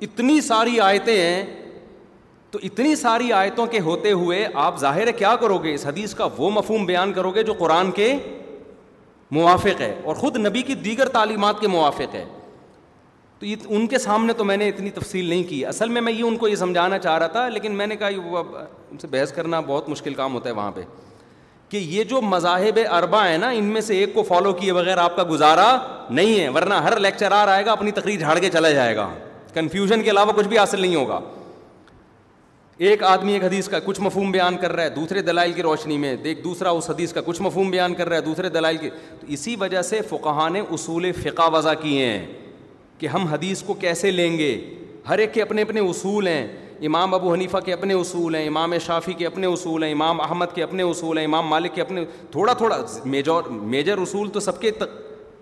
اتنی 0.06 0.40
ساری 0.50 0.80
آیتیں 0.88 1.16
ہیں 1.16 1.44
تو 2.50 2.58
اتنی 2.62 2.94
ساری 2.96 3.32
آیتوں 3.32 3.66
کے 3.70 3.80
ہوتے 3.86 4.10
ہوئے 4.20 4.46
آپ 4.64 4.78
ظاہر 4.80 5.06
ہے 5.06 5.12
کیا 5.12 5.34
کرو 5.40 5.58
گے 5.62 5.74
اس 5.74 5.86
حدیث 5.86 6.14
کا 6.14 6.28
وہ 6.36 6.50
مفہوم 6.54 6.84
بیان 6.86 7.12
کرو 7.12 7.30
گے 7.34 7.42
جو 7.48 7.52
قرآن 7.58 7.90
کے 8.00 8.12
موافق 9.30 9.80
ہے 9.80 9.94
اور 10.04 10.14
خود 10.16 10.36
نبی 10.46 10.62
کی 10.62 10.74
دیگر 10.84 11.08
تعلیمات 11.12 11.60
کے 11.60 11.68
موافق 11.68 12.14
ہے 12.14 12.24
تو 13.38 13.46
یہ 13.46 13.56
ان 13.68 13.86
کے 13.86 13.98
سامنے 13.98 14.32
تو 14.32 14.44
میں 14.44 14.56
نے 14.56 14.68
اتنی 14.68 14.90
تفصیل 14.90 15.24
نہیں 15.28 15.42
کی 15.48 15.64
اصل 15.66 15.88
میں 15.88 16.00
میں 16.02 16.12
یہ 16.12 16.22
ان 16.24 16.36
کو 16.36 16.48
یہ 16.48 16.54
سمجھانا 16.56 16.98
چاہ 16.98 17.18
رہا 17.18 17.26
تھا 17.26 17.48
لیکن 17.48 17.72
میں 17.76 17.86
نے 17.86 17.96
کہا 17.96 18.08
یہ 18.08 18.36
ان 18.90 18.98
سے 18.98 19.06
بحث 19.10 19.32
کرنا 19.34 19.60
بہت 19.66 19.88
مشکل 19.88 20.14
کام 20.14 20.34
ہوتا 20.34 20.48
ہے 20.50 20.54
وہاں 20.54 20.70
پہ 20.74 20.82
کہ 21.68 21.76
یہ 21.76 22.04
جو 22.10 22.20
مذاہب 22.22 22.78
اربا 22.96 23.26
ہیں 23.28 23.38
نا 23.38 23.48
ان 23.50 23.64
میں 23.74 23.80
سے 23.80 23.96
ایک 24.00 24.14
کو 24.14 24.22
فالو 24.28 24.52
کیے 24.60 24.72
بغیر 24.72 24.98
آپ 24.98 25.16
کا 25.16 25.22
گزارا 25.30 25.76
نہیں 26.10 26.40
ہے 26.40 26.48
ورنہ 26.54 26.74
ہر 26.84 26.98
لیکچرار 27.00 27.48
آئے 27.48 27.64
گا 27.66 27.72
اپنی 27.72 27.90
تقریر 27.92 28.18
جھاڑ 28.20 28.38
کے 28.38 28.50
چلا 28.52 28.70
جائے 28.70 28.94
گا 28.96 29.08
کنفیوژن 29.54 30.02
کے 30.02 30.10
علاوہ 30.10 30.32
کچھ 30.36 30.48
بھی 30.48 30.58
حاصل 30.58 30.80
نہیں 30.80 30.94
ہوگا 30.96 31.18
ایک 32.78 33.02
آدمی 33.08 33.32
ایک 33.32 33.44
حدیث 33.44 33.68
کا 33.68 33.78
کچھ 33.84 34.00
مفہوم 34.00 34.30
بیان 34.32 34.56
کر 34.60 34.72
رہا 34.72 34.84
ہے 34.84 34.88
دوسرے 34.94 35.20
دلائل 35.22 35.52
کی 35.52 35.62
روشنی 35.62 35.96
میں 35.98 36.14
دیکھ 36.24 36.42
دوسرا 36.44 36.70
اس 36.70 36.88
حدیث 36.90 37.12
کا 37.12 37.20
کچھ 37.26 37.40
مفہوم 37.42 37.70
بیان 37.70 37.94
کر 37.94 38.08
رہا 38.08 38.16
ہے 38.16 38.22
دوسرے 38.22 38.48
دلائل 38.56 38.76
کی 38.76 38.90
تو 39.20 39.26
اسی 39.32 39.54
وجہ 39.60 39.82
سے 39.82 40.00
فقہ 40.08 40.48
نے 40.52 40.60
اصول 40.72 41.10
فقہ 41.22 41.48
وضع 41.52 41.72
کیے 41.82 42.06
ہیں 42.08 42.26
کہ 42.98 43.06
ہم 43.14 43.26
حدیث 43.28 43.62
کو 43.66 43.74
کیسے 43.84 44.10
لیں 44.10 44.30
گے 44.38 44.54
ہر 45.08 45.18
ایک 45.18 45.32
کے 45.34 45.42
اپنے 45.42 45.62
اپنے 45.62 45.80
اصول 45.90 46.26
ہیں 46.28 46.46
امام 46.86 47.14
ابو 47.14 47.32
حنیفہ 47.32 47.58
کے 47.64 47.72
اپنے 47.72 47.94
اصول 47.94 48.34
ہیں 48.34 48.46
امام 48.46 48.78
شافی 48.86 49.12
کے 49.18 49.26
اپنے 49.26 49.46
اصول 49.46 49.82
ہیں 49.84 49.92
امام 49.92 50.20
احمد 50.20 50.54
کے 50.54 50.62
اپنے 50.62 50.82
اصول 50.90 51.18
ہیں 51.18 51.24
امام 51.24 51.46
مالک 51.48 51.74
کے 51.74 51.80
اپنے 51.80 52.04
تھوڑا 52.30 52.52
تھوڑا 52.52 52.82
میجور 53.04 53.48
میجر 53.50 53.98
اصول 54.02 54.30
تو 54.32 54.40
سب 54.40 54.60
کے 54.60 54.70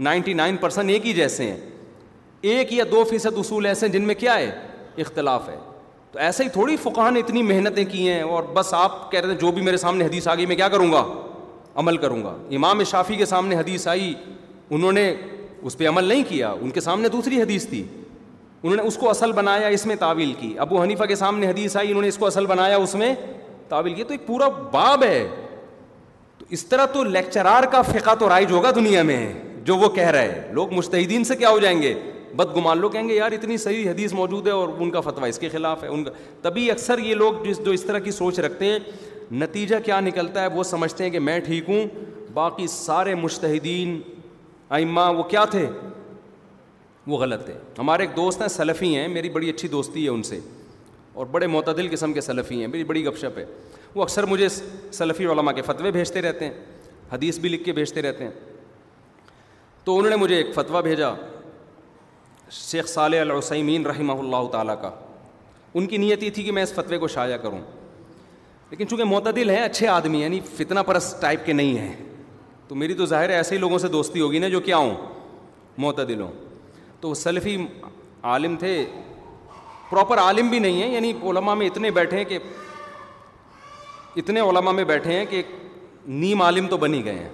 نائنٹی 0.01 0.33
نائن 0.35 0.57
پرسینٹ 0.61 0.91
ایک 0.91 1.07
ہی 1.07 1.13
جیسے 1.15 1.45
ہیں 1.51 1.57
ایک 2.53 2.73
یا 2.73 2.85
دو 2.91 3.05
فیصد 3.11 3.39
اصول 3.39 3.67
ایسے 3.67 3.87
ہیں 3.87 3.93
جن 3.93 4.07
میں 4.07 4.15
کیا 4.19 4.39
ہے 4.39 4.51
اختلاف 4.99 5.49
ہے 5.49 5.57
تو 6.15 6.21
ایسے 6.21 6.45
ہی 6.45 6.49
تھوڑی 6.49 6.77
فقہ 6.83 7.09
نے 7.11 7.21
اتنی 7.21 7.43
محنتیں 7.43 7.85
کی 7.93 8.09
ہیں 8.09 8.21
اور 8.23 8.43
بس 8.55 8.69
آپ 8.79 8.93
کہہ 9.13 9.21
رہے 9.21 9.29
ہیں 9.29 9.39
جو 9.39 9.51
بھی 9.53 9.63
میرے 9.63 9.77
سامنے 9.77 10.05
حدیث 10.05 10.29
آ 10.29 10.35
گئی 10.35 10.45
میں 10.47 10.57
کیا 10.57 10.69
کروں 10.75 10.91
گا 10.93 11.03
عمل 11.83 11.97
کروں 12.05 12.23
گا 12.25 12.35
امام 12.57 12.83
شافی 12.91 13.17
کے 13.17 13.27
سامنے 13.27 13.57
حدیث 13.59 13.87
آئی 13.89 14.13
انہوں 14.71 14.93
نے 14.93 15.13
اس 15.67 15.77
پہ 15.79 15.89
عمل 15.89 16.05
نہیں 16.05 16.23
کیا 16.29 16.53
ان 16.61 16.71
کے 16.71 16.81
سامنے 16.81 17.09
دوسری 17.13 17.41
حدیث 17.43 17.67
تھی 17.69 17.83
انہوں 18.63 18.77
نے 18.83 18.83
اس 18.89 18.97
کو 18.99 19.11
اصل 19.11 19.33
بنایا 19.41 19.67
اس 19.67 19.87
میں 19.87 19.97
تعویل 20.01 20.33
کی 20.41 20.53
ابو 20.67 20.83
حنیفہ 20.83 21.05
کے 21.09 21.17
سامنے 21.25 21.51
حدیث 21.51 21.77
آئی 21.77 21.89
انہوں 21.89 22.03
نے 22.03 22.09
اس 22.09 22.19
کو 22.19 22.27
اصل 22.27 22.47
بنایا 22.47 22.77
اس 22.77 22.95
میں 23.03 23.13
تعویل 23.69 23.95
کی 23.95 24.05
تو 24.05 24.15
ایک 24.15 24.27
پورا 24.27 24.49
باب 24.73 25.03
ہے 25.05 25.27
تو 26.39 26.47
اس 26.51 26.67
طرح 26.67 26.87
تو 26.93 27.05
لیکچرار 27.05 27.65
کا 27.73 27.83
فقہ 27.93 28.15
تو 28.19 28.29
رائج 28.29 28.53
ہوگا 28.53 28.71
دنیا 28.75 29.03
میں 29.13 29.23
جو 29.65 29.77
وہ 29.79 29.89
کہہ 29.95 30.09
رہے 30.17 30.31
ہیں 30.31 30.53
لوگ 30.55 30.75
مشتحدین 30.75 31.25
سے 31.25 31.37
کیا 31.37 31.49
ہو 31.51 31.59
جائیں 31.59 31.81
گے 31.83 31.95
بدگمان 32.37 32.79
لو 32.79 32.89
کہیں 32.89 33.09
گے 33.09 33.15
یار 33.15 33.33
اتنی 33.33 33.57
صحیح 33.65 33.89
حدیث 33.91 34.13
موجود 34.13 34.47
ہے 34.47 34.53
اور 34.53 34.69
ان 34.79 34.91
کا 34.91 35.01
فتویٰ 35.01 35.29
اس 35.29 35.39
کے 35.39 35.49
خلاف 35.49 35.83
ہے 35.83 35.89
ان 35.89 36.05
کا 36.05 36.11
تبھی 36.43 36.71
اکثر 36.71 36.99
یہ 36.99 37.15
لوگ 37.15 37.35
جس 37.45 37.65
جو 37.65 37.71
اس 37.73 37.83
طرح 37.85 37.99
کی 38.05 38.11
سوچ 38.11 38.39
رکھتے 38.41 38.67
ہیں 38.71 38.79
نتیجہ 39.43 39.77
کیا 39.85 39.99
نکلتا 40.01 40.43
ہے 40.43 40.47
وہ 40.55 40.63
سمجھتے 40.71 41.05
ہیں 41.05 41.11
کہ 41.11 41.19
میں 41.29 41.39
ٹھیک 41.47 41.69
ہوں 41.69 41.87
باقی 42.35 42.67
سارے 42.67 43.15
مشتحدین 43.15 44.01
ائمہ 44.79 45.01
وہ 45.17 45.23
کیا 45.33 45.45
تھے 45.51 45.67
وہ 47.07 47.19
غلط 47.19 47.45
تھے 47.47 47.55
ہمارے 47.79 48.03
ایک 48.03 48.17
دوست 48.17 48.41
ہیں 48.41 48.49
سلفی 48.49 48.95
ہیں 48.97 49.09
میری 49.09 49.31
بڑی 49.31 49.51
اچھی 49.51 49.69
دوستی 49.69 50.05
ہے 50.05 50.09
ان 50.11 50.23
سے 50.33 50.39
اور 51.15 51.27
بڑے 51.31 51.47
معتدل 51.47 51.89
قسم 51.91 52.13
کے 52.13 52.21
سلفی 52.21 52.61
ہیں 52.61 52.67
میری 52.67 52.85
بڑی 52.85 53.05
گپ 53.07 53.19
شپ 53.19 53.39
ہے 53.39 53.45
وہ 53.95 54.03
اکثر 54.03 54.27
مجھے 54.27 54.49
سلفی 54.93 55.25
علماء 55.33 55.53
کے 55.53 55.63
فتوے 55.67 55.91
بھیجتے 55.93 56.23
رہتے 56.23 56.45
ہیں 56.45 56.53
حدیث 57.13 57.39
بھی 57.39 57.49
لکھ 57.49 57.65
کے 57.65 57.73
بھیجتے 57.73 58.03
رہتے 58.03 58.25
ہیں 58.25 58.31
تو 59.85 59.97
انہوں 59.99 60.11
نے 60.11 60.17
مجھے 60.17 60.37
ایک 60.37 60.47
فتویٰ 60.55 60.83
بھیجا 60.83 61.11
شیخ 62.51 62.87
صالح 62.89 63.17
علسمین 63.23 63.87
رحمہ 63.87 64.13
اللہ 64.19 64.49
تعالیٰ 64.53 64.81
کا 64.81 64.91
ان 65.79 65.87
کی 65.89 65.97
نیت 65.97 66.23
یہ 66.23 66.31
تھی 66.31 66.43
کہ 66.45 66.53
میں 66.53 66.63
اس 66.63 66.73
فتوے 66.75 66.99
کو 66.99 67.09
شائع 67.09 67.37
کروں 67.43 67.59
لیکن 68.71 68.89
چونکہ 68.89 69.05
معتدل 69.05 69.51
ہیں 69.51 69.63
اچھے 69.63 69.89
آدمی 69.89 70.21
یعنی 70.23 70.41
فتنہ 70.57 70.81
پرست 70.87 71.21
ٹائپ 71.23 71.45
کے 71.47 71.53
نہیں 71.53 71.79
ہیں 71.79 71.95
تو 72.69 72.75
میری 72.75 72.95
تو 72.95 73.07
ظاہر 73.07 73.29
ہے 73.31 73.35
ایسے 73.35 73.55
ہی 73.55 73.61
لوگوں 73.61 73.79
سے 73.79 73.89
دوستی 73.89 74.21
ہوگی 74.21 74.39
نا 74.39 74.49
جو 74.49 74.61
کیا 74.61 74.77
ہوں 74.77 74.95
معتدل 75.79 76.21
ہوں 76.21 76.33
تو 77.01 77.09
وہ 77.09 77.15
سلفی 77.15 77.57
عالم 78.33 78.57
تھے 78.57 78.85
پراپر 79.91 80.19
عالم 80.19 80.49
بھی 80.51 80.59
نہیں 80.59 80.83
ہیں 80.83 80.93
یعنی 80.95 81.13
علماء 81.31 81.55
میں 81.55 81.67
اتنے 81.67 81.91
بیٹھے 81.97 82.17
ہیں 82.17 82.25
کہ 82.25 82.39
اتنے 84.21 84.41
علماء 84.49 84.73
میں 84.73 84.85
بیٹھے 84.85 85.13
ہیں 85.19 85.25
کہ 85.31 85.43
نیم 86.07 86.43
عالم 86.43 86.67
تو 86.69 86.77
بنی 86.77 87.05
گئے 87.05 87.15
ہیں 87.19 87.29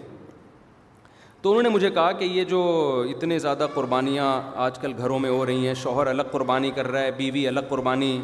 تو 1.43 1.51
انہوں 1.51 1.63
نے 1.63 1.69
مجھے 1.69 1.91
کہا 1.91 2.11
کہ 2.13 2.25
یہ 2.25 2.45
جو 2.45 2.61
اتنے 3.11 3.39
زیادہ 3.39 3.67
قربانیاں 3.75 4.29
آج 4.65 4.79
کل 4.79 4.93
گھروں 4.99 5.19
میں 5.19 5.31
ہو 5.31 5.45
رہی 5.47 5.67
ہیں 5.67 5.75
شوہر 5.83 6.07
الگ 6.07 6.23
قربانی 6.31 6.71
کر 6.75 6.89
رہا 6.91 7.03
ہے 7.03 7.11
بیوی 7.17 7.47
الگ 7.49 7.61
قربانی 7.69 8.21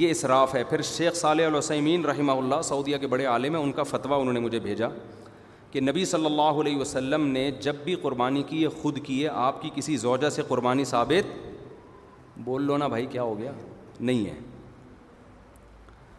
یہ 0.00 0.10
اصراف 0.10 0.54
ہے 0.54 0.62
پھر 0.70 0.82
شیخ 0.84 1.14
صالح 1.16 1.46
الوسمین 1.46 2.04
رحمہ 2.04 2.32
اللہ 2.42 2.60
سعودیہ 2.62 2.96
کے 3.00 3.06
بڑے 3.14 3.24
عالم 3.34 3.54
ہیں 3.56 3.62
ان 3.62 3.72
کا 3.72 3.82
فتویٰ 3.92 4.18
انہوں 4.20 4.32
نے 4.34 4.40
مجھے 4.40 4.58
بھیجا 4.60 4.88
کہ 5.70 5.80
نبی 5.80 6.04
صلی 6.10 6.26
اللہ 6.26 6.60
علیہ 6.62 6.76
وسلم 6.80 7.26
نے 7.26 7.50
جب 7.60 7.76
بھی 7.84 7.94
قربانی 8.02 8.42
کی 8.48 8.60
یہ 8.62 8.82
خود 8.82 8.98
کی 9.06 9.22
ہے 9.22 9.28
آپ 9.46 9.62
کی 9.62 9.70
کسی 9.74 9.96
زوجہ 10.04 10.28
سے 10.34 10.42
قربانی 10.48 10.84
ثابت 10.92 11.32
بول 12.44 12.62
لو 12.66 12.76
نا 12.76 12.86
بھائی 12.96 13.06
کیا 13.10 13.22
ہو 13.22 13.38
گیا 13.38 13.52
نہیں 14.00 14.24
ہے 14.26 14.34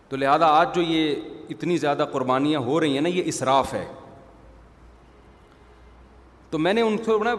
تو 0.10 0.18
لہذا 0.18 0.48
آج 0.60 0.76
جو 0.76 0.82
یہ 0.82 1.16
اتنی 1.50 1.78
زیادہ 1.78 2.06
قربانیاں 2.12 2.60
ہو 2.70 2.80
رہی 2.80 2.94
ہیں 2.94 3.02
نا 3.02 3.10
یہ 3.10 3.24
اصراف 3.28 3.74
ہے 3.74 3.86
تو 6.52 6.58
میں 6.60 6.74
نے 6.74 6.82
ان 6.82 6.98
کو 7.06 7.24
نا 7.24 7.34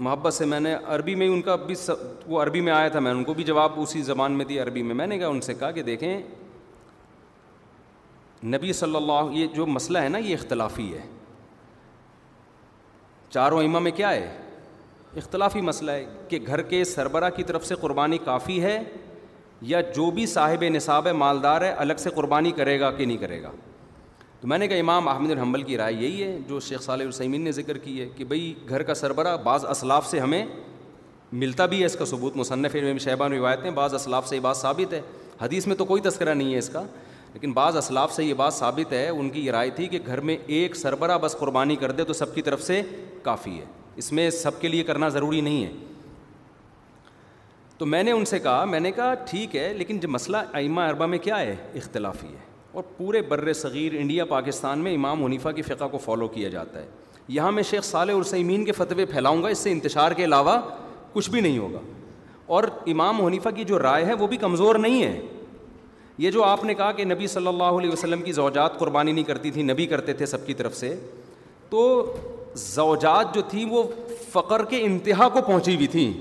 محبت 0.00 0.34
سے 0.34 0.44
میں 0.44 0.58
نے 0.60 0.74
عربی 0.94 1.14
میں 1.14 1.26
ان 1.28 1.42
کا 1.42 1.54
بھی 1.56 1.74
وہ 2.28 2.40
عربی 2.42 2.60
میں 2.60 2.72
آیا 2.72 2.88
تھا 2.94 3.00
میں 3.00 3.12
نے 3.12 3.18
ان 3.18 3.24
کو 3.24 3.34
بھی 3.34 3.44
جواب 3.44 3.72
اسی 3.80 4.02
زبان 4.02 4.32
میں 4.38 4.44
دی 4.44 4.58
عربی 4.60 4.82
میں 4.82 4.94
میں 4.94 5.06
نے 5.06 5.18
کہا 5.18 5.26
ان 5.28 5.40
سے 5.40 5.54
کہا 5.58 5.70
کہ 5.70 5.82
دیکھیں 5.82 6.20
نبی 8.54 8.72
صلی 8.78 8.96
اللہ 8.96 9.30
یہ 9.32 9.46
جو 9.54 9.66
مسئلہ 9.66 9.98
ہے 9.98 10.08
نا 10.08 10.18
یہ 10.18 10.34
اختلافی 10.34 10.92
ہے 10.94 11.00
چاروں 13.32 13.62
امہ 13.64 13.78
میں 13.86 13.90
کیا 13.96 14.10
ہے 14.12 14.26
اختلافی 15.16 15.60
مسئلہ 15.60 15.90
ہے 15.90 16.04
کہ 16.28 16.38
گھر 16.46 16.62
کے 16.72 16.82
سربراہ 16.84 17.30
کی 17.36 17.44
طرف 17.44 17.66
سے 17.66 17.74
قربانی 17.80 18.18
کافی 18.24 18.62
ہے 18.62 18.78
یا 19.70 19.80
جو 19.94 20.10
بھی 20.14 20.26
صاحب 20.26 20.64
نصاب 20.74 21.06
ہے 21.06 21.12
مالدار 21.22 21.62
ہے 21.62 21.70
الگ 21.84 21.98
سے 21.98 22.10
قربانی 22.14 22.50
کرے 22.56 22.78
گا 22.80 22.90
کہ 22.90 23.04
نہیں 23.04 23.16
کرے 23.16 23.42
گا 23.42 23.50
تو 24.44 24.48
میں 24.48 24.56
نے 24.58 24.66
کہا 24.68 24.76
امام 24.78 25.06
احمد 25.08 25.30
الحمل 25.30 25.62
کی 25.66 25.76
رائے 25.76 25.92
یہی 25.92 26.22
ہے 26.22 26.38
جو 26.48 26.58
شیخ 26.60 26.82
صالح 26.82 27.04
السمین 27.04 27.40
نے 27.42 27.52
ذکر 27.58 27.78
کی 27.84 28.00
ہے 28.00 28.08
کہ 28.16 28.24
بھئی 28.28 28.52
گھر 28.68 28.82
کا 28.88 28.94
سربراہ 28.94 29.36
بعض 29.42 29.64
اسلاف 29.70 30.06
سے 30.06 30.18
ہمیں 30.20 30.44
ملتا 31.40 31.66
بھی 31.66 31.78
ہے 31.80 31.86
اس 31.86 31.96
کا 31.98 32.04
ثبوت 32.06 32.36
مصنف 32.36 32.74
عموم 32.82 32.98
شہبان 33.04 33.32
روایتیں 33.32 33.70
بعض 33.80 33.94
اسلاف 33.94 34.28
سے 34.28 34.36
یہ 34.36 34.40
بات 34.48 34.56
ثابت 34.56 34.92
ہے 34.94 35.00
حدیث 35.40 35.66
میں 35.66 35.76
تو 35.76 35.84
کوئی 35.84 36.02
تذکرہ 36.08 36.34
نہیں 36.34 36.52
ہے 36.52 36.58
اس 36.58 36.68
کا 36.72 36.82
لیکن 37.34 37.52
بعض 37.52 37.76
اسلاف 37.76 38.12
سے 38.16 38.24
یہ 38.24 38.34
بات 38.42 38.54
ثابت 38.54 38.92
ہے 38.92 39.08
ان 39.08 39.30
کی 39.30 39.46
یہ 39.46 39.50
رائے 39.52 39.70
تھی 39.76 39.86
کہ 39.94 39.98
گھر 40.06 40.20
میں 40.30 40.36
ایک 40.56 40.76
سربراہ 40.76 41.18
بس 41.22 41.36
قربانی 41.38 41.76
کر 41.84 41.90
دے 42.00 42.04
تو 42.04 42.12
سب 42.20 42.34
کی 42.34 42.42
طرف 42.50 42.62
سے 42.62 42.80
کافی 43.22 43.58
ہے 43.58 43.64
اس 44.02 44.12
میں 44.18 44.28
سب 44.42 44.60
کے 44.60 44.68
لیے 44.68 44.82
کرنا 44.92 45.08
ضروری 45.18 45.40
نہیں 45.40 45.64
ہے 45.64 45.70
تو 47.78 47.86
میں 47.86 48.02
نے 48.02 48.12
ان 48.12 48.24
سے 48.34 48.38
کہا 48.38 48.64
میں 48.74 48.80
نے 48.80 48.92
کہا 49.00 49.12
ٹھیک 49.30 49.56
ہے 49.56 49.72
لیکن 49.78 49.98
جو 50.00 50.08
مسئلہ 50.18 50.36
ائمہ 50.62 50.80
اربا 50.90 51.06
میں 51.06 51.18
کیا 51.28 51.40
ہے 51.40 51.54
اختلافی 51.76 52.26
ہے 52.34 52.52
اور 52.74 52.82
پورے 52.96 53.20
بر 53.22 53.52
صغیر 53.54 53.92
انڈیا 53.98 54.24
پاکستان 54.30 54.78
میں 54.84 54.94
امام 54.94 55.22
حنیفہ 55.24 55.48
کی 55.56 55.62
فقہ 55.62 55.84
کو 55.90 55.98
فالو 56.04 56.26
کیا 56.28 56.48
جاتا 56.50 56.80
ہے 56.80 56.86
یہاں 57.34 57.50
میں 57.52 57.62
شیخ 57.68 57.84
صالح 57.84 58.14
السّمین 58.16 58.64
کے 58.64 58.72
فتوے 58.76 59.04
پھیلاؤں 59.10 59.42
گا 59.42 59.48
اس 59.48 59.58
سے 59.58 59.72
انتشار 59.72 60.12
کے 60.16 60.24
علاوہ 60.24 60.58
کچھ 61.12 61.28
بھی 61.30 61.40
نہیں 61.40 61.58
ہوگا 61.58 61.80
اور 62.56 62.64
امام 62.92 63.20
حنیفہ 63.26 63.48
کی 63.56 63.64
جو 63.64 63.78
رائے 63.82 64.04
ہے 64.06 64.14
وہ 64.22 64.26
بھی 64.28 64.36
کمزور 64.46 64.74
نہیں 64.86 65.02
ہے 65.02 65.20
یہ 66.24 66.30
جو 66.30 66.42
آپ 66.44 66.64
نے 66.64 66.74
کہا 66.74 66.90
کہ 66.96 67.04
نبی 67.14 67.26
صلی 67.26 67.46
اللہ 67.48 67.78
علیہ 67.78 67.90
وسلم 67.92 68.22
کی 68.22 68.32
زوجات 68.32 68.78
قربانی 68.78 69.12
نہیں 69.12 69.24
کرتی 69.24 69.50
تھی 69.50 69.62
نبی 69.70 69.86
کرتے 69.92 70.12
تھے 70.20 70.26
سب 70.32 70.46
کی 70.46 70.54
طرف 70.54 70.76
سے 70.76 70.94
تو 71.70 71.86
زوجات 72.66 73.34
جو 73.34 73.42
تھی 73.50 73.64
وہ 73.70 73.82
فقر 74.32 74.64
کے 74.70 74.84
انتہا 74.84 75.28
کو 75.28 75.42
پہنچی 75.46 75.74
ہوئی 75.74 75.86
تھیں 75.96 76.12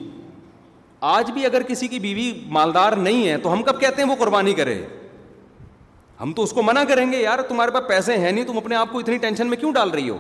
آج 1.18 1.32
بھی 1.32 1.46
اگر 1.46 1.64
کسی 1.68 1.88
کی 1.88 2.00
بیوی 2.00 2.32
مالدار 2.58 2.94
نہیں 3.08 3.28
ہے 3.28 3.38
تو 3.44 3.54
ہم 3.54 3.64
کب 3.64 3.80
کہتے 3.80 4.02
ہیں 4.02 4.10
وہ 4.10 4.16
قربانی 4.20 4.54
کرے 4.54 4.82
ہم 6.24 6.32
تو 6.34 6.44
اس 6.44 6.52
کو 6.54 6.62
منع 6.64 6.84
کریں 6.90 7.12
گے 7.12 7.18
یار 7.22 7.42
تمہارے 7.48 7.72
پاس 7.72 7.88
پیسے 7.88 8.18
ہیں 8.18 8.32
نہیں 8.32 8.44
تم 8.48 8.58
اپنے 8.58 8.76
آپ 8.76 8.92
کو 8.92 9.00
اتنی 9.00 9.18
ٹینشن 9.24 9.48
میں 9.48 9.58
کیوں 9.58 9.72
ڈال 9.74 9.90
رہی 9.92 10.10
ہو 10.10 10.18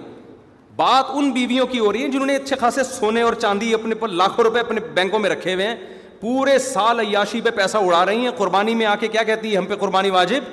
بات 0.75 1.11
ان 1.17 1.29
بیویوں 1.31 1.65
کی 1.67 1.79
ہو 1.79 1.91
رہی 1.93 2.03
ہے 2.03 2.07
جنہوں 2.11 2.25
نے 2.27 2.35
اچھے 2.35 2.55
خاصے 2.59 2.83
سونے 2.83 3.21
اور 3.21 3.33
چاندی 3.43 3.73
اپنے 3.73 3.95
پر 4.01 4.07
لاکھوں 4.21 4.43
روپے 4.45 4.59
اپنے 4.59 4.79
بینکوں 4.93 5.19
میں 5.19 5.29
رکھے 5.29 5.53
ہوئے 5.53 5.67
ہیں 5.67 5.75
پورے 6.21 6.57
سال 6.65 6.99
عیاشی 6.99 7.41
پہ 7.41 7.49
پیسہ 7.55 7.77
اڑا 7.85 8.05
رہی 8.05 8.25
ہیں 8.25 8.31
قربانی 8.37 8.73
میں 8.75 8.85
آ 8.85 8.95
کے 8.99 9.07
کیا 9.15 9.23
کہتی 9.31 9.51
ہے 9.51 9.57
ہم 9.57 9.65
پہ 9.69 9.75
قربانی 9.79 10.09
واجب 10.17 10.43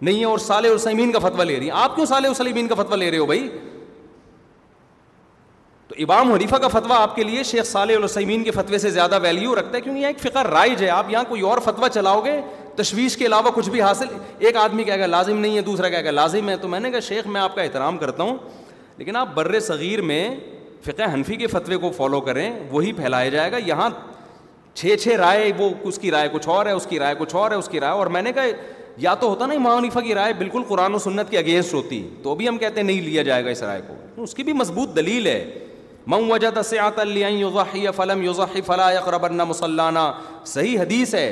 نہیں 0.00 0.18
ہے 0.20 0.24
اور 0.24 0.38
سال 0.46 0.66
اور 0.66 0.76
کا 1.12 1.18
فتویٰ 1.28 1.44
لے 1.46 1.58
رہی 1.58 1.70
ہیں 1.70 1.76
آپ 1.82 1.94
کیوں 1.94 2.06
سال 2.12 2.32
سلیمین 2.36 2.68
کا 2.68 2.74
فتویٰ 2.82 2.98
لے 2.98 3.10
رہے 3.10 3.18
ہو 3.18 3.26
بھائی 3.26 3.48
تو 5.88 5.94
امام 6.02 6.32
حنیفہ 6.32 6.56
کا 6.62 6.68
فتویٰ 6.68 6.96
آپ 7.02 7.14
کے 7.16 7.22
لیے 7.24 7.42
شیخ 7.50 7.74
علیہ 7.82 7.96
السلیمین 7.96 8.44
کے 8.44 8.50
فتوے 8.60 8.78
سے 8.78 8.90
زیادہ 9.00 9.18
ویلیو 9.22 9.54
رکھتا 9.54 9.76
ہے 9.76 9.80
کیونکہ 9.80 10.06
ایک 10.06 10.18
فقہ 10.28 10.42
رائج 10.52 10.82
ہے 10.84 10.88
آپ 11.00 11.10
یہاں 11.10 11.22
کوئی 11.28 11.40
اور 11.52 11.58
فتویٰ 11.64 11.88
چلاؤ 11.94 12.20
گے 12.24 12.40
تشویش 12.78 13.16
کے 13.16 13.26
علاوہ 13.26 13.50
کچھ 13.54 13.68
بھی 13.70 13.80
حاصل 13.82 14.06
ایک 14.38 14.56
آدمی 14.56 14.84
کہے 14.84 14.98
گا 14.98 15.06
لازم 15.06 15.38
نہیں 15.40 15.56
ہے 15.56 15.60
دوسرا 15.68 15.88
کہے 15.88 16.04
گا 16.04 16.10
لازم 16.10 16.48
ہے 16.48 16.56
تو 16.64 16.68
میں 16.74 16.80
نے 16.80 16.90
کہا 16.90 17.00
شیخ 17.08 17.26
میں 17.36 17.40
آپ 17.40 17.54
کا 17.54 17.62
احترام 17.62 17.96
کرتا 17.98 18.22
ہوں 18.22 18.36
لیکن 18.98 19.16
آپ 19.16 19.34
بر 19.34 19.58
صغیر 19.66 20.02
میں 20.10 20.22
فقہ 20.84 21.12
حنفی 21.14 21.36
کے 21.36 21.46
فتوے 21.54 21.76
کو 21.84 21.90
فالو 21.96 22.20
کریں 22.28 22.50
وہی 22.70 22.92
پھیلایا 23.00 23.28
جائے 23.36 23.52
گا 23.52 23.56
یہاں 23.66 23.88
چھ 24.80 24.94
چھ 25.02 25.08
رائے 25.18 25.50
وہ 25.58 25.68
اس 25.88 25.98
کی 25.98 26.10
رائے 26.10 26.28
کچھ 26.32 26.48
اور 26.48 26.66
ہے 26.66 26.72
اس 26.80 26.86
کی 26.90 26.98
رائے 26.98 27.14
کچھ 27.18 27.34
اور 27.36 27.50
ہے 27.50 27.56
اس 27.56 27.68
کی 27.68 27.80
رائے 27.80 27.92
اور 27.98 28.06
میں 28.16 28.22
نے 28.22 28.32
کہا 28.32 28.44
یا 29.06 29.14
تو 29.20 29.28
ہوتا 29.28 29.46
نا 29.46 29.54
امام 29.54 29.76
حنیفہ 29.78 29.98
کی 30.06 30.14
رائے 30.14 30.32
بالکل 30.38 30.62
قرآن 30.68 30.94
و 30.94 30.98
سنت 30.98 31.30
کے 31.30 31.38
اگینسٹ 31.38 31.74
ہوتی 31.74 32.02
تو 32.22 32.30
ابھی 32.32 32.48
ہم 32.48 32.58
کہتے 32.58 32.80
ہیں 32.80 32.86
نہیں 32.86 33.00
لیا 33.02 33.22
جائے 33.28 33.44
گا 33.44 33.50
اس 33.50 33.62
رائے 33.62 33.80
کو 33.86 34.22
اس 34.22 34.34
کی 34.34 34.42
بھی 34.48 34.52
مضبوط 34.62 34.96
دلیل 34.96 35.26
ہے 35.26 35.44
مم 36.12 36.30
وجہ 36.30 37.06
یوزاحی 37.28 37.86
فلم 37.96 38.22
یوزاحی 38.22 38.60
فلاح 38.66 38.96
اقربر 39.00 39.30
مسلانہ 39.48 40.10
صحیح 40.52 40.78
حدیث 40.80 41.14
ہے 41.14 41.26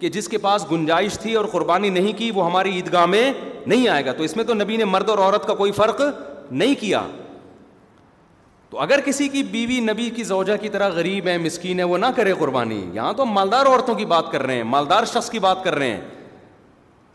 کہ 0.00 0.08
جس 0.08 0.28
کے 0.28 0.38
پاس 0.42 0.64
گنجائش 0.70 1.18
تھی 1.22 1.34
اور 1.36 1.44
قربانی 1.52 1.88
نہیں 1.94 2.12
کی 2.18 2.30
وہ 2.34 2.44
ہماری 2.46 2.70
عیدگاہ 2.76 3.06
میں 3.14 3.30
نہیں 3.66 3.88
آئے 3.88 4.04
گا 4.04 4.12
تو 4.16 4.22
اس 4.24 4.34
میں 4.36 4.44
تو 4.44 4.54
نبی 4.54 4.76
نے 4.76 4.84
مرد 4.84 5.08
اور 5.10 5.18
عورت 5.18 5.46
کا 5.46 5.54
کوئی 5.54 5.72
فرق 5.78 6.00
نہیں 6.50 6.74
کیا 6.80 7.00
تو 8.70 8.78
اگر 8.80 9.00
کسی 9.04 9.28
کی 9.28 9.42
بیوی 9.52 9.78
نبی 9.92 10.08
کی 10.16 10.24
زوجہ 10.24 10.56
کی 10.60 10.68
طرح 10.68 10.88
غریب 10.94 11.26
ہے 11.28 11.36
مسکین 11.38 11.78
ہے 11.78 11.84
وہ 11.92 11.98
نہ 11.98 12.06
کرے 12.16 12.32
قربانی 12.38 12.80
یہاں 12.92 13.12
تو 13.16 13.24
مالدار 13.26 13.66
عورتوں 13.66 13.94
کی 13.94 14.04
بات 14.14 14.30
کر 14.32 14.42
رہے 14.46 14.56
ہیں 14.56 14.62
مالدار 14.76 15.04
شخص 15.12 15.28
کی 15.30 15.38
بات 15.46 15.64
کر 15.64 15.74
رہے 15.78 15.90
ہیں 15.90 16.00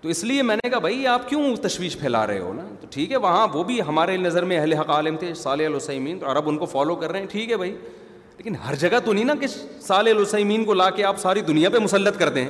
تو 0.02 0.10
اس 0.10 0.24
لیے 0.24 0.42
میں 0.50 0.56
نے 0.56 0.70
کہا 0.70 0.80
بھائی 0.80 1.06
آپ 1.08 1.28
کیوں 1.30 1.56
تشویش 1.62 1.98
پھیلا 2.00 2.26
رہے 2.28 2.40
ہو 2.40 2.54
نا 2.54 2.64
تو 2.82 2.88
ٹھیک 2.92 3.12
ہے 3.12 3.18
وہاں 3.26 3.48
وہ 3.54 3.64
بھی 3.64 3.82
ہمارے 3.88 4.18
نظر 4.18 4.46
میں 4.52 4.58
اہل 4.60 4.74
حق 4.74 4.90
عالم 4.98 5.16
تھے 5.20 5.34
صالح 5.44 5.68
علسّین 5.68 6.20
تو 6.20 6.32
عرب 6.32 6.50
ان 6.50 6.58
کو 6.58 6.66
فالو 6.76 6.96
کر 6.96 7.12
رہے 7.12 7.20
ہیں 7.20 7.28
ٹھیک 7.32 7.52
ہے 7.52 7.58
بھائی 7.58 7.76
لیکن 8.38 8.56
ہر 8.68 8.76
جگہ 8.80 8.98
تو 9.06 9.14
نہیں 9.14 9.26
نا 9.26 9.34
کہ 9.42 9.48
صالح 9.48 9.80
سالِلسّمین 9.88 10.64
کو 10.66 10.74
لا 10.74 10.90
کے 10.96 11.04
آپ 11.10 11.20
ساری 11.20 11.42
دنیا 11.52 11.70
پہ 11.70 11.78
مسلط 11.84 12.18
کر 12.20 12.30
دیں 12.38 12.48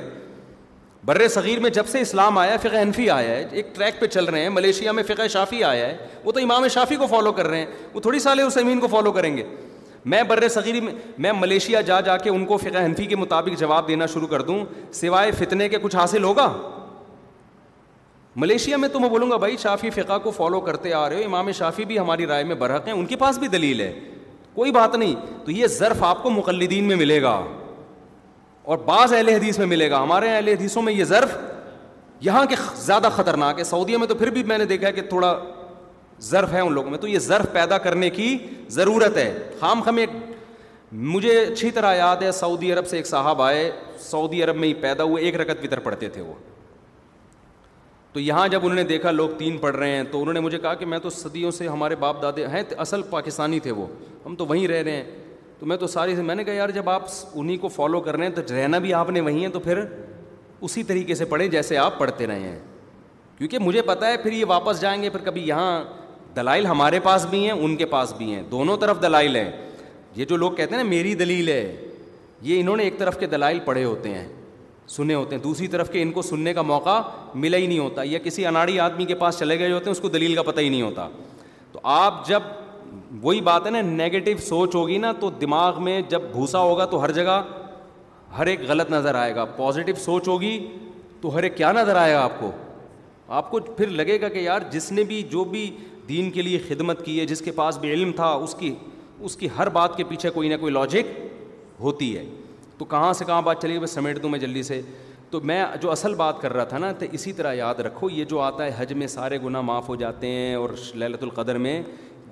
بر 1.06 1.26
صغیر 1.30 1.58
میں 1.62 1.70
جب 1.70 1.86
سے 1.88 2.00
اسلام 2.00 2.38
آیا 2.38 2.52
ہے 2.52 2.58
فقہ 2.62 2.76
حنفی 2.82 3.08
آیا 3.10 3.30
ہے 3.34 3.44
ایک 3.50 3.66
ٹریک 3.74 3.98
پہ 4.00 4.06
چل 4.06 4.24
رہے 4.24 4.40
ہیں 4.42 4.48
ملیشیا 4.50 4.92
میں 4.92 5.02
فقہ 5.08 5.26
شافی 5.32 5.62
آیا 5.64 5.86
ہے 5.86 5.96
وہ 6.24 6.32
تو 6.32 6.40
امام 6.42 6.66
شافی 6.76 6.96
کو 7.02 7.06
فالو 7.10 7.32
کر 7.32 7.46
رہے 7.48 7.58
ہیں 7.58 7.66
وہ 7.92 8.00
تھوڑی 8.06 8.18
سالے 8.20 8.42
اس 8.42 8.56
امین 8.62 8.80
کو 8.80 8.86
فالو 8.94 9.12
کریں 9.18 9.36
گے 9.36 9.44
میں 10.14 10.22
بر 10.28 10.46
صغیر 10.54 10.80
میں 10.82 10.92
میں 11.26 11.32
ملیشیا 11.40 11.80
جا 11.90 12.00
جا 12.08 12.16
کے 12.24 12.30
ان 12.30 12.44
کو 12.46 12.56
فقہ 12.64 12.84
حنفی 12.84 13.06
کے 13.12 13.16
مطابق 13.16 13.58
جواب 13.60 13.88
دینا 13.88 14.06
شروع 14.14 14.26
کر 14.34 14.42
دوں 14.50 14.58
سوائے 15.00 15.30
فتنے 15.38 15.68
کے 15.68 15.78
کچھ 15.82 15.96
حاصل 15.96 16.24
ہوگا 16.24 16.48
ملیشیا 18.44 18.76
میں 18.76 18.88
تو 18.92 19.00
میں 19.00 19.08
بولوں 19.10 19.30
گا 19.30 19.36
بھائی 19.46 19.56
شافی 19.62 19.90
فقہ 19.90 20.18
کو 20.22 20.30
فالو 20.36 20.60
کرتے 20.68 20.92
آ 20.94 21.08
رہے 21.08 21.18
ہو 21.18 21.24
امام 21.28 21.52
شافی 21.62 21.84
بھی 21.92 21.98
ہماری 21.98 22.26
رائے 22.32 22.44
میں 22.50 22.54
برحق 22.64 22.86
ہیں 22.88 22.94
ان 22.94 23.06
کے 23.12 23.16
پاس 23.24 23.38
بھی 23.44 23.48
دلیل 23.56 23.80
ہے 23.80 23.92
کوئی 24.54 24.72
بات 24.72 24.94
نہیں 24.96 25.14
تو 25.44 25.50
یہ 25.50 25.66
ظرف 25.78 26.02
آپ 26.04 26.22
کو 26.22 26.30
مقلدین 26.30 26.84
میں 26.88 26.96
ملے 26.96 27.20
گا 27.22 27.40
اور 28.66 28.78
بعض 28.86 29.12
اہل 29.12 29.28
حدیث 29.28 29.58
میں 29.58 29.66
ملے 29.66 29.88
گا 29.90 30.02
ہمارے 30.02 30.28
اہل 30.34 30.48
حدیثوں 30.48 30.82
میں 30.82 30.92
یہ 30.92 31.04
ظرف 31.04 31.36
یہاں 32.20 32.44
کے 32.48 32.54
زیادہ 32.84 33.08
خطرناک 33.16 33.58
ہے 33.58 33.64
سعودیہ 33.64 33.98
میں 33.98 34.06
تو 34.06 34.14
پھر 34.14 34.30
بھی 34.36 34.42
میں 34.52 34.56
نے 34.58 34.64
دیکھا 34.66 34.86
ہے 34.86 34.92
کہ 34.92 35.02
تھوڑا 35.08 35.34
ظرف 36.28 36.52
ہے 36.52 36.60
ان 36.60 36.72
لوگوں 36.72 36.90
میں 36.90 36.98
تو 36.98 37.08
یہ 37.08 37.18
ظرف 37.18 37.52
پیدا 37.52 37.76
کرنے 37.84 38.08
کی 38.10 38.36
ضرورت 38.78 39.16
ہے 39.16 39.32
خام 39.60 39.96
ایک 39.98 40.10
مجھے 41.12 41.38
اچھی 41.44 41.70
طرح 41.76 41.94
یاد 41.94 42.22
ہے 42.22 42.30
سعودی 42.32 42.72
عرب 42.72 42.86
سے 42.86 42.96
ایک 42.96 43.06
صاحب 43.06 43.40
آئے 43.42 43.70
سعودی 44.00 44.42
عرب 44.44 44.56
میں 44.56 44.68
ہی 44.68 44.74
پیدا 44.80 45.04
ہوئے 45.04 45.22
ایک 45.24 45.36
رکت 45.40 45.60
بھی 45.60 45.68
تر 45.68 45.78
پڑھتے 45.86 46.08
تھے 46.08 46.22
وہ 46.22 46.32
تو 48.12 48.20
یہاں 48.20 48.46
جب 48.48 48.60
انہوں 48.64 48.76
نے 48.76 48.84
دیکھا 48.90 49.10
لوگ 49.10 49.28
تین 49.38 49.56
پڑھ 49.58 49.76
رہے 49.76 49.96
ہیں 49.96 50.02
تو 50.10 50.20
انہوں 50.20 50.34
نے 50.34 50.40
مجھے 50.40 50.58
کہا 50.58 50.74
کہ 50.74 50.86
میں 50.86 50.98
تو 51.02 51.10
صدیوں 51.10 51.50
سے 51.50 51.68
ہمارے 51.68 51.96
باپ 52.04 52.20
دادے 52.22 52.46
ہیں 52.52 52.62
اصل 52.86 53.02
پاکستانی 53.10 53.60
تھے 53.60 53.70
وہ 53.80 53.86
ہم 54.26 54.34
تو 54.36 54.46
وہیں 54.46 54.66
رہ 54.68 54.82
رہے 54.82 54.96
ہیں 54.96 55.24
تو 55.60 55.66
میں 55.66 55.76
تو 55.76 55.86
ساری 55.86 56.14
سے 56.16 56.22
میں 56.22 56.34
نے 56.34 56.44
کہا 56.44 56.52
یار 56.52 56.68
جب 56.70 56.88
آپ 56.90 57.02
انہیں 57.34 57.56
کو 57.60 57.68
فالو 57.68 58.00
کر 58.00 58.16
رہے 58.16 58.26
ہیں 58.26 58.34
تو 58.34 58.42
رہنا 58.54 58.78
بھی 58.78 58.92
آپ 58.94 59.10
نے 59.10 59.20
وہیں 59.20 59.40
ہیں 59.40 59.48
تو 59.52 59.60
پھر 59.60 59.82
اسی 60.66 60.82
طریقے 60.84 61.14
سے 61.14 61.24
پڑھیں 61.24 61.46
جیسے 61.48 61.76
آپ 61.78 61.98
پڑھتے 61.98 62.26
رہے 62.26 62.40
ہیں 62.40 62.58
کیونکہ 63.38 63.58
مجھے 63.58 63.82
پتا 63.82 64.08
ہے 64.08 64.16
پھر 64.16 64.32
یہ 64.32 64.44
واپس 64.48 64.80
جائیں 64.80 65.00
گے 65.02 65.10
پھر 65.10 65.20
کبھی 65.24 65.46
یہاں 65.48 65.82
دلائل 66.36 66.66
ہمارے 66.66 67.00
پاس 67.02 67.24
بھی 67.30 67.42
ہیں 67.44 67.52
ان 67.52 67.76
کے 67.76 67.86
پاس 67.86 68.12
بھی 68.18 68.32
ہیں 68.34 68.42
دونوں 68.50 68.76
طرف 68.80 69.00
دلائل 69.02 69.36
ہیں 69.36 69.50
یہ 70.16 70.24
جو 70.24 70.36
لوگ 70.36 70.52
کہتے 70.56 70.74
ہیں 70.74 70.82
نا 70.82 70.88
میری 70.88 71.14
دلیل 71.14 71.48
ہے 71.48 71.74
یہ 72.42 72.60
انہوں 72.60 72.76
نے 72.76 72.82
ایک 72.82 72.98
طرف 72.98 73.18
کے 73.20 73.26
دلائل 73.26 73.58
پڑھے 73.64 73.84
ہوتے 73.84 74.08
ہیں 74.14 74.26
سنے 74.96 75.14
ہوتے 75.14 75.34
ہیں 75.36 75.42
دوسری 75.42 75.66
طرف 75.68 75.90
کے 75.90 76.02
ان 76.02 76.10
کو 76.12 76.22
سننے 76.22 76.52
کا 76.54 76.62
موقع 76.62 77.00
ملا 77.34 77.56
ہی 77.56 77.66
نہیں 77.66 77.78
ہوتا 77.78 78.02
یا 78.04 78.18
کسی 78.24 78.46
اناڑی 78.46 78.78
آدمی 78.80 79.04
کے 79.04 79.14
پاس 79.24 79.38
چلے 79.38 79.58
گئے 79.58 79.72
ہوتے 79.72 79.84
ہیں 79.84 79.92
اس 79.92 80.00
کو 80.00 80.08
دلیل 80.08 80.34
کا 80.34 80.42
پتہ 80.42 80.60
ہی 80.60 80.68
نہیں 80.68 80.82
ہوتا 80.82 81.08
تو 81.72 81.80
آپ 81.92 82.26
جب 82.28 82.40
وہی 83.22 83.40
بات 83.40 83.66
ہے 83.66 83.70
نا 83.70 83.80
نگیٹو 83.80 84.30
سوچ 84.42 84.74
ہوگی 84.74 84.96
نا 84.98 85.12
تو 85.20 85.30
دماغ 85.40 85.82
میں 85.84 86.00
جب 86.08 86.22
بھوسا 86.32 86.58
ہوگا 86.60 86.84
تو 86.94 87.02
ہر 87.02 87.10
جگہ 87.12 87.42
ہر 88.38 88.46
ایک 88.46 88.60
غلط 88.68 88.90
نظر 88.90 89.14
آئے 89.14 89.34
گا 89.34 89.44
پازیٹو 89.56 89.92
سوچ 90.04 90.28
ہوگی 90.28 90.58
تو 91.20 91.34
ہر 91.36 91.42
ایک 91.42 91.56
کیا 91.56 91.72
نظر 91.72 91.96
آئے 91.96 92.12
گا 92.14 92.22
آپ 92.22 92.38
کو 92.40 92.50
آپ 93.36 93.50
کو 93.50 93.58
پھر 93.76 93.88
لگے 93.90 94.20
گا 94.20 94.28
کہ 94.28 94.38
یار 94.38 94.62
جس 94.70 94.90
نے 94.92 95.04
بھی 95.04 95.22
جو 95.30 95.44
بھی 95.54 95.70
دین 96.08 96.30
کے 96.30 96.42
لیے 96.42 96.58
خدمت 96.68 97.04
کی 97.04 97.18
ہے 97.20 97.24
جس 97.26 97.40
کے 97.42 97.50
پاس 97.52 97.78
بھی 97.78 97.92
علم 97.92 98.12
تھا 98.16 98.28
اس 98.44 98.54
کی 98.58 98.74
اس 99.24 99.36
کی 99.36 99.48
ہر 99.58 99.68
بات 99.78 99.96
کے 99.96 100.04
پیچھے 100.08 100.30
کوئی 100.30 100.48
نہ 100.48 100.54
کوئی 100.60 100.72
لاجک 100.72 101.18
ہوتی 101.80 102.16
ہے 102.16 102.24
تو 102.78 102.84
کہاں 102.84 103.12
سے 103.12 103.24
کہاں 103.24 103.42
بات 103.42 103.62
چلی 103.62 103.72
گئی 103.72 103.78
میں 103.80 103.86
سمیٹ 103.88 104.22
دوں 104.22 104.30
میں 104.30 104.38
جلدی 104.38 104.62
سے 104.62 104.80
تو 105.30 105.40
میں 105.44 105.64
جو 105.80 105.90
اصل 105.90 106.14
بات 106.14 106.40
کر 106.40 106.52
رہا 106.52 106.64
تھا 106.64 106.78
نا 106.78 106.90
تو 106.98 107.06
اسی 107.12 107.32
طرح 107.32 107.52
یاد 107.54 107.80
رکھو 107.84 108.10
یہ 108.10 108.24
جو 108.30 108.40
آتا 108.40 108.64
ہے 108.64 108.70
حج 108.76 108.92
میں 108.92 109.06
سارے 109.14 109.38
گناہ 109.44 109.60
معاف 109.70 109.88
ہو 109.88 109.94
جاتے 110.02 110.26
ہیں 110.26 110.54
اور 110.54 110.70
للت 110.94 111.22
القدر 111.22 111.58
میں 111.58 111.80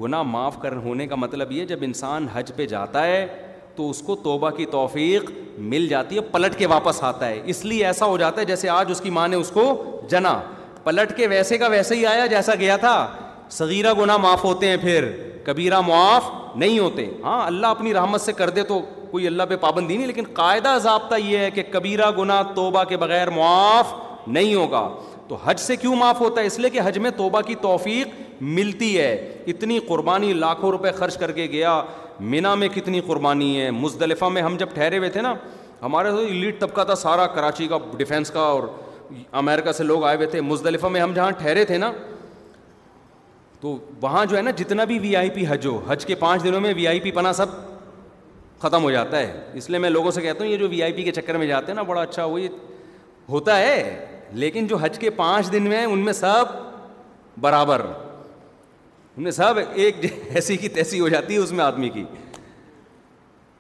گناہ 0.01 0.23
معاف 0.27 0.57
کر 0.63 0.77
ہونے 0.85 1.07
کا 1.07 1.15
مطلب 1.17 1.53
یہ 1.53 1.65
جب 1.65 1.79
انسان 1.83 2.27
حج 2.33 2.53
پہ 2.57 2.67
جاتا 2.67 3.05
ہے 3.07 3.27
تو 3.77 3.89
اس 3.91 4.01
کو 4.07 4.15
توبہ 4.23 4.51
کی 4.57 4.65
توفیق 4.71 5.31
مل 5.73 5.87
جاتی 5.89 6.17
ہے 6.17 6.21
پلٹ 6.33 6.57
کے 6.59 6.67
واپس 6.67 7.03
آتا 7.05 7.29
ہے 7.29 7.41
اس 7.53 7.65
لیے 7.65 7.87
ایسا 7.87 8.07
ہو 8.07 8.17
جاتا 8.19 8.41
ہے 8.41 8.47
جیسے 8.47 8.69
آج 8.69 8.91
اس 8.91 9.01
کی 9.01 9.11
ماں 9.19 9.27
نے 9.29 9.37
اس 9.37 9.51
کو 9.55 9.65
جنا 10.11 10.41
پلٹ 10.85 11.17
کے 11.17 11.27
ویسے 11.29 11.59
کا 11.59 11.67
ویسے 11.73 11.97
ہی 11.97 12.05
آیا 12.07 12.27
جیسا 12.35 12.55
گیا 12.61 12.77
تھا 12.87 12.95
صغیرہ 13.59 13.93
گناہ 14.01 14.17
معاف 14.17 14.45
ہوتے 14.45 14.69
ہیں 14.69 14.77
پھر 14.83 15.11
کبیرہ 15.45 15.81
معاف 15.87 16.31
نہیں 16.57 16.79
ہوتے 16.79 17.09
ہاں 17.25 17.45
اللہ 17.47 17.67
اپنی 17.67 17.95
رحمت 17.95 18.21
سے 18.21 18.33
کر 18.33 18.51
دے 18.59 18.63
تو 18.73 18.81
کوئی 19.11 19.27
اللہ 19.27 19.43
پہ 19.49 19.57
پابندی 19.61 19.97
نہیں 19.97 20.07
لیکن 20.07 20.25
قاعدہ 20.35 20.77
ضابطہ 20.83 21.15
یہ 21.25 21.39
ہے 21.39 21.51
کہ 21.55 21.63
کبیرہ 21.73 22.11
گناہ 22.19 22.43
توبہ 22.55 22.85
کے 22.89 22.97
بغیر 22.97 23.31
معاف 23.37 23.93
نہیں 24.27 24.55
ہوگا 24.55 24.89
تو 25.29 25.35
حج 25.45 25.59
سے 25.61 25.77
کیوں 25.77 25.95
معاف 25.97 26.21
ہوتا 26.21 26.41
ہے 26.41 26.47
اس 26.47 26.59
لیے 26.59 26.71
کہ 26.71 26.81
حج 26.85 26.99
میں 27.07 27.11
توبہ 27.17 27.41
کی 27.47 27.55
توفیق 27.61 28.09
ملتی 28.57 28.99
ہے 28.99 29.13
اتنی 29.49 29.79
قربانی 29.89 30.33
لاکھوں 30.33 30.71
روپے 30.71 30.91
خرچ 30.99 31.17
کر 31.19 31.33
کے 31.33 31.47
گیا 31.53 31.81
مینا 32.33 32.55
میں 32.55 32.69
کتنی 32.75 33.01
قربانی 33.07 33.61
ہے 33.61 33.71
مزدلفہ 33.71 34.25
میں 34.37 34.43
ہم 34.43 34.57
جب 34.57 34.69
ٹھہرے 34.75 34.99
ہوئے 34.99 35.11
تھے 35.11 35.23
نا 35.23 35.35
ہمارے 35.83 36.11
تو 36.11 36.23
لیڈ 36.29 36.59
طبقہ 36.61 36.81
تھا 36.87 36.95
سارا 36.95 37.27
کراچی 37.35 37.67
کا 37.69 37.79
ڈیفینس 37.97 38.31
کا 38.31 38.41
اور 38.41 38.63
امریکہ 39.43 39.73
سے 39.77 39.85
لوگ 39.85 40.05
آئے 40.05 40.17
ہوئے 40.17 40.27
تھے 40.27 40.41
مزدلفہ 40.41 40.87
میں 40.97 41.01
ہم 41.01 41.13
جہاں 41.15 41.31
ٹھہرے 41.39 41.65
تھے 41.65 41.79
نا 41.79 41.91
تو 43.61 43.77
وہاں 44.01 44.25
جو 44.27 44.37
ہے 44.37 44.43
نا 44.43 44.51
جتنا 44.57 44.85
بھی 44.85 44.99
وی 44.99 45.15
آئی 45.17 45.31
پی 45.35 45.45
حج 45.49 45.67
ہو 45.67 45.81
حج 45.89 46.07
کے 46.07 46.15
پانچ 46.23 46.45
دنوں 46.45 46.61
میں 46.61 46.73
وی 46.77 46.87
آئی 46.89 47.01
پی 47.01 47.11
پنا 47.19 47.33
سب 47.33 47.47
ختم 48.63 48.83
ہو 48.83 48.91
جاتا 48.91 49.19
ہے 49.19 49.43
اس 49.59 49.69
لیے 49.71 49.79
میں 49.79 49.91
لوگوں 49.91 50.11
سے 50.11 50.21
کہتا 50.23 50.45
ہوں 50.45 50.51
یہ 50.51 50.57
جو 50.57 50.69
وی 50.69 50.83
آئی 50.83 50.93
پی 50.93 51.03
کے 51.03 51.13
چکر 51.13 51.37
میں 51.39 51.47
جاتے 51.47 51.67
ہیں 51.73 51.77
نا 51.77 51.83
بڑا 51.93 52.01
اچھا 52.03 52.27
یہ 52.39 52.49
ہوتا 53.29 53.59
ہے 53.59 53.77
لیکن 54.43 54.67
جو 54.67 54.77
حج 54.83 54.99
کے 54.99 55.11
پانچ 55.17 55.53
دن 55.53 55.63
میں 55.69 55.79
ہیں 55.79 55.87
ان 55.87 55.99
میں 56.05 56.13
سب 56.13 56.55
برابر 57.41 57.81
ان 57.91 59.23
میں 59.23 59.31
سب 59.31 59.59
ایک 59.73 59.97
ایسی 60.37 60.57
کی 60.57 60.69
تیسی 60.77 61.01
ہو 61.01 61.09
جاتی 61.09 61.35
ہے 61.35 61.39
اس 61.39 61.53
میں 61.59 61.65
آدمی 61.65 61.89
کی 61.97 62.05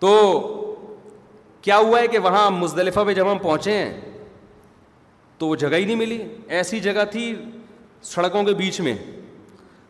تو 0.01 0.13
کیا 1.63 1.77
ہوا 1.79 2.01
ہے 2.01 2.07
کہ 2.15 2.19
وہاں 2.25 2.51
مزدلفہ 2.51 3.01
پہ 3.07 3.15
جب 3.15 3.31
ہم 3.33 3.39
پہنچے 3.43 3.73
ہیں 3.77 4.01
تو 5.39 5.47
وہ 5.49 5.57
جگہ 5.57 5.77
ہی 5.77 5.85
نہیں 5.85 5.97
ملی 5.97 6.19
ایسی 6.57 6.81
جگہ 6.81 7.05
تھی 7.11 7.35
سڑکوں 8.13 8.43
کے 8.45 8.55
بیچ 8.55 8.81
میں 8.87 8.95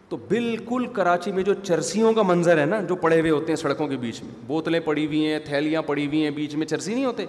تو 0.09 0.17
بالکل 0.29 0.87
کراچی 0.95 1.33
میں 1.33 1.43
جو 1.45 1.55
چرسیوں 1.63 2.13
کا 2.15 2.23
منظر 2.27 2.59
ہے 2.59 2.65
نا 2.67 2.81
جو 2.89 2.97
پڑے 3.05 3.21
ہوئے 3.21 3.31
ہوتے 3.31 3.53
ہیں 3.53 3.57
سڑکوں 3.57 3.87
کے 3.89 3.97
بیچ 4.05 4.23
میں 4.23 4.33
بوتلیں 4.47 4.81
پڑی 4.85 5.07
ہوئی 5.07 5.27
ہیں 5.31 5.39
تھیلیاں 5.45 5.83
پڑی 5.87 6.07
ہوئی 6.07 6.23
ہیں 6.25 6.31
بیچ 6.41 6.55
میں 6.61 6.67
چرسی 6.67 6.95
نہیں 6.95 7.05
ہوتے 7.05 7.27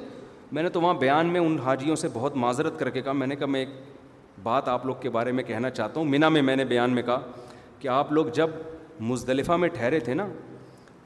میں 0.51 0.63
نے 0.63 0.69
تو 0.69 0.81
وہاں 0.81 0.93
بیان 0.99 1.27
میں 1.33 1.39
ان 1.41 1.57
حاجیوں 1.63 1.95
سے 1.95 2.07
بہت 2.13 2.35
معذرت 2.37 2.77
کر 2.79 2.89
کے 2.89 3.01
کہا 3.01 3.11
میں 3.13 3.27
نے 3.27 3.35
کہا 3.35 3.45
میں 3.49 3.59
ایک 3.59 3.69
بات 4.43 4.67
آپ 4.69 4.85
لوگ 4.85 4.95
کے 5.01 5.09
بارے 5.09 5.31
میں 5.31 5.43
کہنا 5.43 5.69
چاہتا 5.69 5.99
ہوں 5.99 6.07
مینا 6.07 6.29
میں 6.29 6.41
میں 6.41 6.55
نے 6.55 6.65
بیان 6.65 6.91
میں 6.95 7.03
کہا 7.03 7.19
کہ 7.79 7.87
آپ 7.87 8.11
لوگ 8.13 8.25
جب 8.33 8.49
مزدلفہ 9.09 9.51
میں 9.61 9.69
ٹھہرے 9.73 9.99
تھے 9.99 10.13
نا 10.13 10.27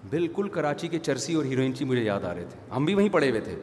بالکل 0.09 0.47
کراچی 0.49 0.87
کے 0.87 0.99
چرسی 0.99 1.33
اور 1.35 1.45
ہیروئنچی 1.45 1.85
مجھے 1.85 2.01
یاد 2.03 2.25
آ 2.25 2.33
رہے 2.33 2.45
تھے 2.49 2.59
ہم 2.75 2.85
بھی 2.85 2.93
وہیں 2.95 3.09
پڑے 3.13 3.29
ہوئے 3.29 3.41
تھے 3.41 3.55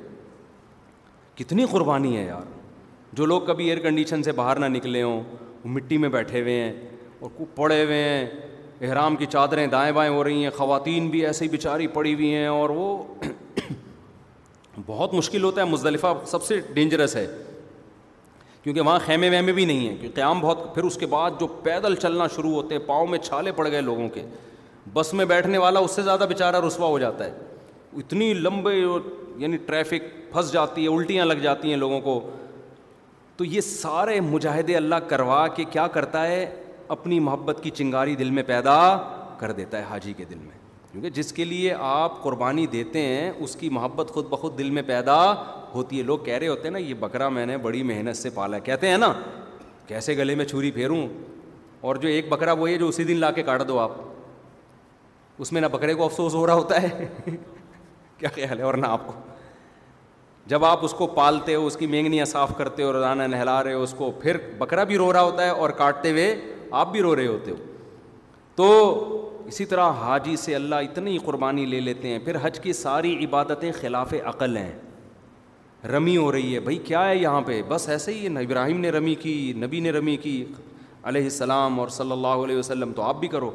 کتنی 1.37 1.64
قربانی 1.70 2.16
ہے 2.16 2.24
یار 2.24 2.55
جو 3.16 3.27
لوگ 3.27 3.41
کبھی 3.47 3.66
ایئر 3.68 3.79
کنڈیشن 3.83 4.22
سے 4.22 4.33
باہر 4.41 4.59
نہ 4.59 4.66
نکلے 4.77 5.03
ہوں 5.03 5.20
وہ 5.64 5.68
مٹی 5.70 5.99
میں 5.99 6.09
بیٹھے 6.09 6.41
ہوئے 6.41 6.61
ہیں 6.62 6.72
اور 7.20 7.45
پڑے 7.55 7.85
ہوئے 7.85 8.03
ہیں 8.03 8.27
احرام 8.89 9.16
کی 9.16 9.27
چادریں 9.31 9.66
دائیں 9.66 9.91
بائیں 9.97 10.11
ہو 10.12 10.24
رہی 10.24 10.43
ہیں 10.43 10.51
خواتین 10.57 11.09
بھی 11.11 11.24
ایسی 11.27 11.49
بیچاری 11.49 11.87
پڑی 11.97 12.14
ہوئی 12.14 12.35
ہیں 12.35 12.47
اور 12.47 12.70
وہ 12.70 12.89
بہت 14.87 15.14
مشکل 15.14 15.45
ہوتا 15.45 15.61
ہے 15.61 15.66
مزدلفہ 15.66 16.07
سب 16.30 16.43
سے 16.45 16.61
ڈینجرس 16.74 17.16
ہے 17.16 17.26
کیونکہ 18.62 18.80
وہاں 18.80 18.99
خیمے 19.05 19.28
ویمے 19.30 19.53
بھی 19.53 19.64
نہیں 19.64 19.78
ہیں 19.89 19.97
کیونکہ 20.01 20.14
قیام 20.14 20.41
بہت 20.41 20.74
پھر 20.74 20.82
اس 20.84 20.97
کے 20.99 21.07
بعد 21.11 21.30
جو 21.41 21.47
پیدل 21.62 21.95
چلنا 22.03 22.26
شروع 22.34 22.53
ہوتے 22.53 22.74
ہیں 22.74 22.82
پاؤں 22.87 23.07
میں 23.07 23.18
چھالے 23.18 23.53
پڑ 23.57 23.68
گئے 23.70 23.80
لوگوں 23.80 24.09
کے 24.14 24.22
بس 24.93 25.12
میں 25.20 25.24
بیٹھنے 25.32 25.59
والا 25.59 25.80
اس 25.80 25.91
سے 25.97 26.03
زیادہ 26.03 26.24
بیچارہ 26.28 26.61
رسوا 26.66 26.89
ہو 26.89 26.99
جاتا 26.99 27.24
ہے 27.24 27.32
اتنی 28.03 28.32
لمبے 28.34 28.74
یعنی 28.76 29.57
ٹریفک 29.66 30.11
پھنس 30.32 30.53
جاتی 30.53 30.87
ہے 30.87 30.95
الٹیاں 30.97 31.24
لگ 31.26 31.43
جاتی 31.43 31.70
ہیں 31.70 31.76
لوگوں 31.76 32.01
کو 32.01 32.20
تو 33.37 33.45
یہ 33.45 33.61
سارے 33.61 34.20
مجاہد 34.28 34.70
اللہ 34.76 35.03
کروا 35.09 35.47
کے 35.57 35.64
کیا 35.70 35.87
کرتا 35.97 36.26
ہے 36.26 36.45
اپنی 36.97 37.18
محبت 37.20 37.62
کی 37.62 37.70
چنگاری 37.80 38.16
دل 38.16 38.30
میں 38.39 38.43
پیدا 38.53 38.76
کر 39.39 39.53
دیتا 39.62 39.78
ہے 39.78 39.82
حاجی 39.89 40.12
کے 40.16 40.24
دل 40.30 40.39
میں 40.43 40.64
کیونکہ 40.97 41.11
جس 41.16 41.32
کے 41.32 41.44
لیے 41.44 41.72
آپ 41.78 42.22
قربانی 42.22 42.64
دیتے 42.72 43.01
ہیں 43.07 43.30
اس 43.30 43.55
کی 43.61 43.68
محبت 43.72 44.11
خود 44.11 44.26
بخود 44.28 44.57
دل 44.59 44.70
میں 44.76 44.82
پیدا 44.86 45.16
ہوتی 45.74 45.99
ہے 45.99 46.03
لوگ 46.03 46.18
کہہ 46.24 46.38
رہے 46.38 46.49
ہوتے 46.49 46.62
ہیں 46.64 46.70
نا 46.70 46.78
یہ 46.78 46.94
بکرا 47.01 47.28
میں 47.28 47.44
نے 47.47 47.57
بڑی 47.66 47.82
محنت 47.90 48.16
سے 48.16 48.30
پالا 48.34 48.57
ہے 48.57 48.61
کہتے 48.64 48.88
ہیں 48.90 48.97
نا 48.99 49.12
کیسے 49.86 50.16
گلے 50.16 50.34
میں 50.34 50.44
چھری 50.44 50.70
پھیروں 50.74 51.01
اور 51.88 51.97
جو 52.05 52.09
ایک 52.09 52.28
بکرا 52.28 52.53
وہ 52.61 52.68
ہے 52.68 52.76
جو 52.78 52.88
اسی 52.88 53.05
دن 53.05 53.16
لا 53.20 53.30
کے 53.30 53.42
کاٹ 53.49 53.66
دو 53.68 53.78
آپ 53.78 53.90
اس 55.42 55.53
میں 55.53 55.61
نہ 55.61 55.66
بکرے 55.72 55.94
کو 55.94 56.05
افسوس 56.05 56.34
ہو 56.34 56.47
رہا 56.47 56.55
ہوتا 56.55 56.80
ہے 56.82 57.07
کیا 58.18 58.28
خیال 58.34 58.59
ہے 58.59 58.64
اور 58.70 58.74
نہ 58.74 58.86
آپ 58.97 59.07
کو 59.07 59.12
جب 60.55 60.64
آپ 60.64 60.84
اس 60.84 60.92
کو 60.99 61.07
پالتے 61.20 61.55
ہو 61.55 61.66
اس 61.66 61.76
کی 61.76 61.86
مینگنیاں 61.97 62.24
صاف 62.34 62.57
کرتے 62.59 62.82
ہو 62.82 62.92
روزانہ 62.92 63.22
نہلا 63.34 63.62
رہے 63.64 63.74
ہو 63.74 63.82
اس 63.82 63.94
کو 63.99 64.11
پھر 64.22 64.36
بکرا 64.59 64.84
بھی 64.92 64.99
رو 64.99 65.12
رہا 65.12 65.22
ہوتا 65.22 65.44
ہے 65.44 65.51
اور 65.66 65.70
کاٹتے 65.84 66.11
ہوئے 66.11 66.34
آپ 66.84 66.92
بھی 66.92 67.03
رو 67.03 67.14
رہے 67.16 67.26
ہوتے 67.26 67.51
ہو 67.51 67.57
تو 68.57 69.26
اسی 69.49 69.64
طرح 69.70 69.90
حاجی 70.03 70.34
سے 70.36 70.55
اللہ 70.55 70.74
اتنی 70.90 71.16
قربانی 71.24 71.64
لے 71.66 71.80
لیتے 71.80 72.09
ہیں 72.09 72.18
پھر 72.24 72.36
حج 72.42 72.59
کی 72.61 72.72
ساری 72.72 73.14
عبادتیں 73.24 73.70
خلاف 73.80 74.14
عقل 74.26 74.57
ہیں 74.57 74.72
رمی 75.97 76.16
ہو 76.16 76.30
رہی 76.32 76.55
ہے 76.55 76.61
بھائی 76.61 76.76
کیا 76.84 77.05
ہے 77.09 77.16
یہاں 77.16 77.40
پہ 77.47 77.61
بس 77.68 77.88
ایسے 77.88 78.14
ہی 78.14 78.26
ہے 78.26 78.42
ابراہیم 78.42 78.80
نے 78.80 78.90
رمی 78.97 79.14
کی 79.24 79.34
نبی 79.57 79.80
نے 79.80 79.90
رمی 79.97 80.16
کی 80.24 80.32
علیہ 81.11 81.22
السلام 81.22 81.78
اور 81.80 81.88
صلی 81.99 82.12
اللہ 82.12 82.42
علیہ 82.47 82.57
وسلم 82.59 82.92
تو 82.97 83.03
آپ 83.03 83.20
بھی 83.20 83.28
کرو 83.36 83.51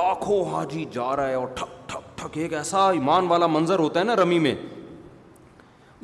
لاکھوں 0.00 0.42
حاجی 0.52 0.84
جا 0.92 1.14
رہا 1.16 1.28
ہے 1.28 1.34
اور 1.34 1.46
ٹھک 1.56 1.88
ٹھک 1.88 2.16
ٹھک 2.18 2.38
ایک 2.38 2.52
ایسا 2.54 2.88
ایمان 2.90 3.26
والا 3.28 3.46
منظر 3.56 3.78
ہوتا 3.78 4.00
ہے 4.00 4.04
نا 4.04 4.16
رمی 4.22 4.38
میں 4.38 4.54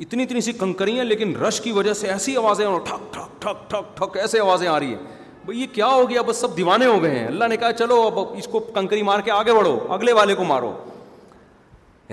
اتنی 0.05 0.23
اتنی 0.23 0.41
سی 0.41 0.51
کنکریاں 0.59 1.03
لیکن 1.05 1.35
رش 1.47 1.61
کی 1.61 1.71
وجہ 1.71 1.93
سے 2.01 2.07
ایسی 2.11 2.37
آوازیں 2.37 2.65
ٹھک 2.85 3.13
ٹھک 3.13 3.41
ٹھک 3.41 3.69
ٹھک 3.71 3.95
ٹھک 3.97 4.17
ایسے 4.17 4.39
آوازیں 4.39 4.67
آ 4.67 4.79
رہی 4.79 4.93
ہیں 4.95 5.17
بھائی 5.49 5.61
یہ 5.61 5.65
کیا 5.73 5.85
ہو 5.87 6.09
گیا 6.09 6.21
بس 6.25 6.37
سب 6.41 6.55
دیوانے 6.57 6.85
ہو 6.85 7.01
گئے 7.03 7.17
ہیں 7.19 7.25
اللہ 7.27 7.45
نے 7.49 7.57
کہا 7.57 7.71
چلو 7.73 8.01
اب 8.07 8.17
اس 8.37 8.47
کو 8.51 8.59
کنکری 8.73 9.01
مار 9.03 9.19
کے 9.25 9.31
آگے 9.31 9.53
بڑھو 9.53 9.77
اگلے 9.93 10.13
والے 10.13 10.33
کو 10.35 10.43
مارو 10.43 10.71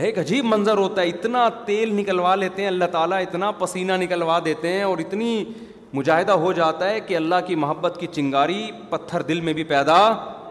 ایک 0.07 0.19
عجیب 0.19 0.45
منظر 0.45 0.77
ہوتا 0.79 1.03
ہے 1.03 1.09
اتنا 1.09 1.49
تیل 1.67 1.93
نکلوا 1.95 2.35
لیتے 2.37 2.63
ہیں 2.63 2.69
اللہ 2.69 2.85
تعالیٰ 2.93 3.21
اتنا 3.23 3.51
پسینہ 3.59 3.93
نکلوا 4.03 4.39
دیتے 4.45 4.73
ہیں 4.73 4.83
اور 4.83 4.99
اتنی 5.05 5.29
مجاہدہ 5.95 6.33
ہو 6.45 6.53
جاتا 6.53 6.89
ہے 6.91 7.01
کہ 7.09 7.17
اللہ 7.17 7.35
کی 7.47 7.55
محبت 7.65 7.97
کی 8.01 8.07
چنگاری 8.13 8.71
پتھر 8.91 9.23
دل 9.33 9.41
میں 9.49 9.53
بھی 9.61 9.65
پیدا 9.75 9.99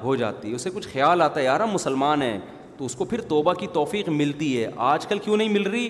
ہو 0.03 0.15
جاتی 0.15 0.49
ہے 0.49 0.55
اسے 0.55 0.69
کچھ 0.75 0.87
خیال 0.91 1.21
آتا 1.21 1.39
ہے 1.39 1.45
یار 1.45 1.59
ہم 1.59 1.71
مسلمان 1.73 2.21
ہیں 2.21 2.37
تو 2.77 2.85
اس 2.85 2.95
کو 2.95 3.05
پھر 3.13 3.21
توبہ 3.33 3.53
کی 3.59 3.67
توفیق 3.73 4.09
ملتی 4.21 4.51
ہے 4.61 4.69
آج 4.91 5.07
کل 5.07 5.19
کیوں 5.25 5.37
نہیں 5.37 5.49
مل 5.59 5.63
رہی 5.71 5.87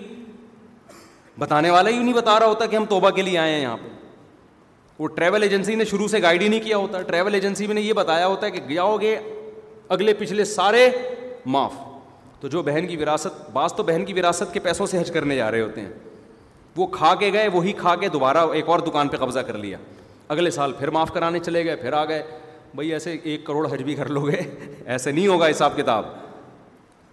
بتانے 1.40 1.70
والا 1.70 1.90
ہی 1.90 1.98
نہیں 2.00 2.14
بتا 2.14 2.40
رہا 2.40 2.48
ہوتا 2.48 2.66
کہ 2.66 2.76
ہم 2.76 2.86
توبہ 2.90 3.10
کے 3.16 3.22
لیے 3.22 3.38
آئے 3.38 3.54
ہیں 3.54 3.62
یہاں 3.62 3.78
پہ 3.84 3.95
وہ 5.00 5.08
ٹریول 5.16 5.44
ایجنسی 5.44 5.76
نے 5.76 5.86
شروع 5.86 6.08
سے 6.08 6.22
گائڈ 6.22 6.42
ہی 6.42 6.48
نہیں 6.48 6.60
کیا 6.64 6.78
ہوتا 6.78 7.02
ٹریول 7.08 7.34
ایجنسی 7.34 7.66
میں 7.68 7.76
نے 7.76 7.82
یہ 7.82 7.94
بتایا 7.94 8.28
ہوتا 8.28 8.46
ہے 8.46 8.52
کہ 8.52 8.60
جاؤ 8.74 8.96
گے 8.98 9.18
اگلے 9.96 10.14
پچھلے 10.20 10.44
سارے 10.46 10.90
معاف 11.56 11.74
تو 12.42 12.48
جو 12.48 12.62
بہن 12.64 12.88
کی 12.88 12.98
وراثت 12.98 13.50
بعض 13.54 13.74
تو 13.74 13.84
بہن 13.84 14.06
کی 14.06 14.14
وراثت 14.20 14.54
کے 14.54 14.60
پیسوں 14.60 14.86
سے 14.88 15.00
حج 15.00 15.12
کرنے 15.12 15.36
جا 15.36 15.50
رہے 15.52 15.62
ہوتے 15.62 15.82
ہیں 15.82 15.92
وہ 16.78 16.86
کھا 16.92 17.14
کے 17.20 17.32
گئے 17.34 17.48
وہی 17.54 17.72
کھا 17.78 17.96
کے 17.96 18.10
دوبارہ 18.14 18.46
ایک 18.54 18.70
اور 18.70 18.80
دکان 18.88 19.08
پہ 19.08 19.18
قبضہ 19.18 19.40
کر 19.48 19.58
لیا 19.58 19.78
اگلے 20.34 20.50
سال 20.52 20.72
پھر 20.80 20.90
معاف 20.92 21.12
کرانے 21.14 21.40
چلے 21.40 21.64
گئے 21.66 21.76
پھر 21.76 21.94
آ 21.94 22.04
گئے 22.06 22.22
بھائی 22.76 22.92
ایسے 22.94 23.16
ایک 23.24 23.46
کروڑ 23.46 23.68
حج 23.72 23.84
بھی 23.84 23.96
کر 23.96 24.10
لو 24.10 24.22
گے 24.28 24.42
ایسے 24.94 25.12
نہیں 25.12 25.28
ہوگا 25.28 25.50
حساب 25.50 25.76
کتاب 25.78 26.06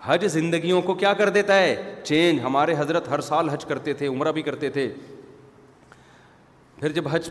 حج 0.04 0.26
زندگیوں 0.30 0.80
کو 0.82 0.94
کیا 1.02 1.12
کر 1.14 1.28
دیتا 1.30 1.58
ہے 1.58 1.74
چینج 2.04 2.40
ہمارے 2.44 2.74
حضرت 2.78 3.08
ہر 3.08 3.20
سال 3.20 3.48
حج 3.48 3.64
کرتے 3.64 3.92
تھے 3.94 4.06
عمرہ 4.08 4.32
بھی 4.38 4.42
کرتے 4.42 4.70
تھے 4.70 4.88
پھر 6.82 6.92
جب 6.92 7.04
حج 7.10 7.28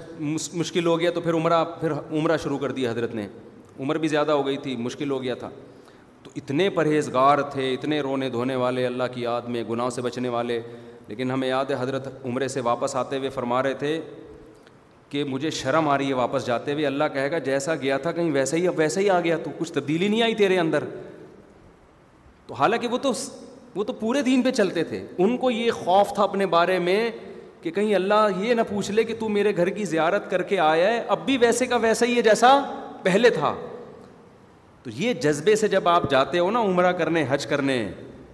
مشکل 0.55 0.85
ہو 0.87 0.99
گیا 0.99 1.09
تو 1.11 1.21
پھر 1.21 1.33
عمرہ 1.33 1.63
پھر 1.79 1.91
عمرہ 1.91 2.35
شروع 2.43 2.57
کر 2.57 2.71
دیا 2.75 2.91
حضرت 2.91 3.15
نے 3.15 3.27
عمر 3.79 3.97
بھی 4.03 4.07
زیادہ 4.07 4.31
ہو 4.31 4.45
گئی 4.45 4.57
تھی 4.63 4.75
مشکل 4.79 5.09
ہو 5.11 5.21
گیا 5.23 5.33
تھا 5.39 5.49
تو 6.23 6.31
اتنے 6.41 6.69
پرہیزگار 6.75 7.37
تھے 7.51 7.73
اتنے 7.73 7.99
رونے 8.01 8.29
دھونے 8.35 8.55
والے 8.61 8.85
اللہ 8.87 9.11
کی 9.13 9.21
یاد 9.21 9.49
میں 9.55 9.63
گناہوں 9.69 9.89
سے 9.95 10.01
بچنے 10.01 10.29
والے 10.35 10.59
لیکن 11.07 11.31
ہمیں 11.31 11.47
یاد 11.47 11.71
ہے 11.71 11.75
حضرت 11.79 12.07
عمرے 12.25 12.47
سے 12.47 12.61
واپس 12.69 12.95
آتے 12.95 13.17
ہوئے 13.17 13.29
فرما 13.29 13.61
رہے 13.63 13.73
تھے 13.81 13.99
کہ 15.09 15.23
مجھے 15.29 15.49
شرم 15.59 15.89
آ 15.89 15.97
رہی 15.97 16.07
ہے 16.09 16.13
واپس 16.21 16.45
جاتے 16.45 16.73
ہوئے 16.73 16.85
اللہ 16.87 17.11
کہے 17.13 17.31
گا 17.31 17.39
جیسا 17.51 17.75
گیا 17.81 17.97
تھا 18.05 18.11
کہیں 18.11 18.31
ویسا 18.33 18.57
ہی 18.57 18.67
اب 18.67 18.77
ویسا 18.79 19.01
ہی 19.01 19.09
آ 19.09 19.19
گیا 19.23 19.37
تو 19.43 19.51
کچھ 19.57 19.71
تبدیلی 19.73 20.07
نہیں 20.07 20.21
آئی 20.21 20.35
تیرے 20.43 20.59
اندر 20.59 20.83
تو 22.47 22.53
حالانکہ 22.63 22.87
وہ 22.91 22.97
تو 23.01 23.11
وہ 23.75 23.83
تو 23.87 23.93
پورے 23.99 24.21
دین 24.21 24.41
پہ 24.43 24.51
چلتے 24.51 24.83
تھے 24.83 25.05
ان 25.17 25.37
کو 25.43 25.51
یہ 25.51 25.71
خوف 25.83 26.13
تھا 26.15 26.23
اپنے 26.23 26.45
بارے 26.55 26.79
میں 26.87 27.09
کہ 27.61 27.71
کہیں 27.71 27.93
اللہ 27.95 28.39
یہ 28.39 28.53
نہ 28.53 28.61
پوچھ 28.69 28.91
لے 28.91 29.03
کہ 29.03 29.13
تو 29.19 29.27
میرے 29.29 29.55
گھر 29.55 29.69
کی 29.69 29.83
زیارت 29.85 30.29
کر 30.29 30.41
کے 30.51 30.59
آیا 30.59 30.87
ہے 30.91 31.01
اب 31.15 31.25
بھی 31.25 31.37
ویسے 31.41 31.65
کا 31.67 31.75
ویسا 31.81 32.05
ہی 32.05 32.15
ہے 32.17 32.21
جیسا 32.21 32.57
پہلے 33.03 33.29
تھا 33.29 33.53
تو 34.83 34.89
یہ 34.95 35.13
جذبے 35.23 35.55
سے 35.55 35.67
جب 35.67 35.87
آپ 35.89 36.09
جاتے 36.11 36.39
ہو 36.39 36.49
نا 36.51 36.59
عمرہ 36.69 36.91
کرنے 36.97 37.23
حج 37.29 37.45
کرنے 37.47 37.85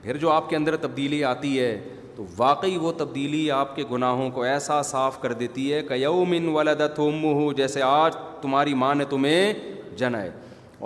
پھر 0.01 0.17
جو 0.17 0.30
آپ 0.32 0.49
کے 0.49 0.55
اندر 0.55 0.75
تبدیلی 0.82 1.23
آتی 1.23 1.59
ہے 1.59 1.78
تو 2.15 2.25
واقعی 2.38 2.78
وہ 2.82 2.91
تبدیلی 2.97 3.49
آپ 3.51 3.75
کے 3.75 3.84
گناہوں 3.91 4.30
کو 4.34 4.41
ایسا 4.43 4.82
صاف 4.84 5.19
کر 5.21 5.34
دیتی 5.41 5.71
ہے 5.73 5.82
کہ 5.88 5.93
یوم 5.93 6.32
ان 6.38 6.47
ولادوم 6.53 7.23
ہو 7.23 7.51
جیسے 7.57 7.82
آج 7.86 8.15
تمہاری 8.41 8.73
ماں 8.84 8.93
نے 8.95 9.05
تمہیں 9.09 9.53
جنا 9.97 10.21
ہے 10.21 10.30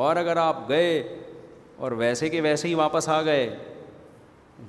اور 0.08 0.16
اگر 0.16 0.38
آپ 0.38 0.68
گئے 0.70 1.00
اور 1.86 1.92
ویسے 2.02 2.30
کہ 2.30 2.42
ویسے 2.42 2.68
ہی 2.68 2.74
واپس 2.74 3.10
آ 3.10 3.22
گئے 3.26 3.50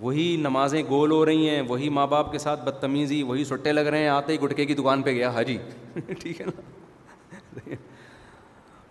وہی 0.01 0.37
نمازیں 0.43 0.83
گول 0.89 1.11
ہو 1.11 1.25
رہی 1.27 1.49
ہیں 1.49 1.61
وہی 1.69 1.89
ماں 1.99 2.07
باپ 2.07 2.31
کے 2.33 2.39
ساتھ 2.39 2.65
بدتمیزی 2.67 3.23
وہی 3.23 3.45
سٹے 3.45 3.73
لگ 3.73 3.81
رہے 3.87 3.99
ہیں 4.03 4.09
آتے 4.09 4.33
ہی 4.33 4.41
گٹکے 4.43 4.65
کی 4.67 4.75
دکان 4.75 5.03
پہ 5.03 5.13
گیا 5.15 5.29
حاجی 5.35 5.57
ٹھیک 6.21 6.41
ہے 6.41 6.47
نا 6.47 7.75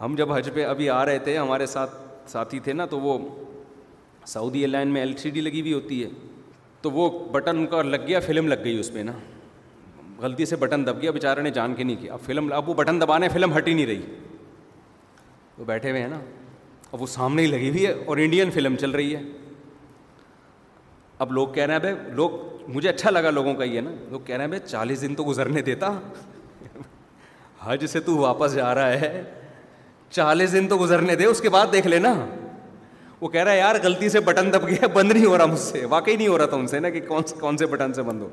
ہم 0.04 0.16
جب 0.18 0.32
حج 0.32 0.50
پہ 0.54 0.66
ابھی 0.66 0.90
آ 0.90 1.04
رہے 1.06 1.20
تھے 1.20 1.38
ہمارے 1.38 1.66
ساتھ 1.66 1.96
ساتھی 2.30 2.60
تھے 2.64 2.74
نا 2.74 2.86
تو 2.90 3.00
وہ 3.00 3.18
سعودی 4.28 4.60
ایئر 4.60 4.70
لائن 4.70 4.88
میں 4.94 5.02
ایل 5.02 5.16
سی 5.18 5.30
ڈی 5.36 5.42
لگی 5.42 5.62
ہوئی 5.62 5.74
ہوتی 5.74 6.04
ہے 6.04 6.10
تو 6.82 6.92
وہ 6.92 7.10
بٹن 7.32 7.58
ان 7.58 7.66
کا 7.68 7.82
لگ 7.82 8.08
گیا 8.08 8.20
فلم 8.26 8.48
لگ 8.48 8.64
گئی 8.64 8.80
اس 8.80 8.92
میں 8.94 9.04
نا 9.04 9.12
غلطی 10.22 10.46
سے 10.46 10.56
بٹن 10.56 10.86
دب 10.86 11.02
گیا 11.02 11.12
بیچارے 11.12 11.42
نے 11.42 11.52
جان 11.52 11.74
کے 11.76 11.84
نہیں 11.84 11.96
کیا 12.02 12.14
اب 12.14 12.20
فلم 12.26 12.52
اب 12.54 12.70
وہ 12.70 12.74
بٹن 12.74 13.02
دبانے 13.02 13.30
فلم 13.34 13.58
ہٹ 13.58 13.68
ہی 13.68 13.74
نہیں 13.74 13.86
رہی 13.86 14.02
وہ 15.58 15.66
بیٹھے 15.66 15.90
ہوئے 15.90 16.02
ہیں 16.02 16.10
نا 16.10 16.20
اب 16.92 17.02
وہ 17.02 17.08
سامنے 17.08 17.42
ہی 17.42 17.48
لگی 17.48 17.70
ہوئی 17.70 17.86
ہے 17.86 17.94
اور 18.06 18.18
انڈین 18.18 18.52
فلم 18.52 18.76
چل 18.80 18.92
رہی 18.92 19.16
ہے 19.16 19.22
اب 21.24 21.32
لوگ 21.38 21.48
کہہ 21.54 21.64
رہے 21.70 21.74
ہیں 21.74 21.80
بھائی 21.80 22.14
لوگ 22.16 22.30
مجھے 22.76 22.88
اچھا 22.90 23.10
لگا 23.10 23.30
لوگوں 23.32 23.54
کا 23.56 23.64
یہ 23.64 23.82
نا 23.82 23.90
لوگ 24.10 24.20
کہہ 24.26 24.36
رہے 24.36 24.44
ہیں 24.44 24.50
بھائی 24.50 24.62
چالیس 24.68 25.02
دن 25.02 25.16
تو 25.16 25.24
گزرنے 25.24 25.62
دیتا 25.68 25.92
حج 27.64 27.86
سے 27.92 28.00
تو 28.08 28.16
واپس 28.18 28.54
جا 28.56 28.74
رہا 28.76 28.94
ہے 29.02 29.22
چالیس 30.12 30.54
دن 30.54 30.68
تو 30.68 30.78
گزرنے 30.80 31.16
دے 31.16 31.26
اس 31.26 31.42
کے 31.42 31.50
بعد 31.58 31.68
دیکھ 31.74 31.88
لینا 31.88 32.14
وہ 33.22 33.28
کہہ 33.34 33.44
رہا 33.44 33.52
ہے 33.52 33.58
یار 33.58 33.76
غلطی 33.84 34.10
سے 34.10 34.20
بٹن 34.30 34.52
دب 34.54 34.68
گیا 34.68 34.88
بند 34.94 35.12
نہیں 35.12 35.26
ہو 35.26 35.38
رہا 35.38 35.46
مجھ 35.54 35.60
سے 35.60 35.86
واقعی 35.90 36.16
نہیں 36.16 36.28
ہو 36.28 36.38
رہا 36.38 36.46
تھا 36.54 36.58
ان 36.58 36.68
سے 36.74 36.80
نا 36.86 36.90
کہ 36.96 37.02
کون 37.08 37.28
سے 37.32 37.36
کون 37.40 37.58
سے 37.58 37.66
بٹن 37.74 37.94
سے 37.94 38.04
بند 38.10 38.22
ہو 38.22 38.30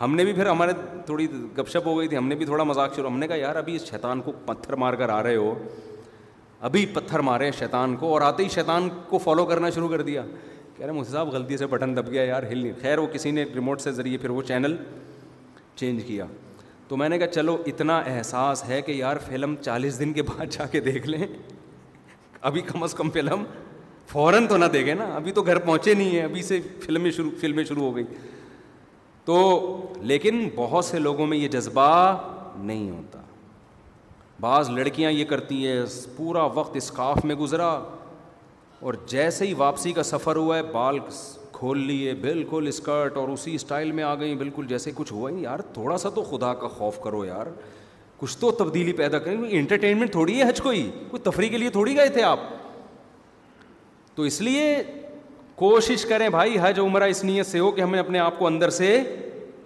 ہم 0.00 0.14
نے 0.16 0.24
بھی 0.24 0.32
پھر 0.32 0.46
ہمارے 0.46 0.72
تھوڑی 1.06 1.26
گپ 1.58 1.68
شپ 1.72 1.86
ہو 1.86 1.98
گئی 1.98 2.08
تھی 2.08 2.16
ہم 2.16 2.28
نے 2.28 2.34
بھی 2.42 2.46
تھوڑا 2.46 2.64
مذاق 2.72 2.94
شروع 2.96 3.08
ہم 3.10 3.18
نے 3.18 3.28
کہا 3.28 3.36
یار 3.36 3.56
ابھی 3.62 3.76
اس 3.76 3.90
شیطان 3.90 4.20
کو 4.28 4.32
پتھر 4.46 4.74
مار 4.84 4.92
کر 5.02 5.08
آ 5.16 5.22
رہے 5.22 5.36
ہو 5.36 5.54
ابھی 6.68 6.84
پتھر 6.94 7.18
مارے 7.30 7.50
شیطان 7.58 7.96
کو 7.96 8.12
اور 8.12 8.20
آتے 8.30 8.44
ہی 8.44 8.48
شیطان 8.54 8.88
کو 9.08 9.18
فالو 9.24 9.44
کرنا 9.52 9.70
شروع 9.74 9.88
کر 9.88 10.02
دیا 10.10 10.22
کہہ 10.80 10.86
رہے 10.86 10.92
مجھے 10.94 11.10
صاحب 11.12 11.28
غلطی 11.32 11.56
سے 11.56 11.66
بٹن 11.66 11.94
دب 11.96 12.06
گیا 12.10 12.22
یار 12.24 12.42
ہل 12.50 12.58
نہیں 12.58 12.72
خیر 12.82 12.98
وہ 12.98 13.06
کسی 13.12 13.30
نے 13.30 13.42
ریموٹ 13.54 13.80
سے 13.80 13.90
ذریعے 13.92 14.18
پھر 14.18 14.30
وہ 14.30 14.42
چینل 14.50 14.76
چینج 15.76 16.02
کیا 16.06 16.24
تو 16.88 16.96
میں 16.96 17.08
نے 17.08 17.18
کہا 17.18 17.26
چلو 17.32 17.56
اتنا 17.72 17.96
احساس 18.12 18.64
ہے 18.68 18.80
کہ 18.82 18.92
یار 18.92 19.16
فلم 19.26 19.54
چالیس 19.64 19.98
دن 20.00 20.12
کے 20.12 20.22
بعد 20.30 20.52
جا 20.52 20.66
کے 20.72 20.80
دیکھ 20.86 21.06
لیں 21.08 21.26
ابھی 22.50 22.60
کم 22.70 22.82
از 22.82 22.94
کم 22.94 23.10
فلم 23.18 23.42
فوراً 24.12 24.46
تو 24.46 24.56
نہ 24.56 24.64
دیکھے 24.72 24.94
نا 25.02 25.12
ابھی 25.16 25.32
تو 25.32 25.42
گھر 25.42 25.58
پہنچے 25.68 25.94
نہیں 25.94 26.10
ہیں 26.16 26.22
ابھی 26.22 26.42
سے 26.42 26.60
فلمیں 26.86 27.10
شروع 27.10 27.30
فلمیں 27.40 27.64
شروع 27.64 27.82
ہو 27.84 27.94
گئی 27.96 28.04
تو 29.24 29.36
لیکن 30.12 30.48
بہت 30.54 30.84
سے 30.84 30.98
لوگوں 30.98 31.26
میں 31.26 31.38
یہ 31.38 31.48
جذبہ 31.58 31.90
نہیں 32.60 32.90
ہوتا 32.90 33.20
بعض 34.40 34.70
لڑکیاں 34.76 35.10
یہ 35.10 35.24
کرتی 35.34 35.66
ہیں 35.66 35.80
پورا 36.16 36.42
وقت 36.58 36.76
اسکاف 36.76 37.24
میں 37.24 37.34
گزرا 37.44 37.74
اور 38.80 38.94
جیسے 39.08 39.46
ہی 39.46 39.52
واپسی 39.54 39.92
کا 39.92 40.02
سفر 40.02 40.36
ہوا 40.36 40.56
ہے 40.56 40.62
بال 40.72 40.98
کھول 41.52 41.78
لیے 41.86 42.12
بالکل 42.20 42.64
اسکرٹ 42.68 43.16
اور 43.16 43.28
اسی 43.28 43.54
اسٹائل 43.54 43.90
میں 43.92 44.04
آ 44.04 44.14
گئی 44.20 44.34
بالکل 44.42 44.66
جیسے 44.68 44.90
کچھ 44.94 45.12
ہوا 45.12 45.30
ہی 45.30 45.42
یار 45.42 45.58
تھوڑا 45.72 45.96
سا 46.04 46.08
تو 46.14 46.22
خدا 46.30 46.52
کا 46.60 46.68
خوف 46.76 47.00
کرو 47.02 47.24
یار 47.24 47.46
کچھ 48.18 48.36
تو 48.38 48.50
تبدیلی 48.60 48.92
پیدا 48.92 49.18
کریں 49.18 49.38
انٹرٹینمنٹ 49.48 50.12
تھوڑی 50.12 50.38
ہے 50.38 50.48
حج 50.48 50.60
کو 50.60 50.70
ہی 50.70 50.82
کوئی 51.10 51.20
تفریح 51.30 51.48
کے 51.50 51.58
لیے 51.58 51.70
تھوڑی 51.70 51.96
گئے 51.96 52.08
تھے 52.16 52.22
آپ 52.22 52.38
تو 54.14 54.22
اس 54.30 54.40
لیے 54.40 54.74
کوشش 55.56 56.04
کریں 56.08 56.28
بھائی 56.36 56.56
حج 56.62 56.78
عمرہ 56.80 57.04
اس 57.14 57.22
نیت 57.24 57.46
سے 57.46 57.58
ہو 57.58 57.70
کہ 57.72 57.80
ہمیں 57.80 57.98
اپنے 58.00 58.18
آپ 58.18 58.38
کو 58.38 58.46
اندر 58.46 58.70
سے 58.80 58.96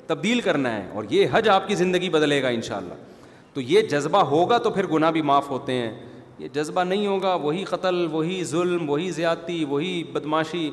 تبدیل 0.07 0.41
کرنا 0.51 0.75
ہے 0.77 0.87
اور 0.95 1.05
یہ 1.11 1.27
حج 1.33 1.49
آپ 1.49 1.69
کی 1.69 1.75
زندگی 1.75 2.09
بدلے 2.19 2.43
گا 2.43 2.49
ان 2.57 2.63
شاء 2.63 2.77
اللہ 2.77 3.55
تو 3.55 3.61
یہ 3.61 3.83
جذبہ 3.91 4.23
ہوگا 4.35 4.59
تو 4.59 4.71
پھر 4.71 4.87
گناہ 4.93 5.11
بھی 5.19 5.23
معاف 5.31 5.49
ہوتے 5.51 5.73
ہیں 5.73 5.91
یہ 6.39 6.49
جذبہ 6.55 6.83
نہیں 6.85 7.07
ہوگا 7.07 7.35
وہی 7.43 7.65
قتل 7.65 8.07
وہی 8.13 8.43
ظلم 8.45 8.89
وہی 8.91 9.11
زیادتی 9.19 9.65
وہی 9.69 10.03
بدماشی 10.13 10.71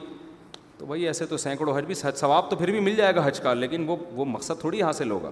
تو 0.78 0.86
بھائی 0.86 1.06
ایسے 1.08 1.26
تو 1.30 1.38
سینکڑوں 1.38 1.78
حج 1.78 1.86
بھی 1.86 1.96
حج 2.06 2.18
ثواب 2.20 2.50
تو 2.50 2.56
پھر 2.56 2.72
بھی 2.72 2.80
مل 2.80 2.96
جائے 2.96 3.16
گا 3.16 3.28
حج 3.28 3.40
کا 3.42 3.54
لیکن 3.54 3.84
وہ 3.88 3.96
وہ 4.16 4.26
مقصد 4.26 4.60
تھوڑی 4.62 4.82
حاصل 4.84 5.12
ہوگا 5.12 5.32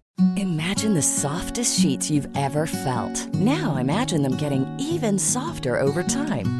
Imagine 0.37 0.93
the 0.93 1.01
softest 1.01 1.79
sheets 1.79 2.09
you've 2.09 2.29
ever 2.35 2.65
felt. 2.67 3.33
Now 3.35 3.77
imagine 3.77 4.23
them 4.23 4.35
getting 4.35 4.65
even 4.79 5.17
softer 5.17 5.79
over 5.79 6.03
time. 6.03 6.59